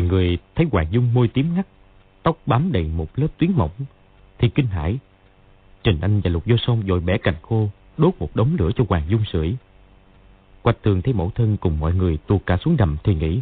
Mọi 0.00 0.08
người 0.08 0.38
thấy 0.54 0.66
Hoàng 0.72 0.86
Dung 0.90 1.14
môi 1.14 1.28
tím 1.28 1.46
ngắt, 1.54 1.66
tóc 2.22 2.38
bám 2.46 2.72
đầy 2.72 2.90
một 2.96 3.18
lớp 3.18 3.26
tuyến 3.38 3.52
mỏng, 3.52 3.70
thì 4.38 4.48
kinh 4.48 4.66
hãi. 4.66 4.98
Trình 5.82 5.98
Anh 6.00 6.20
và 6.24 6.30
Lục 6.30 6.42
Vô 6.46 6.56
Song 6.56 6.82
vội 6.86 7.00
bẻ 7.00 7.18
cành 7.18 7.34
khô, 7.42 7.68
đốt 7.98 8.14
một 8.18 8.36
đống 8.36 8.56
lửa 8.58 8.70
cho 8.76 8.84
Hoàng 8.88 9.02
Dung 9.08 9.24
sưởi. 9.32 9.56
Quách 10.62 10.82
tường 10.82 11.02
thấy 11.02 11.14
mẫu 11.14 11.30
thân 11.34 11.56
cùng 11.60 11.80
mọi 11.80 11.94
người 11.94 12.18
tuột 12.26 12.40
cả 12.46 12.56
xuống 12.64 12.76
đầm 12.76 12.96
thì 13.04 13.14
nghĩ. 13.14 13.40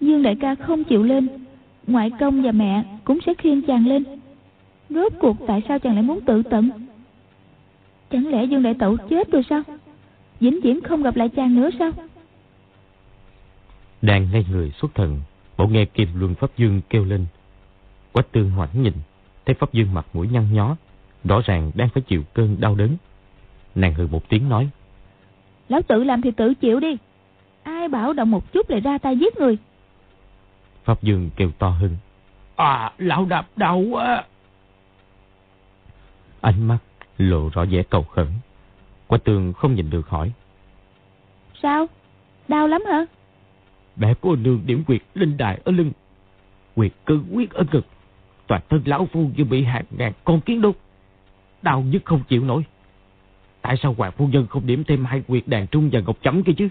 Dương 0.00 0.22
đại 0.22 0.36
ca 0.40 0.54
không 0.54 0.84
chịu 0.84 1.02
lên, 1.02 1.28
ngoại 1.86 2.10
công 2.20 2.42
và 2.42 2.52
mẹ 2.52 2.84
cũng 3.04 3.18
sẽ 3.26 3.34
khiêng 3.38 3.62
chàng 3.62 3.86
lên. 3.86 4.04
Rốt 4.90 5.12
cuộc 5.20 5.36
tại 5.46 5.62
sao 5.68 5.78
chàng 5.78 5.94
lại 5.94 6.02
muốn 6.02 6.20
tự 6.20 6.42
tận? 6.42 6.70
Chẳng 8.10 8.26
lẽ 8.26 8.44
Dương 8.44 8.62
đại 8.62 8.74
tẩu 8.74 8.96
chết 8.96 9.30
rồi 9.30 9.42
sao? 9.50 9.62
Vĩnh 10.40 10.60
viễn 10.60 10.80
không 10.80 11.02
gặp 11.02 11.16
lại 11.16 11.28
chàng 11.28 11.56
nữa 11.56 11.70
sao? 11.78 11.90
Đang 14.02 14.28
ngay 14.32 14.44
người 14.50 14.70
xuất 14.70 14.94
thần, 14.94 15.20
bỗng 15.56 15.72
nghe 15.72 15.84
Kim 15.84 16.08
Luân 16.14 16.34
Pháp 16.34 16.50
Dương 16.56 16.80
kêu 16.90 17.04
lên. 17.04 17.26
Quách 18.12 18.32
tương 18.32 18.50
hoảng 18.50 18.82
nhìn, 18.82 18.92
thấy 19.46 19.54
Pháp 19.54 19.72
Dương 19.72 19.94
mặt 19.94 20.06
mũi 20.12 20.28
nhăn 20.28 20.52
nhó, 20.52 20.76
rõ 21.24 21.40
ràng 21.44 21.70
đang 21.74 21.88
phải 21.88 22.02
chịu 22.02 22.22
cơn 22.34 22.60
đau 22.60 22.74
đớn. 22.74 22.96
Nàng 23.74 23.94
hừ 23.94 24.06
một 24.06 24.28
tiếng 24.28 24.48
nói. 24.48 24.68
Lão 25.68 25.82
tự 25.82 26.04
làm 26.04 26.22
thì 26.22 26.30
tự 26.30 26.54
chịu 26.54 26.80
đi. 26.80 26.96
Ai 27.62 27.88
bảo 27.88 28.12
động 28.12 28.30
một 28.30 28.52
chút 28.52 28.70
lại 28.70 28.80
ra 28.80 28.98
tay 28.98 29.16
giết 29.18 29.36
người. 29.36 29.56
Pháp 30.84 31.02
Dương 31.02 31.30
kêu 31.36 31.50
to 31.58 31.68
hơn. 31.68 31.96
À, 32.56 32.92
lão 32.98 33.24
đạp 33.24 33.46
đau 33.56 33.78
quá. 33.78 34.24
Ánh 36.40 36.68
mắt 36.68 36.78
lộ 37.18 37.50
rõ 37.52 37.64
vẻ 37.64 37.82
cầu 37.90 38.02
khẩn. 38.02 38.26
Quách 39.06 39.24
tường 39.24 39.52
không 39.52 39.74
nhìn 39.74 39.90
được 39.90 40.08
hỏi. 40.08 40.32
Sao? 41.62 41.86
Đau 42.48 42.68
lắm 42.68 42.82
hả? 42.90 43.06
Bé 43.98 44.14
cô 44.20 44.36
nương 44.36 44.62
điểm 44.66 44.84
quyệt 44.84 45.02
linh 45.14 45.36
đài 45.36 45.60
ở 45.64 45.72
lưng. 45.72 45.92
Quyệt 46.74 46.92
cư 47.06 47.22
quyết 47.32 47.50
ở 47.50 47.64
ngực. 47.72 47.86
Toàn 48.46 48.62
thân 48.68 48.82
lão 48.84 49.08
phu 49.12 49.30
như 49.36 49.44
bị 49.44 49.64
hàng 49.64 49.84
ngàn 49.90 50.12
con 50.24 50.40
kiến 50.40 50.60
đốt. 50.60 50.76
Đau 51.62 51.80
nhất 51.82 52.02
không 52.04 52.22
chịu 52.28 52.44
nổi. 52.44 52.64
Tại 53.62 53.76
sao 53.82 53.94
hoàng 53.98 54.12
phu 54.12 54.26
nhân 54.26 54.46
không 54.46 54.66
điểm 54.66 54.84
thêm 54.84 55.04
hai 55.04 55.20
quyệt 55.20 55.48
đàn 55.48 55.66
trung 55.66 55.88
và 55.92 56.00
ngọc 56.00 56.16
chấm 56.22 56.42
kia 56.42 56.52
chứ? 56.56 56.68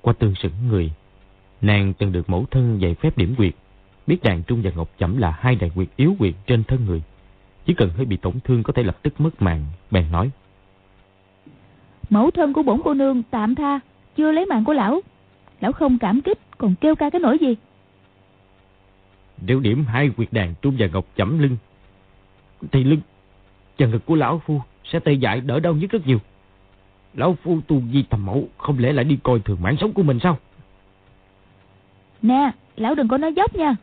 Qua 0.00 0.12
tương 0.12 0.34
sững 0.34 0.52
người, 0.68 0.92
nàng 1.60 1.92
từng 1.98 2.12
được 2.12 2.30
mẫu 2.30 2.46
thân 2.50 2.80
dạy 2.80 2.94
phép 2.94 3.18
điểm 3.18 3.34
quyệt. 3.36 3.54
Biết 4.06 4.22
đàn 4.22 4.42
trung 4.42 4.62
và 4.62 4.70
ngọc 4.76 4.90
chấm 4.98 5.18
là 5.18 5.30
hai 5.30 5.54
đàn 5.54 5.70
quyệt 5.70 5.88
yếu 5.96 6.14
quyệt 6.18 6.34
trên 6.46 6.64
thân 6.64 6.84
người. 6.86 7.02
Chỉ 7.66 7.74
cần 7.74 7.90
hơi 7.96 8.06
bị 8.06 8.16
tổn 8.16 8.40
thương 8.44 8.62
có 8.62 8.72
thể 8.72 8.82
lập 8.82 8.98
tức 9.02 9.20
mất 9.20 9.42
mạng, 9.42 9.64
bèn 9.90 10.12
nói. 10.12 10.30
Mẫu 12.10 12.30
thân 12.30 12.52
của 12.52 12.62
bổn 12.62 12.80
cô 12.84 12.94
nương 12.94 13.22
tạm 13.22 13.54
tha, 13.54 13.80
chưa 14.16 14.32
lấy 14.32 14.46
mạng 14.46 14.64
của 14.64 14.72
lão. 14.72 15.00
Lão 15.64 15.72
không 15.72 15.98
cảm 15.98 16.20
kích, 16.20 16.38
còn 16.58 16.74
kêu 16.80 16.94
ca 16.94 17.10
cái 17.10 17.20
nỗi 17.20 17.38
gì? 17.38 17.56
Nếu 19.46 19.60
điểm 19.60 19.84
hai 19.84 20.10
quyệt 20.10 20.28
đàn 20.32 20.54
trung 20.62 20.76
và 20.78 20.86
ngọc 20.92 21.06
chấm 21.16 21.38
lưng, 21.38 21.56
thì 22.72 22.84
lưng 22.84 23.00
và 23.78 23.86
ngực 23.86 24.06
của 24.06 24.14
lão 24.14 24.42
phu 24.46 24.60
sẽ 24.84 25.00
tê 25.00 25.12
dại 25.12 25.40
đỡ 25.40 25.60
đau 25.60 25.74
nhất 25.74 25.90
rất 25.90 26.06
nhiều. 26.06 26.18
Lão 27.14 27.36
phu 27.42 27.60
tu 27.60 27.78
vi 27.92 28.02
tầm 28.10 28.26
mẫu, 28.26 28.48
không 28.58 28.78
lẽ 28.78 28.92
lại 28.92 29.04
đi 29.04 29.18
coi 29.22 29.40
thường 29.40 29.62
mạng 29.62 29.76
sống 29.80 29.92
của 29.92 30.02
mình 30.02 30.18
sao? 30.22 30.38
Nè, 32.22 32.50
lão 32.76 32.94
đừng 32.94 33.08
có 33.08 33.18
nói 33.18 33.32
dốc 33.32 33.56
nha. 33.56 33.76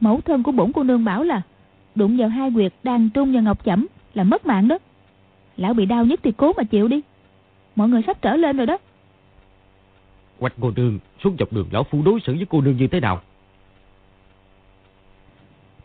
Mẫu 0.00 0.20
thân 0.20 0.42
của 0.42 0.52
bổn 0.52 0.72
cô 0.72 0.82
nương 0.82 1.04
bảo 1.04 1.22
là 1.22 1.42
đụng 1.94 2.16
vào 2.16 2.28
hai 2.28 2.50
quyệt 2.54 2.72
đàn 2.82 3.10
trung 3.10 3.32
và 3.34 3.40
ngọc 3.40 3.64
chẩm 3.64 3.86
là 4.14 4.24
mất 4.24 4.46
mạng 4.46 4.68
đó. 4.68 4.78
Lão 5.56 5.74
bị 5.74 5.86
đau 5.86 6.04
nhất 6.04 6.20
thì 6.22 6.32
cố 6.36 6.52
mà 6.56 6.62
chịu 6.64 6.88
đi. 6.88 7.00
Mọi 7.76 7.88
người 7.88 8.02
sắp 8.06 8.22
trở 8.22 8.36
lên 8.36 8.56
rồi 8.56 8.66
đó. 8.66 8.78
Quạch 10.38 10.54
cô 10.60 10.72
nương 10.76 10.98
xuống 11.24 11.36
dọc 11.38 11.52
đường 11.52 11.68
lão 11.70 11.84
phu 11.84 12.02
đối 12.02 12.20
xử 12.20 12.34
với 12.34 12.46
cô 12.50 12.60
nương 12.60 12.76
như 12.76 12.86
thế 12.86 13.00
nào? 13.00 13.20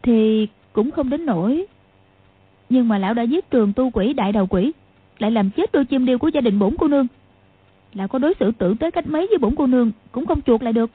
Thì 0.01 0.47
cũng 0.73 0.91
không 0.91 1.09
đến 1.09 1.25
nỗi. 1.25 1.65
Nhưng 2.69 2.87
mà 2.87 2.97
lão 2.97 3.13
đã 3.13 3.23
giết 3.23 3.49
trường 3.49 3.73
tu 3.73 3.89
quỷ 3.93 4.13
đại 4.13 4.31
đầu 4.31 4.47
quỷ, 4.47 4.71
lại 5.19 5.31
làm 5.31 5.49
chết 5.49 5.71
đôi 5.71 5.85
chim 5.85 6.05
điêu 6.05 6.17
của 6.17 6.27
gia 6.27 6.41
đình 6.41 6.59
bổn 6.59 6.75
cô 6.79 6.87
nương. 6.87 7.07
Lão 7.93 8.07
có 8.07 8.19
đối 8.19 8.33
xử 8.39 8.51
tử 8.51 8.73
tế 8.79 8.91
cách 8.91 9.07
mấy 9.07 9.27
với 9.27 9.37
bổn 9.37 9.55
cô 9.55 9.67
nương 9.67 9.91
cũng 10.11 10.25
không 10.25 10.41
chuột 10.41 10.63
lại 10.63 10.73
được. 10.73 10.91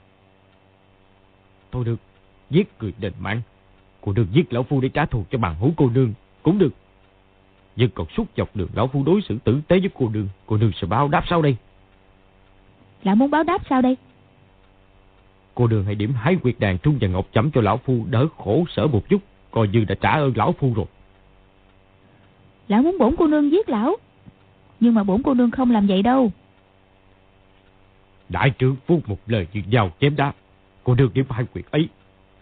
Thôi 1.72 1.84
được, 1.84 2.00
giết 2.50 2.68
người 2.80 2.92
đền 2.98 3.12
mạng. 3.20 3.40
Cô 4.00 4.12
nương 4.12 4.26
giết 4.32 4.52
lão 4.52 4.62
phu 4.62 4.80
để 4.80 4.88
trả 4.88 5.06
thù 5.06 5.24
cho 5.30 5.38
bằng 5.38 5.54
hữu 5.54 5.72
cô 5.76 5.90
nương 5.90 6.12
cũng 6.42 6.58
được. 6.58 6.72
Nhưng 7.76 7.90
còn 7.90 8.06
suốt 8.16 8.24
dọc 8.36 8.56
đường 8.56 8.68
lão 8.74 8.86
phu 8.88 9.04
đối 9.04 9.22
xử 9.22 9.38
tử 9.44 9.60
tế 9.68 9.80
với 9.80 9.90
cô 9.94 10.08
nương, 10.08 10.28
cô 10.46 10.56
nương 10.56 10.72
sẽ 10.80 10.86
báo 10.86 11.08
đáp 11.08 11.24
sau 11.28 11.42
đây. 11.42 11.56
Lão 13.02 13.16
muốn 13.16 13.30
báo 13.30 13.42
đáp 13.42 13.62
sao 13.70 13.82
đây? 13.82 13.96
Cô 15.54 15.66
đường 15.66 15.84
hãy 15.84 15.94
điểm 15.94 16.12
hái 16.14 16.36
quyệt 16.36 16.54
đàn 16.58 16.78
trung 16.78 16.98
và 17.00 17.08
ngọc 17.08 17.26
chấm 17.32 17.50
cho 17.50 17.60
lão 17.60 17.76
phu 17.76 18.04
đỡ 18.10 18.26
khổ 18.38 18.64
sở 18.76 18.86
một 18.86 19.08
chút, 19.08 19.22
coi 19.50 19.68
như 19.68 19.84
đã 19.84 19.94
trả 19.94 20.10
ơn 20.10 20.32
lão 20.36 20.52
phu 20.52 20.74
rồi. 20.74 20.86
Lão 22.68 22.82
muốn 22.82 22.98
bổn 22.98 23.14
cô 23.18 23.26
nương 23.26 23.52
giết 23.52 23.68
lão, 23.68 23.96
nhưng 24.80 24.94
mà 24.94 25.02
bổn 25.02 25.22
cô 25.22 25.34
nương 25.34 25.50
không 25.50 25.70
làm 25.70 25.86
vậy 25.86 26.02
đâu. 26.02 26.32
Đại 28.28 28.50
trưởng 28.50 28.76
phu 28.86 29.00
một 29.06 29.18
lời 29.26 29.46
như 29.52 29.62
dao 29.72 29.90
chém 30.00 30.16
đá, 30.16 30.32
cô 30.84 30.94
đường 30.94 31.10
điểm 31.14 31.24
hai 31.30 31.44
quyệt 31.44 31.64
ấy, 31.70 31.88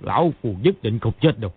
lão 0.01 0.33
phu 0.43 0.55
nhất 0.63 0.75
định 0.83 0.99
không 0.99 1.13
chết 1.21 1.39
đâu. 1.39 1.53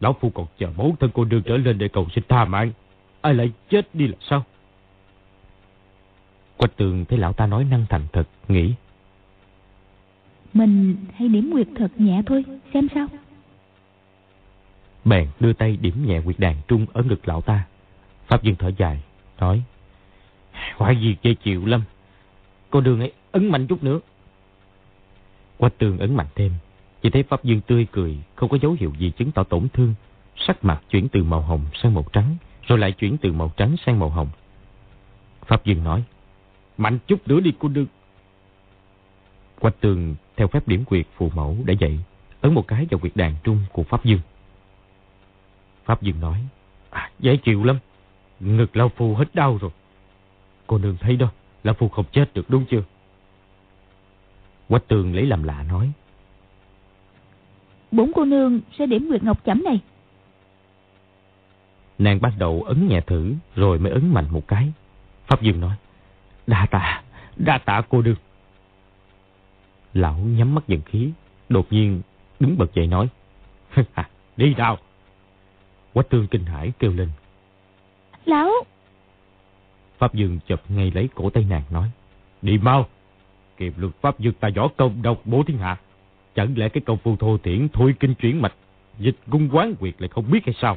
Lão 0.00 0.12
phu 0.20 0.30
còn 0.30 0.46
chờ 0.58 0.68
mẫu 0.76 0.96
thân 1.00 1.10
cô 1.14 1.24
đường 1.24 1.42
trở 1.42 1.56
lên 1.56 1.78
để 1.78 1.88
cầu 1.88 2.06
xin 2.14 2.24
tha 2.28 2.44
mạng, 2.44 2.72
ai 3.20 3.34
lại 3.34 3.52
chết 3.70 3.94
đi 3.94 4.06
là 4.06 4.16
sao? 4.20 4.44
Quách 6.56 6.76
tường 6.76 7.04
thấy 7.04 7.18
lão 7.18 7.32
ta 7.32 7.46
nói 7.46 7.64
năng 7.64 7.86
thành 7.88 8.06
thật, 8.12 8.28
nghĩ. 8.48 8.74
Mình 10.54 10.96
hãy 11.14 11.28
điểm 11.28 11.50
nguyệt 11.50 11.66
thật 11.76 11.88
nhẹ 11.96 12.22
thôi, 12.26 12.44
xem 12.74 12.88
sao. 12.94 13.06
Bèn 15.04 15.28
đưa 15.40 15.52
tay 15.52 15.76
điểm 15.76 16.06
nhẹ 16.06 16.20
quyệt 16.24 16.38
đàn 16.38 16.56
trung 16.68 16.86
ở 16.92 17.02
ngực 17.02 17.28
lão 17.28 17.40
ta. 17.40 17.66
Pháp 18.26 18.42
Dương 18.42 18.56
thở 18.58 18.70
dài, 18.76 19.02
nói. 19.38 19.62
Quả 20.78 20.90
gì 20.90 21.16
dễ 21.22 21.34
chịu 21.34 21.66
lắm. 21.66 21.82
Cô 22.70 22.80
đường 22.80 23.00
ấy 23.00 23.12
ấn 23.32 23.48
mạnh 23.48 23.66
chút 23.66 23.82
nữa. 23.82 24.00
Quách 25.56 25.78
tường 25.78 25.98
ấn 25.98 26.16
mạnh 26.16 26.26
thêm. 26.34 26.52
Chỉ 27.02 27.10
thấy 27.10 27.22
Pháp 27.22 27.44
Dương 27.44 27.60
tươi 27.60 27.86
cười, 27.92 28.18
không 28.34 28.48
có 28.48 28.58
dấu 28.62 28.76
hiệu 28.80 28.92
gì 28.98 29.10
chứng 29.10 29.32
tỏ 29.32 29.42
tổn 29.42 29.68
thương. 29.72 29.94
Sắc 30.36 30.64
mặt 30.64 30.82
chuyển 30.90 31.08
từ 31.08 31.22
màu 31.22 31.40
hồng 31.40 31.64
sang 31.82 31.94
màu 31.94 32.04
trắng, 32.12 32.36
rồi 32.66 32.78
lại 32.78 32.92
chuyển 32.92 33.16
từ 33.16 33.32
màu 33.32 33.52
trắng 33.56 33.76
sang 33.86 33.98
màu 33.98 34.08
hồng. 34.08 34.28
Pháp 35.46 35.64
Dương 35.64 35.84
nói. 35.84 36.04
Mạnh 36.76 36.98
chút 37.06 37.28
nữa 37.28 37.40
đi 37.40 37.52
cô 37.58 37.68
đương. 37.68 37.86
Quách 39.60 39.80
tường 39.80 40.14
theo 40.36 40.48
phép 40.48 40.68
điểm 40.68 40.84
quyệt 40.84 41.06
phù 41.16 41.30
mẫu 41.34 41.56
đã 41.64 41.74
dậy, 41.80 41.98
ấn 42.40 42.54
một 42.54 42.68
cái 42.68 42.86
vào 42.90 42.98
quyệt 42.98 43.16
đàn 43.16 43.34
trung 43.44 43.58
của 43.72 43.82
Pháp 43.82 44.04
Dương. 44.04 44.20
Pháp 45.84 46.02
Dương 46.02 46.20
nói, 46.20 46.44
à, 46.90 47.10
dễ 47.18 47.36
chịu 47.36 47.64
lắm, 47.64 47.78
ngực 48.40 48.76
lao 48.76 48.88
phu 48.88 49.14
hết 49.14 49.34
đau 49.34 49.58
rồi. 49.60 49.70
Cô 50.66 50.78
nương 50.78 50.96
thấy 51.00 51.16
đó, 51.16 51.28
lão 51.64 51.74
phu 51.74 51.88
không 51.88 52.06
chết 52.12 52.34
được 52.34 52.50
đúng 52.50 52.64
chưa? 52.70 52.82
Quách 54.68 54.88
tường 54.88 55.14
lấy 55.14 55.26
làm 55.26 55.42
lạ 55.42 55.62
nói, 55.62 55.92
Bốn 57.90 58.12
cô 58.14 58.24
nương 58.24 58.60
sẽ 58.78 58.86
điểm 58.86 59.06
quyệt 59.08 59.22
ngọc 59.22 59.44
chẩm 59.44 59.62
này. 59.64 59.80
Nàng 61.98 62.20
bắt 62.20 62.32
đầu 62.38 62.62
ấn 62.62 62.88
nhẹ 62.88 63.00
thử, 63.00 63.34
rồi 63.54 63.78
mới 63.78 63.92
ấn 63.92 64.14
mạnh 64.14 64.26
một 64.30 64.48
cái. 64.48 64.72
Pháp 65.26 65.42
Dương 65.42 65.60
nói, 65.60 65.76
Đa 66.46 66.66
tạ, 66.70 67.02
đa 67.36 67.58
tạ 67.58 67.82
cô 67.88 68.02
đương. 68.02 68.16
Lão 69.94 70.14
nhắm 70.14 70.54
mắt 70.54 70.68
dần 70.68 70.80
khí, 70.80 71.12
đột 71.48 71.72
nhiên 71.72 72.02
đứng 72.40 72.58
bật 72.58 72.74
dậy 72.74 72.86
nói. 72.86 73.08
Đi 74.36 74.54
nào. 74.54 74.78
Quách 75.92 76.08
tương 76.08 76.26
kinh 76.26 76.44
hãi 76.44 76.72
kêu 76.78 76.92
lên. 76.92 77.08
Lão! 78.24 78.50
Pháp 79.98 80.14
Dương 80.14 80.38
chụp 80.46 80.60
ngay 80.68 80.90
lấy 80.90 81.08
cổ 81.14 81.30
tay 81.30 81.44
nàng 81.44 81.62
nói. 81.70 81.90
Đi 82.42 82.58
mau. 82.58 82.86
Kiềm 83.56 83.72
luật 83.76 83.92
Pháp 84.00 84.18
Dương 84.18 84.34
ta 84.34 84.48
võ 84.56 84.68
công 84.68 85.02
độc 85.02 85.20
bố 85.24 85.42
thiên 85.46 85.58
hạ. 85.58 85.76
Chẳng 86.34 86.58
lẽ 86.58 86.68
cái 86.68 86.82
công 86.86 86.98
phu 86.98 87.16
thô 87.16 87.38
thiển 87.38 87.68
thôi 87.72 87.94
kinh 88.00 88.14
chuyển 88.14 88.42
mạch, 88.42 88.54
dịch 88.98 89.16
cung 89.30 89.48
quán 89.52 89.74
quyệt 89.74 89.94
lại 89.98 90.08
không 90.08 90.30
biết 90.30 90.44
hay 90.46 90.54
sao? 90.60 90.76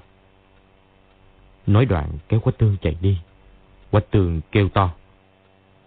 Nói 1.67 1.85
đoạn 1.85 2.09
kéo 2.29 2.39
Quách 2.39 2.57
Tương 2.57 2.77
chạy 2.81 2.95
đi. 3.01 3.17
Quách 3.91 4.11
Tương 4.11 4.41
kêu 4.51 4.69
to. 4.69 4.91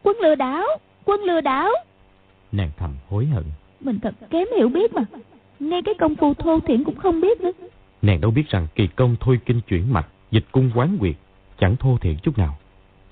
Quân 0.02 0.16
lừa 0.22 0.34
đảo! 0.34 0.64
Quân 1.04 1.20
lừa 1.20 1.40
đảo! 1.40 1.70
Nàng 2.52 2.70
thầm 2.76 2.90
hối 3.08 3.26
hận. 3.26 3.44
Mình 3.80 3.98
thật 4.02 4.14
kém 4.30 4.46
hiểu 4.56 4.68
biết 4.68 4.94
mà. 4.94 5.02
Ngay 5.60 5.82
cái 5.84 5.94
công 6.00 6.16
phu 6.16 6.34
thô 6.34 6.60
thiển 6.60 6.84
cũng 6.84 6.96
không 6.96 7.20
biết 7.20 7.40
nữa. 7.40 7.50
Nàng 8.02 8.20
đâu 8.20 8.30
biết 8.30 8.48
rằng 8.48 8.66
kỳ 8.74 8.86
công 8.86 9.16
thôi 9.20 9.40
kinh 9.46 9.60
chuyển 9.60 9.92
mạch, 9.92 10.06
dịch 10.30 10.44
cung 10.52 10.70
quán 10.74 10.96
quyệt, 10.98 11.14
chẳng 11.58 11.76
thô 11.76 11.98
thiển 12.00 12.16
chút 12.22 12.38
nào. 12.38 12.58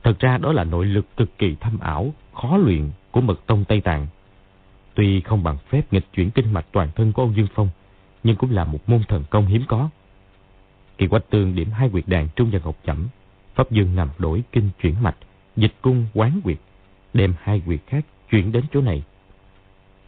Thật 0.03 0.19
ra 0.21 0.39
đó 0.39 0.53
là 0.53 0.65
nội 0.65 0.87
lực 0.87 1.17
cực 1.17 1.39
kỳ 1.39 1.57
thâm 1.61 1.79
ảo, 1.79 2.15
khó 2.35 2.57
luyện 2.57 2.91
của 3.11 3.21
mật 3.21 3.47
tông 3.47 3.65
Tây 3.65 3.81
Tạng. 3.81 4.07
Tuy 4.95 5.21
không 5.21 5.43
bằng 5.43 5.57
phép 5.69 5.93
nghịch 5.93 6.13
chuyển 6.13 6.31
kinh 6.31 6.53
mạch 6.53 6.67
toàn 6.73 6.89
thân 6.97 7.13
của 7.13 7.23
Âu 7.23 7.33
Dương 7.33 7.47
Phong, 7.55 7.69
nhưng 8.23 8.37
cũng 8.37 8.51
là 8.51 8.65
một 8.65 8.89
môn 8.89 9.03
thần 9.09 9.25
công 9.31 9.47
hiếm 9.47 9.63
có. 9.69 9.89
Kỳ 10.99 11.07
quách 11.07 11.31
tương 11.31 11.55
điểm 11.55 11.71
hai 11.71 11.91
quyệt 11.91 12.05
đàn 12.07 12.29
trung 12.37 12.51
và 12.53 12.61
ngọc 12.65 12.77
chẩm, 12.87 13.09
Pháp 13.55 13.71
Dương 13.71 13.97
nằm 13.97 14.09
đổi 14.19 14.43
kinh 14.53 14.71
chuyển 14.83 14.95
mạch, 15.03 15.17
dịch 15.57 15.73
cung 15.83 16.07
quán 16.15 16.41
quyệt, 16.45 16.59
đem 17.15 17.35
hai 17.43 17.63
quyệt 17.67 17.81
khác 17.87 18.05
chuyển 18.31 18.53
đến 18.53 18.65
chỗ 18.73 18.81
này. 18.81 19.03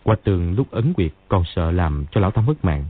Qua 0.03 0.17
tường 0.25 0.55
lúc 0.55 0.71
ấn 0.71 0.93
quyệt 0.93 1.13
còn 1.29 1.45
sợ 1.55 1.71
làm 1.71 2.07
cho 2.11 2.21
lão 2.21 2.31
ta 2.31 2.43
mất 2.43 2.65
mạng. 2.65 2.85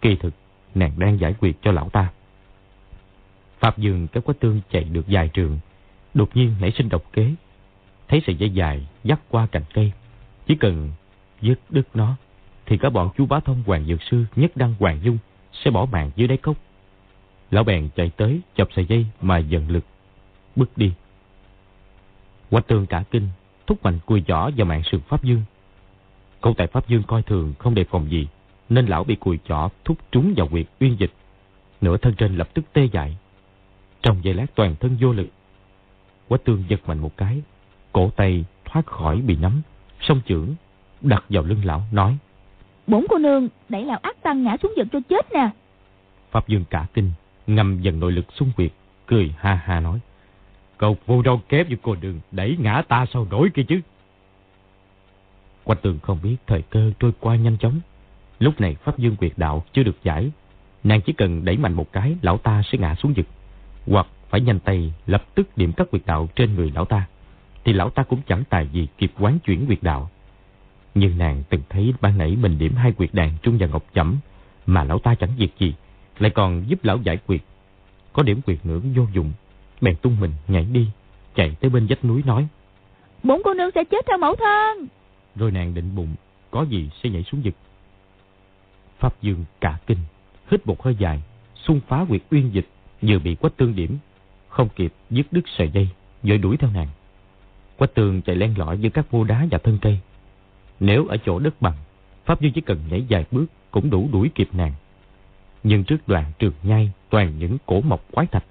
Kỳ 0.00 0.16
thực, 0.16 0.34
nàng 0.74 0.92
đang 0.98 1.20
giải 1.20 1.34
quyết 1.40 1.56
cho 1.62 1.72
lão 1.72 1.88
ta. 1.88 2.10
Pháp 3.58 3.78
Dương 3.78 4.06
kéo 4.08 4.22
quá 4.22 4.34
tương 4.40 4.60
chạy 4.70 4.84
được 4.84 5.08
dài 5.08 5.28
trường, 5.28 5.58
đột 6.14 6.36
nhiên 6.36 6.54
nảy 6.60 6.72
sinh 6.78 6.88
độc 6.88 7.12
kế. 7.12 7.34
Thấy 8.08 8.22
sợi 8.26 8.36
dây 8.36 8.50
dài 8.50 8.86
dắt 9.04 9.20
qua 9.28 9.46
cành 9.46 9.62
cây, 9.74 9.92
chỉ 10.46 10.54
cần 10.54 10.90
dứt 11.40 11.60
đứt 11.70 11.88
nó, 11.94 12.16
thì 12.66 12.78
cả 12.78 12.90
bọn 12.90 13.10
chú 13.16 13.26
bá 13.26 13.40
thông 13.40 13.62
hoàng 13.66 13.84
dược 13.84 14.02
sư 14.02 14.24
nhất 14.36 14.52
đăng 14.54 14.74
hoàng 14.78 15.00
dung 15.02 15.18
sẽ 15.52 15.70
bỏ 15.70 15.86
mạng 15.92 16.10
dưới 16.16 16.28
đáy 16.28 16.36
cốc. 16.36 16.56
Lão 17.50 17.64
bèn 17.64 17.88
chạy 17.96 18.10
tới 18.16 18.40
chọc 18.56 18.72
sợi 18.72 18.86
dây 18.88 19.06
mà 19.20 19.38
dần 19.38 19.70
lực, 19.70 19.84
bước 20.56 20.70
đi. 20.76 20.92
Quách 22.50 22.66
tương 22.66 22.86
cả 22.86 23.04
kinh, 23.10 23.28
thúc 23.66 23.84
mạnh 23.84 23.98
cùi 24.06 24.22
giỏ 24.28 24.50
vào 24.56 24.66
mạng 24.66 24.82
sườn 24.90 25.00
Pháp 25.00 25.24
Dương. 25.24 25.42
Cậu 26.40 26.54
tại 26.54 26.66
Pháp 26.66 26.88
Dương 26.88 27.02
coi 27.02 27.22
thường 27.22 27.54
không 27.58 27.74
đề 27.74 27.84
phòng 27.84 28.10
gì, 28.10 28.28
nên 28.68 28.86
lão 28.86 29.04
bị 29.04 29.14
cùi 29.14 29.38
chỏ 29.48 29.68
thúc 29.84 29.98
trúng 30.12 30.34
vào 30.36 30.46
quyệt 30.48 30.66
uyên 30.80 30.96
dịch. 30.98 31.12
Nửa 31.80 31.96
thân 31.96 32.14
trên 32.14 32.36
lập 32.36 32.48
tức 32.54 32.64
tê 32.72 32.88
dại. 32.92 33.16
Trong 34.02 34.24
giây 34.24 34.34
lát 34.34 34.46
toàn 34.54 34.74
thân 34.80 34.96
vô 35.00 35.12
lực. 35.12 35.26
Quách 36.28 36.44
tương 36.44 36.64
giật 36.68 36.80
mạnh 36.86 36.98
một 36.98 37.16
cái, 37.16 37.42
cổ 37.92 38.10
tay 38.16 38.44
thoát 38.64 38.86
khỏi 38.86 39.20
bị 39.20 39.36
nắm, 39.36 39.62
song 40.00 40.20
chưởng 40.26 40.54
đặt 41.00 41.24
vào 41.28 41.42
lưng 41.42 41.64
lão 41.64 41.82
nói: 41.92 42.16
"Bổn 42.86 43.06
cô 43.08 43.18
nương 43.18 43.48
đẩy 43.68 43.84
lão 43.84 43.98
ác 44.02 44.22
tăng 44.22 44.42
ngã 44.42 44.56
xuống 44.62 44.72
vực 44.76 44.86
cho 44.92 45.00
chết 45.08 45.32
nè." 45.32 45.50
Pháp 46.30 46.48
Dương 46.48 46.64
cả 46.70 46.86
kinh, 46.94 47.10
ngầm 47.46 47.80
dần 47.80 48.00
nội 48.00 48.12
lực 48.12 48.26
xung 48.32 48.52
quyệt, 48.56 48.72
cười 49.06 49.34
ha 49.38 49.54
ha 49.54 49.80
nói: 49.80 49.98
"Cậu 50.78 50.96
vô 51.06 51.22
đâu 51.22 51.40
kép 51.48 51.68
với 51.68 51.78
cô 51.82 51.94
đường 51.94 52.20
đẩy 52.30 52.56
ngã 52.60 52.82
ta 52.88 53.06
sao 53.12 53.26
đổi 53.30 53.50
kia 53.54 53.62
chứ?" 53.62 53.80
Quách 55.64 55.82
tường 55.82 55.98
không 56.02 56.18
biết 56.22 56.36
thời 56.46 56.62
cơ 56.62 56.92
trôi 56.98 57.12
qua 57.20 57.36
nhanh 57.36 57.56
chóng. 57.58 57.80
Lúc 58.38 58.60
này 58.60 58.74
Pháp 58.74 58.98
Dương 58.98 59.16
quyệt 59.16 59.32
đạo 59.36 59.64
chưa 59.72 59.82
được 59.82 59.96
giải. 60.02 60.30
Nàng 60.84 61.00
chỉ 61.00 61.12
cần 61.12 61.44
đẩy 61.44 61.56
mạnh 61.56 61.72
một 61.72 61.92
cái, 61.92 62.16
lão 62.22 62.38
ta 62.38 62.62
sẽ 62.62 62.78
ngã 62.78 62.94
xuống 62.94 63.12
vực. 63.12 63.26
Hoặc 63.86 64.06
phải 64.28 64.40
nhanh 64.40 64.60
tay 64.60 64.92
lập 65.06 65.24
tức 65.34 65.48
điểm 65.56 65.72
các 65.72 65.90
quyệt 65.90 66.02
đạo 66.06 66.28
trên 66.36 66.54
người 66.54 66.72
lão 66.74 66.84
ta. 66.84 67.06
Thì 67.64 67.72
lão 67.72 67.90
ta 67.90 68.02
cũng 68.02 68.20
chẳng 68.26 68.42
tài 68.50 68.68
gì 68.68 68.88
kịp 68.98 69.12
quán 69.18 69.38
chuyển 69.38 69.66
quyệt 69.66 69.82
đạo. 69.82 70.10
Nhưng 70.94 71.18
nàng 71.18 71.42
từng 71.48 71.62
thấy 71.68 71.94
ban 72.00 72.18
nãy 72.18 72.36
mình 72.40 72.58
điểm 72.58 72.74
hai 72.74 72.92
quyệt 72.92 73.14
đàn 73.14 73.30
trung 73.42 73.56
và 73.60 73.66
ngọc 73.66 73.84
chẩm 73.94 74.16
mà 74.66 74.84
lão 74.84 74.98
ta 74.98 75.14
chẳng 75.14 75.30
việc 75.36 75.50
gì, 75.58 75.74
lại 76.18 76.30
còn 76.30 76.64
giúp 76.68 76.84
lão 76.84 76.98
giải 76.98 77.16
quyệt. 77.16 77.40
Có 78.12 78.22
điểm 78.22 78.42
quyệt 78.42 78.66
nữa 78.66 78.80
vô 78.94 79.06
dụng, 79.12 79.32
bèn 79.80 79.96
tung 79.96 80.16
mình 80.20 80.32
nhảy 80.48 80.64
đi, 80.64 80.88
chạy 81.34 81.56
tới 81.60 81.70
bên 81.70 81.86
vách 81.88 82.04
núi 82.04 82.22
nói. 82.26 82.48
Bốn 83.22 83.40
cô 83.44 83.54
nương 83.54 83.70
sẽ 83.74 83.84
chết 83.84 84.06
theo 84.06 84.18
mẫu 84.18 84.36
thân. 84.36 84.86
Rồi 85.36 85.50
nàng 85.50 85.74
định 85.74 85.96
bụng, 85.96 86.14
có 86.50 86.62
gì 86.62 86.90
sẽ 87.02 87.10
nhảy 87.10 87.22
xuống 87.22 87.40
vực. 87.44 87.54
Pháp 88.98 89.22
Dương 89.22 89.44
cả 89.60 89.78
kinh, 89.86 89.98
hít 90.50 90.66
một 90.66 90.82
hơi 90.82 90.94
dài, 90.98 91.22
xung 91.54 91.80
phá 91.88 92.04
quyệt 92.08 92.22
uyên 92.30 92.54
dịch, 92.54 92.66
vừa 93.02 93.18
bị 93.18 93.34
quách 93.34 93.56
tương 93.56 93.76
điểm, 93.76 93.98
không 94.48 94.68
kịp 94.76 94.92
dứt 95.10 95.26
đứt 95.30 95.44
sợi 95.58 95.70
dây, 95.70 95.88
rồi 96.22 96.38
đuổi 96.38 96.56
theo 96.56 96.70
nàng. 96.74 96.88
Quách 97.76 97.94
tương 97.94 98.22
chạy 98.22 98.36
len 98.36 98.58
lỏi 98.58 98.78
giữa 98.78 98.90
các 98.90 99.10
vô 99.10 99.24
đá 99.24 99.46
và 99.50 99.58
thân 99.58 99.78
cây. 99.82 99.98
Nếu 100.80 101.06
ở 101.06 101.16
chỗ 101.24 101.38
đất 101.38 101.62
bằng, 101.62 101.74
Pháp 102.24 102.40
Dương 102.40 102.52
chỉ 102.52 102.60
cần 102.60 102.78
nhảy 102.90 103.04
dài 103.08 103.24
bước 103.30 103.46
cũng 103.70 103.90
đủ 103.90 104.08
đuổi 104.12 104.30
kịp 104.34 104.48
nàng. 104.52 104.72
Nhưng 105.62 105.84
trước 105.84 106.08
đoạn 106.08 106.32
trường 106.38 106.52
nhai 106.62 106.92
toàn 107.10 107.38
những 107.38 107.56
cổ 107.66 107.80
mọc 107.80 108.04
quái 108.12 108.26
thạch, 108.26 108.44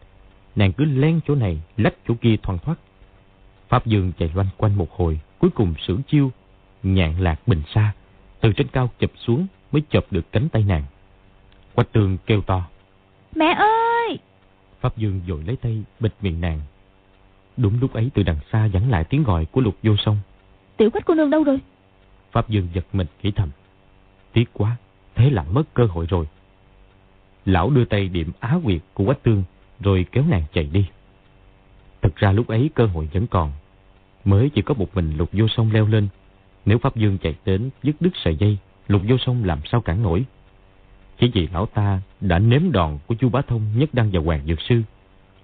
nàng 0.58 0.74
cứ 0.74 0.86
len 0.86 1.20
chỗ 1.28 1.36
này, 1.36 1.62
lách 1.78 1.94
chỗ 2.08 2.14
kia 2.22 2.36
thoăn 2.44 2.60
thoát. 2.60 2.76
Pháp 3.68 3.86
Dương 3.86 4.12
chạy 4.20 4.32
loanh 4.36 4.48
quanh 4.58 4.78
một 4.78 4.92
hồi, 4.92 5.20
cuối 5.40 5.52
cùng 5.56 5.74
sử 5.88 5.98
chiêu, 6.08 6.32
nhạn 6.84 7.22
lạc 7.22 7.40
bình 7.48 7.62
xa, 7.74 7.94
từ 8.42 8.54
trên 8.54 8.68
cao 8.68 8.90
chụp 9.00 9.12
xuống 9.16 9.48
mới 9.72 9.82
chộp 9.90 10.12
được 10.12 10.32
cánh 10.32 10.50
tay 10.50 10.64
nàng. 10.64 10.84
Quách 11.76 11.92
tường 11.92 12.18
kêu 12.26 12.42
to. 12.42 12.68
Mẹ 13.36 13.46
ơi! 13.58 14.20
Pháp 14.80 14.98
Dương 14.98 15.22
dội 15.28 15.44
lấy 15.44 15.56
tay 15.56 15.84
bịt 16.00 16.14
miệng 16.22 16.42
nàng. 16.42 16.60
Đúng 17.58 17.80
lúc 17.82 17.94
ấy 17.94 18.10
từ 18.14 18.24
đằng 18.24 18.40
xa 18.52 18.68
vẳng 18.74 18.90
lại 18.90 19.04
tiếng 19.04 19.24
gọi 19.24 19.46
của 19.46 19.62
lục 19.62 19.78
vô 19.84 19.96
sông. 19.98 20.18
Tiểu 20.78 20.90
quách 20.90 21.06
cô 21.06 21.14
nương 21.14 21.30
đâu 21.30 21.44
rồi? 21.44 21.60
Pháp 22.32 22.50
Dương 22.50 22.68
giật 22.74 22.86
mình 22.94 23.08
nghĩ 23.24 23.32
thầm. 23.32 23.50
Tiếc 24.34 24.46
quá, 24.54 24.78
thế 25.16 25.30
là 25.30 25.44
mất 25.44 25.64
cơ 25.74 25.86
hội 25.86 26.06
rồi. 26.10 26.26
Lão 27.46 27.70
đưa 27.70 27.86
tay 27.86 28.08
điểm 28.08 28.32
á 28.40 28.60
quyệt 28.64 28.82
của 28.94 29.06
quách 29.06 29.24
tương 29.24 29.44
rồi 29.80 30.06
kéo 30.12 30.24
nàng 30.30 30.44
chạy 30.54 30.70
đi. 30.74 30.86
Thực 32.02 32.16
ra 32.16 32.32
lúc 32.32 32.48
ấy 32.48 32.70
cơ 32.76 32.86
hội 32.86 33.10
vẫn 33.14 33.28
còn. 33.28 33.52
Mới 34.26 34.50
chỉ 34.50 34.62
có 34.62 34.74
một 34.74 34.96
mình 34.96 35.18
lục 35.18 35.30
vô 35.34 35.48
sông 35.48 35.72
leo 35.72 35.88
lên. 35.88 36.08
Nếu 36.66 36.78
Pháp 36.78 36.96
Dương 36.96 37.18
chạy 37.18 37.36
đến 37.46 37.70
dứt 37.84 37.96
đứt 38.00 38.10
sợi 38.24 38.36
dây, 38.36 38.58
lục 38.88 39.02
vô 39.08 39.18
sông 39.18 39.44
làm 39.44 39.60
sao 39.66 39.82
cản 39.82 40.04
nổi. 40.04 40.26
Chỉ 41.20 41.32
vì 41.34 41.48
lão 41.54 41.66
ta 41.66 42.02
đã 42.22 42.40
nếm 42.40 42.72
đòn 42.72 42.98
của 43.08 43.16
chu 43.16 43.30
bá 43.30 43.42
thông 43.42 43.62
nhất 43.76 43.90
đăng 43.94 44.12
và 44.12 44.20
hoàng 44.20 44.42
dược 44.48 44.62
sư. 44.62 44.82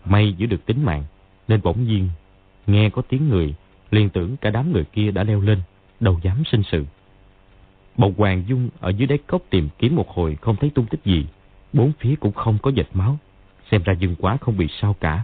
May 0.05 0.34
giữ 0.34 0.45
được 0.45 0.65
tính 0.65 0.86
mạng, 0.86 1.03
nên 1.47 1.61
bỗng 1.63 1.84
nhiên 1.84 2.09
nghe 2.67 2.89
có 2.89 3.01
tiếng 3.01 3.29
người, 3.29 3.53
liền 3.91 4.09
tưởng 4.09 4.38
cả 4.38 4.49
đám 4.49 4.71
người 4.71 4.84
kia 4.84 5.11
đã 5.11 5.23
leo 5.23 5.41
lên, 5.41 5.61
đâu 5.99 6.19
dám 6.23 6.43
sinh 6.51 6.61
sự. 6.71 6.86
bầu 7.97 8.13
Hoàng 8.17 8.43
Dung 8.47 8.69
ở 8.79 8.89
dưới 8.89 9.07
đáy 9.07 9.17
cốc 9.17 9.41
tìm 9.49 9.69
kiếm 9.79 9.95
một 9.95 10.09
hồi 10.09 10.38
không 10.41 10.55
thấy 10.55 10.69
tung 10.69 10.86
tích 10.86 11.03
gì, 11.05 11.25
bốn 11.73 11.91
phía 11.99 12.15
cũng 12.19 12.31
không 12.31 12.57
có 12.61 12.71
dịch 12.71 12.89
máu, 12.93 13.17
xem 13.74 13.84
ra 13.84 13.93
Dương 13.93 14.15
quá 14.15 14.38
không 14.41 14.57
bị 14.57 14.67
sao 14.82 14.95
cả. 14.99 15.24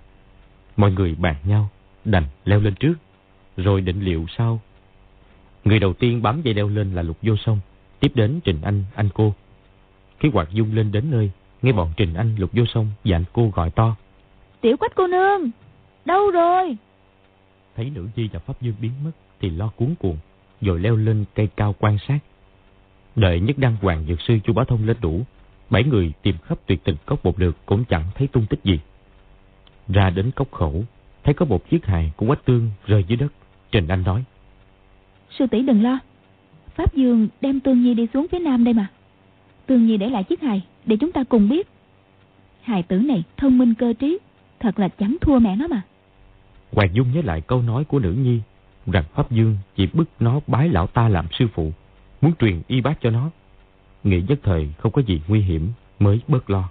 Mọi 0.78 0.92
người 0.92 1.16
bàn 1.16 1.36
nhau, 1.44 1.70
đành 2.06 2.24
leo 2.46 2.60
lên 2.60 2.76
trước, 2.76 2.94
rồi 3.58 3.82
định 3.82 4.02
liệu 4.02 4.26
sau. 4.38 4.60
Người 5.64 5.80
đầu 5.80 5.94
tiên 5.94 6.22
bám 6.22 6.42
dây 6.42 6.54
leo 6.54 6.70
lên 6.70 6.94
là 6.94 7.02
Lục 7.02 7.18
Vô 7.22 7.36
Sông, 7.46 7.60
tiếp 8.00 8.12
đến 8.16 8.40
Trình 8.44 8.62
Anh, 8.62 8.84
anh 8.96 9.10
cô. 9.14 9.34
Khi 10.20 10.30
Hoạt 10.34 10.52
Dung 10.52 10.76
lên 10.76 10.92
đến 10.92 11.12
nơi, 11.12 11.32
nghe 11.62 11.72
bọn 11.72 11.94
Trình 11.98 12.14
Anh, 12.14 12.36
Lục 12.36 12.50
Vô 12.54 12.64
Sông 12.66 12.88
và 13.06 13.18
anh 13.18 13.24
cô 13.34 13.52
gọi 13.56 13.70
to. 13.70 13.96
Tiểu 14.62 14.78
quách 14.78 14.96
cô 14.96 15.08
nương, 15.08 15.50
đâu 16.06 16.32
rồi? 16.32 16.78
Thấy 17.76 17.90
nữ 17.90 18.08
di 18.16 18.30
và 18.34 18.40
Pháp 18.40 18.62
Dương 18.62 18.76
biến 18.82 18.92
mất 19.04 19.12
thì 19.42 19.50
lo 19.50 19.68
cuốn 19.76 19.96
cuồng, 20.00 20.18
rồi 20.62 20.80
leo 20.80 20.96
lên 20.96 21.26
cây 21.36 21.48
cao 21.56 21.76
quan 21.80 21.98
sát. 22.08 22.20
Đợi 23.16 23.40
nhất 23.40 23.58
đăng 23.58 23.76
hoàng 23.82 24.06
dược 24.08 24.22
sư 24.22 24.38
chu 24.44 24.54
Bá 24.54 24.64
Thông 24.64 24.88
lên 24.88 24.98
đủ, 25.02 25.22
bảy 25.70 25.84
người 25.84 26.14
tìm 26.22 26.36
khắp 26.44 26.60
tuyệt 26.66 26.84
tình 26.84 26.96
cốc 27.06 27.26
một 27.26 27.40
lượt 27.40 27.58
cũng 27.66 27.84
chẳng 27.90 28.04
thấy 28.16 28.28
tung 28.28 28.46
tích 28.46 28.60
gì. 28.64 28.80
Ra 29.88 30.10
đến 30.10 30.32
cốc 30.32 30.52
khẩu, 30.52 30.84
thấy 31.24 31.34
có 31.34 31.46
một 31.46 31.70
chiếc 31.70 31.86
hài 31.86 32.12
của 32.16 32.28
quách 32.28 32.46
tương 32.46 32.72
rơi 32.86 33.04
dưới 33.08 33.18
đất. 33.18 33.34
Trình 33.72 33.88
Anh 33.88 34.04
nói. 34.04 34.24
Sư 35.30 35.48
tỷ 35.48 35.62
đừng 35.62 35.84
lo. 35.84 36.00
Pháp 36.76 36.96
Dương 36.96 37.28
đem 37.42 37.60
Tương 37.60 37.84
Nhi 37.84 37.94
đi 37.94 38.08
xuống 38.14 38.28
phía 38.32 38.40
nam 38.40 38.64
đây 38.64 38.74
mà. 38.74 38.88
Tương 39.66 39.88
Nhi 39.88 39.98
để 39.98 40.10
lại 40.10 40.24
chiếc 40.24 40.42
hài 40.42 40.62
để 40.86 40.98
chúng 41.00 41.12
ta 41.12 41.24
cùng 41.24 41.50
biết. 41.50 41.68
Hài 42.62 42.84
tử 42.84 42.98
này 42.98 43.24
thông 43.38 43.58
minh 43.58 43.74
cơ 43.74 43.94
trí, 44.00 44.18
thật 44.60 44.80
là 44.80 44.90
chẳng 44.90 45.18
thua 45.22 45.40
mẹ 45.40 45.56
nó 45.56 45.68
mà. 45.68 45.82
Hoàng 46.72 46.90
Dung 46.94 47.12
nhớ 47.14 47.22
lại 47.22 47.42
câu 47.42 47.62
nói 47.62 47.84
của 47.84 48.00
nữ 48.00 48.12
nhi 48.12 48.40
rằng 48.92 49.04
Pháp 49.14 49.32
Dương 49.32 49.58
chỉ 49.76 49.88
bức 49.94 50.10
nó 50.20 50.40
bái 50.48 50.70
lão 50.70 50.88
ta 50.88 51.10
làm 51.10 51.26
sư 51.40 51.48
phụ, 51.54 51.72
muốn 52.22 52.34
truyền 52.40 52.62
y 52.68 52.82
bác 52.82 53.02
cho 53.02 53.10
nó. 53.10 53.30
Nghĩ 54.04 54.22
nhất 54.28 54.40
thời 54.44 54.70
không 54.78 54.92
có 54.92 55.02
gì 55.02 55.22
nguy 55.28 55.42
hiểm 55.42 55.72
mới 56.00 56.22
bớt 56.28 56.50
lo. 56.50 56.70